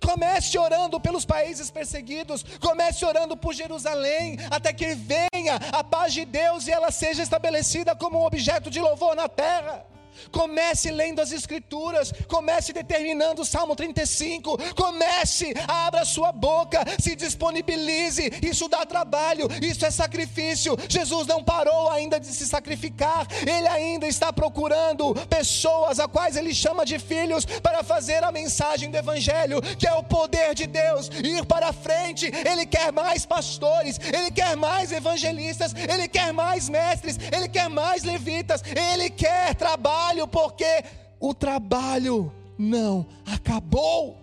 Comece 0.00 0.58
orando 0.58 0.98
pelos 1.00 1.24
países 1.24 1.70
perseguidos, 1.70 2.44
comece 2.60 3.04
orando 3.04 3.36
por 3.36 3.54
Jerusalém, 3.54 4.38
até 4.50 4.72
que 4.72 4.94
venha 4.94 5.56
a 5.72 5.84
paz 5.84 6.12
de 6.12 6.24
Deus 6.24 6.66
e 6.66 6.70
ela 6.70 6.90
seja 6.90 7.22
estabelecida 7.22 7.94
como 7.94 8.18
um 8.18 8.24
objeto 8.24 8.70
de 8.70 8.80
louvor 8.80 9.14
na 9.14 9.28
terra. 9.28 9.84
Comece 10.30 10.90
lendo 10.90 11.20
as 11.20 11.32
Escrituras, 11.32 12.12
comece 12.28 12.72
determinando 12.72 13.42
o 13.42 13.44
Salmo 13.44 13.74
35, 13.74 14.56
comece, 14.74 15.54
abra 15.66 16.04
sua 16.04 16.32
boca, 16.32 16.80
se 16.98 17.14
disponibilize. 17.16 18.30
Isso 18.42 18.68
dá 18.68 18.84
trabalho, 18.84 19.48
isso 19.62 19.84
é 19.84 19.90
sacrifício. 19.90 20.76
Jesus 20.88 21.26
não 21.26 21.42
parou 21.42 21.90
ainda 21.90 22.20
de 22.20 22.26
se 22.26 22.46
sacrificar, 22.46 23.26
ele 23.42 23.68
ainda 23.68 24.06
está 24.06 24.32
procurando 24.32 25.14
pessoas 25.28 25.98
a 25.98 26.06
quais 26.06 26.36
ele 26.36 26.54
chama 26.54 26.84
de 26.84 26.98
filhos 26.98 27.44
para 27.44 27.82
fazer 27.82 28.22
a 28.22 28.32
mensagem 28.32 28.90
do 28.90 28.96
Evangelho, 28.96 29.60
que 29.78 29.86
é 29.86 29.92
o 29.92 30.02
poder 30.02 30.54
de 30.54 30.66
Deus, 30.66 31.08
ir 31.24 31.44
para 31.46 31.72
frente. 31.72 32.26
Ele 32.26 32.66
quer 32.66 32.92
mais 32.92 33.24
pastores, 33.24 33.98
ele 34.12 34.30
quer 34.30 34.56
mais 34.56 34.92
evangelistas, 34.92 35.74
ele 35.74 36.08
quer 36.08 36.32
mais 36.32 36.68
mestres, 36.68 37.18
ele 37.34 37.48
quer 37.48 37.68
mais 37.68 38.02
levitas, 38.02 38.62
ele 38.92 39.10
quer 39.10 39.54
trabalho 39.54 40.09
trabalho, 40.10 40.28
porque 40.28 40.84
o 41.18 41.32
trabalho 41.32 42.32
não 42.58 43.06
acabou. 43.24 44.18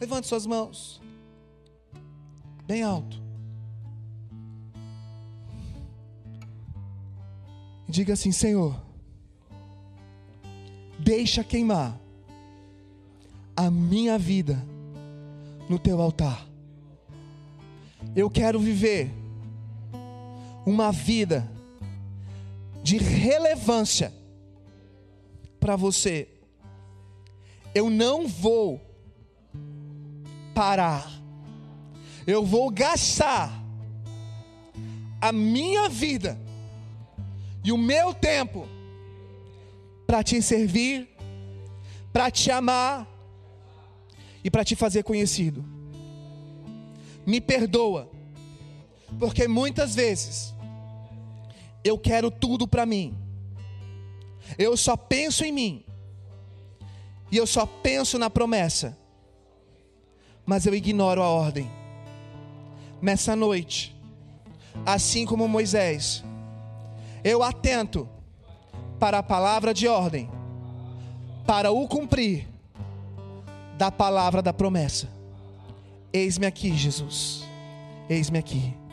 Levante 0.00 0.26
suas 0.26 0.46
mãos, 0.46 1.00
bem 2.66 2.82
alto. 2.82 3.22
Diga 7.88 8.14
assim: 8.14 8.32
Senhor, 8.32 8.74
deixa 10.98 11.44
queimar 11.44 11.98
a 13.56 13.70
minha 13.70 14.18
vida 14.18 14.62
no 15.68 15.78
teu 15.78 16.00
altar. 16.00 16.46
Eu 18.16 18.28
quero 18.28 18.58
viver 18.58 19.10
uma 20.66 20.90
vida 20.90 21.53
de 22.84 22.98
relevância 22.98 24.12
para 25.58 25.74
você. 25.74 26.28
Eu 27.74 27.88
não 27.88 28.28
vou 28.28 28.78
parar. 30.54 31.10
Eu 32.26 32.44
vou 32.44 32.70
gastar 32.70 33.50
a 35.18 35.32
minha 35.32 35.88
vida 35.88 36.38
e 37.64 37.72
o 37.72 37.78
meu 37.78 38.12
tempo 38.12 38.68
para 40.06 40.22
te 40.22 40.42
servir, 40.42 41.08
para 42.12 42.30
te 42.30 42.50
amar 42.50 43.08
e 44.44 44.50
para 44.50 44.62
te 44.62 44.76
fazer 44.76 45.02
conhecido. 45.02 45.64
Me 47.24 47.40
perdoa, 47.40 48.10
porque 49.18 49.48
muitas 49.48 49.94
vezes 49.94 50.53
eu 51.84 51.98
quero 51.98 52.30
tudo 52.30 52.66
para 52.66 52.86
mim. 52.86 53.16
Eu 54.58 54.76
só 54.76 54.96
penso 54.96 55.44
em 55.44 55.52
mim. 55.52 55.84
E 57.30 57.36
eu 57.36 57.46
só 57.46 57.66
penso 57.66 58.18
na 58.18 58.30
promessa. 58.30 58.96
Mas 60.46 60.66
eu 60.66 60.74
ignoro 60.74 61.22
a 61.22 61.28
ordem. 61.28 61.70
Nessa 63.00 63.36
noite, 63.36 63.94
assim 64.86 65.26
como 65.26 65.46
Moisés, 65.46 66.24
eu 67.22 67.42
atento 67.42 68.08
para 68.98 69.18
a 69.18 69.22
palavra 69.22 69.74
de 69.74 69.86
ordem, 69.86 70.30
para 71.46 71.70
o 71.70 71.86
cumprir 71.86 72.48
da 73.76 73.90
palavra 73.90 74.40
da 74.40 74.52
promessa. 74.52 75.08
Eis-me 76.12 76.46
aqui, 76.46 76.74
Jesus. 76.74 77.44
Eis-me 78.08 78.38
aqui. 78.38 78.83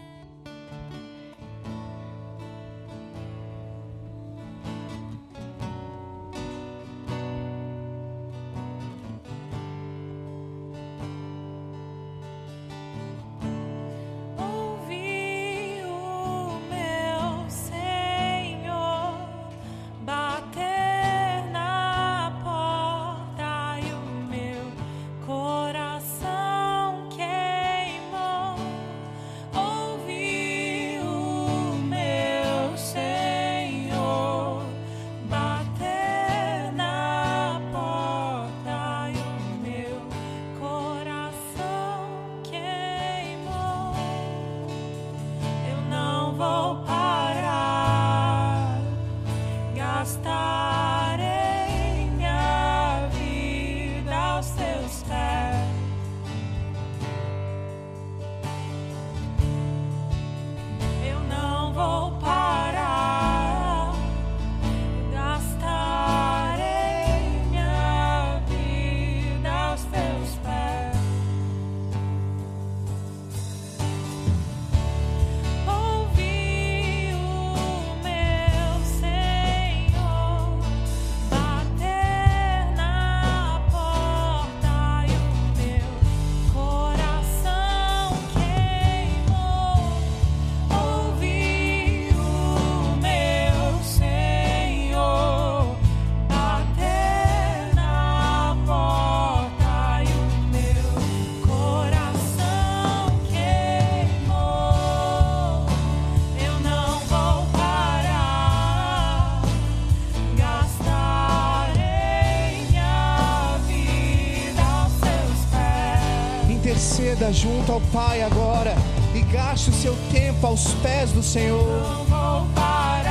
Junto 117.33 117.71
ao 117.71 117.81
Pai 117.93 118.21
agora 118.21 118.75
e 119.15 119.21
gaste 119.21 119.69
o 119.69 119.73
seu 119.73 119.95
tempo 120.11 120.45
aos 120.45 120.73
pés 120.75 121.11
do 121.11 121.23
Senhor. 121.23 121.63
Não 121.65 122.03
vou 122.05 122.45
parar, 122.53 123.10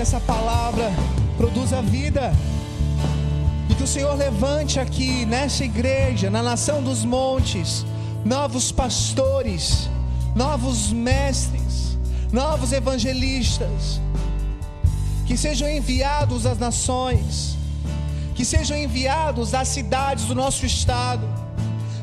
que 0.00 0.02
essa 0.02 0.20
palavra 0.20 0.90
produza 1.36 1.82
vida. 1.82 2.32
E 3.68 3.74
que 3.74 3.82
o 3.82 3.86
Senhor 3.86 4.14
levante 4.14 4.80
aqui 4.80 5.26
nessa 5.26 5.62
igreja, 5.62 6.30
na 6.30 6.42
nação 6.42 6.82
dos 6.82 7.04
montes, 7.04 7.84
novos 8.24 8.72
pastores, 8.72 9.90
novos 10.34 10.90
mestres, 10.90 11.98
novos 12.32 12.72
evangelistas, 12.72 14.00
que 15.26 15.36
sejam 15.36 15.68
enviados 15.68 16.46
às 16.46 16.58
nações, 16.58 17.58
que 18.34 18.42
sejam 18.42 18.78
enviados 18.78 19.52
às 19.52 19.68
cidades 19.68 20.24
do 20.24 20.34
nosso 20.34 20.64
estado, 20.64 21.28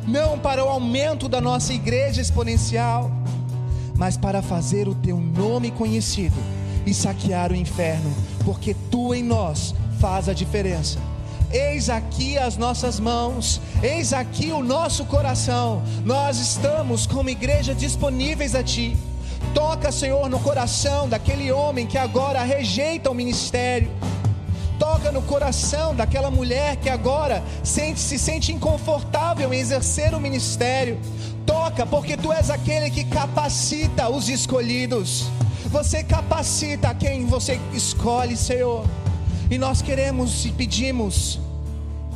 não 0.08 0.38
para 0.38 0.64
o 0.64 0.70
aumento 0.70 1.28
da 1.28 1.42
nossa 1.42 1.74
igreja 1.74 2.22
exponencial, 2.22 3.10
mas 3.96 4.16
para 4.16 4.44
fazer 4.44 4.88
o 4.88 4.94
teu 4.94 5.18
nome 5.18 5.72
conhecido 5.72 6.57
e 6.88 6.94
saquear 6.94 7.52
o 7.52 7.56
inferno, 7.56 8.14
porque 8.46 8.76
tu 8.90 9.14
em 9.14 9.24
nós 9.24 9.76
faz 10.00 10.30
a 10.30 10.34
diferença. 10.34 11.00
Eis 11.52 11.90
aqui 11.90 12.38
as 12.38 12.58
nossas 12.58 13.00
mãos, 13.00 13.62
eis 13.82 14.12
aqui 14.12 14.52
o 14.52 14.62
nosso 14.62 15.06
coração. 15.06 15.82
Nós 16.04 16.40
estamos 16.40 17.06
como 17.06 17.30
igreja 17.30 17.74
disponíveis 17.74 18.54
a 18.54 18.64
ti. 18.64 18.98
Toca, 19.54 19.92
Senhor, 19.92 20.30
no 20.30 20.40
coração 20.40 21.08
daquele 21.08 21.52
homem 21.52 21.88
que 21.88 21.98
agora 21.98 22.44
rejeita 22.44 23.10
o 23.10 23.14
ministério. 23.14 23.90
Toca 24.78 25.12
no 25.12 25.22
coração 25.22 25.96
daquela 25.96 26.30
mulher 26.30 26.76
que 26.76 26.90
agora 26.90 27.44
sente, 27.64 28.00
se 28.00 28.20
sente 28.20 28.52
inconfortável 28.52 29.54
em 29.54 29.60
exercer 29.60 30.14
o 30.14 30.20
ministério. 30.20 31.00
Toca, 31.46 31.86
porque 31.86 32.18
tu 32.18 32.32
és 32.32 32.50
aquele 32.50 32.90
que 32.90 33.06
capacita 33.06 34.10
os 34.10 34.28
escolhidos. 34.28 35.30
Você 35.70 36.04
capacita 36.04 36.94
quem 36.96 37.26
você 37.26 37.60
escolhe, 37.74 38.38
Senhor. 38.38 38.86
E 39.50 39.58
nós 39.58 39.82
queremos 39.82 40.46
e 40.46 40.52
pedimos: 40.52 41.40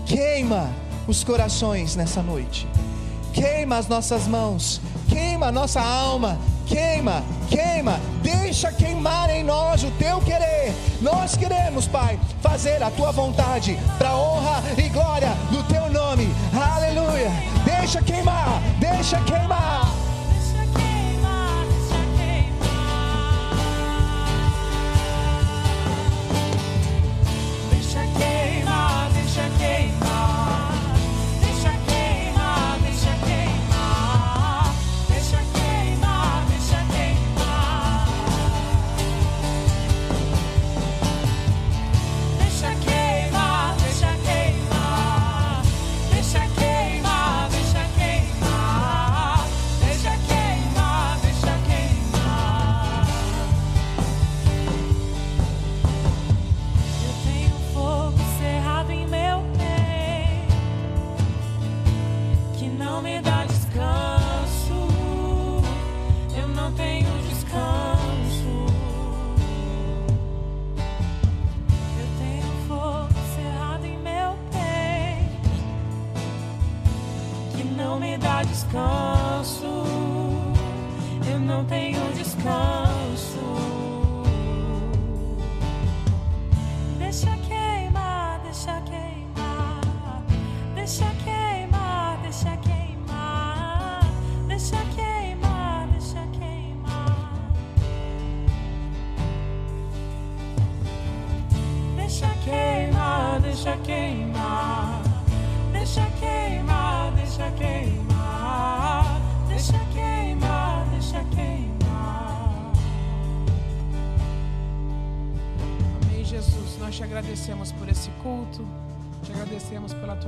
queima 0.05 0.69
os 1.07 1.23
corações 1.23 1.95
nessa 1.95 2.21
noite, 2.21 2.67
queima 3.33 3.77
as 3.77 3.87
nossas 3.87 4.27
mãos, 4.27 4.81
queima 5.07 5.47
a 5.47 5.51
nossa 5.51 5.81
alma, 5.81 6.39
queima, 6.65 7.23
queima, 7.49 7.99
deixa 8.21 8.71
queimar 8.71 9.29
em 9.29 9.43
nós 9.43 9.83
o 9.83 9.91
teu 9.91 10.19
querer. 10.21 10.73
Nós 11.01 11.35
queremos, 11.35 11.87
Pai, 11.87 12.19
fazer 12.41 12.81
a 12.81 12.89
tua 12.91 13.11
vontade, 13.11 13.77
para 13.97 14.15
honra 14.15 14.63
e 14.77 14.89
glória 14.89 15.29
do 15.51 15.63
teu 15.63 15.89
nome. 15.89 16.27
Aleluia. 16.53 17.31
Deixa 17.65 18.01
queimar, 18.01 18.61
deixa 18.79 19.19
queimar. 19.21 20.00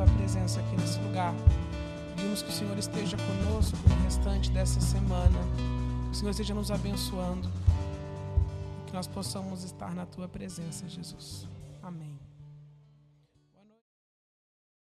Tua 0.03 0.15
presença 0.15 0.59
aqui 0.59 0.75
nesse 0.75 0.99
lugar. 0.99 1.33
Pedimos 2.15 2.41
que 2.41 2.49
o 2.49 2.51
Senhor 2.51 2.77
esteja 2.77 3.17
conosco 3.17 3.77
no 3.87 4.03
restante 4.03 4.51
dessa 4.51 4.81
semana, 4.81 5.39
que 6.05 6.11
o 6.11 6.15
Senhor 6.15 6.31
esteja 6.31 6.53
nos 6.53 6.71
abençoando, 6.71 7.49
que 8.85 8.93
nós 8.93 9.07
possamos 9.07 9.63
estar 9.63 9.93
na 9.95 10.05
tua 10.05 10.27
presença, 10.27 10.87
Jesus. 10.87 11.52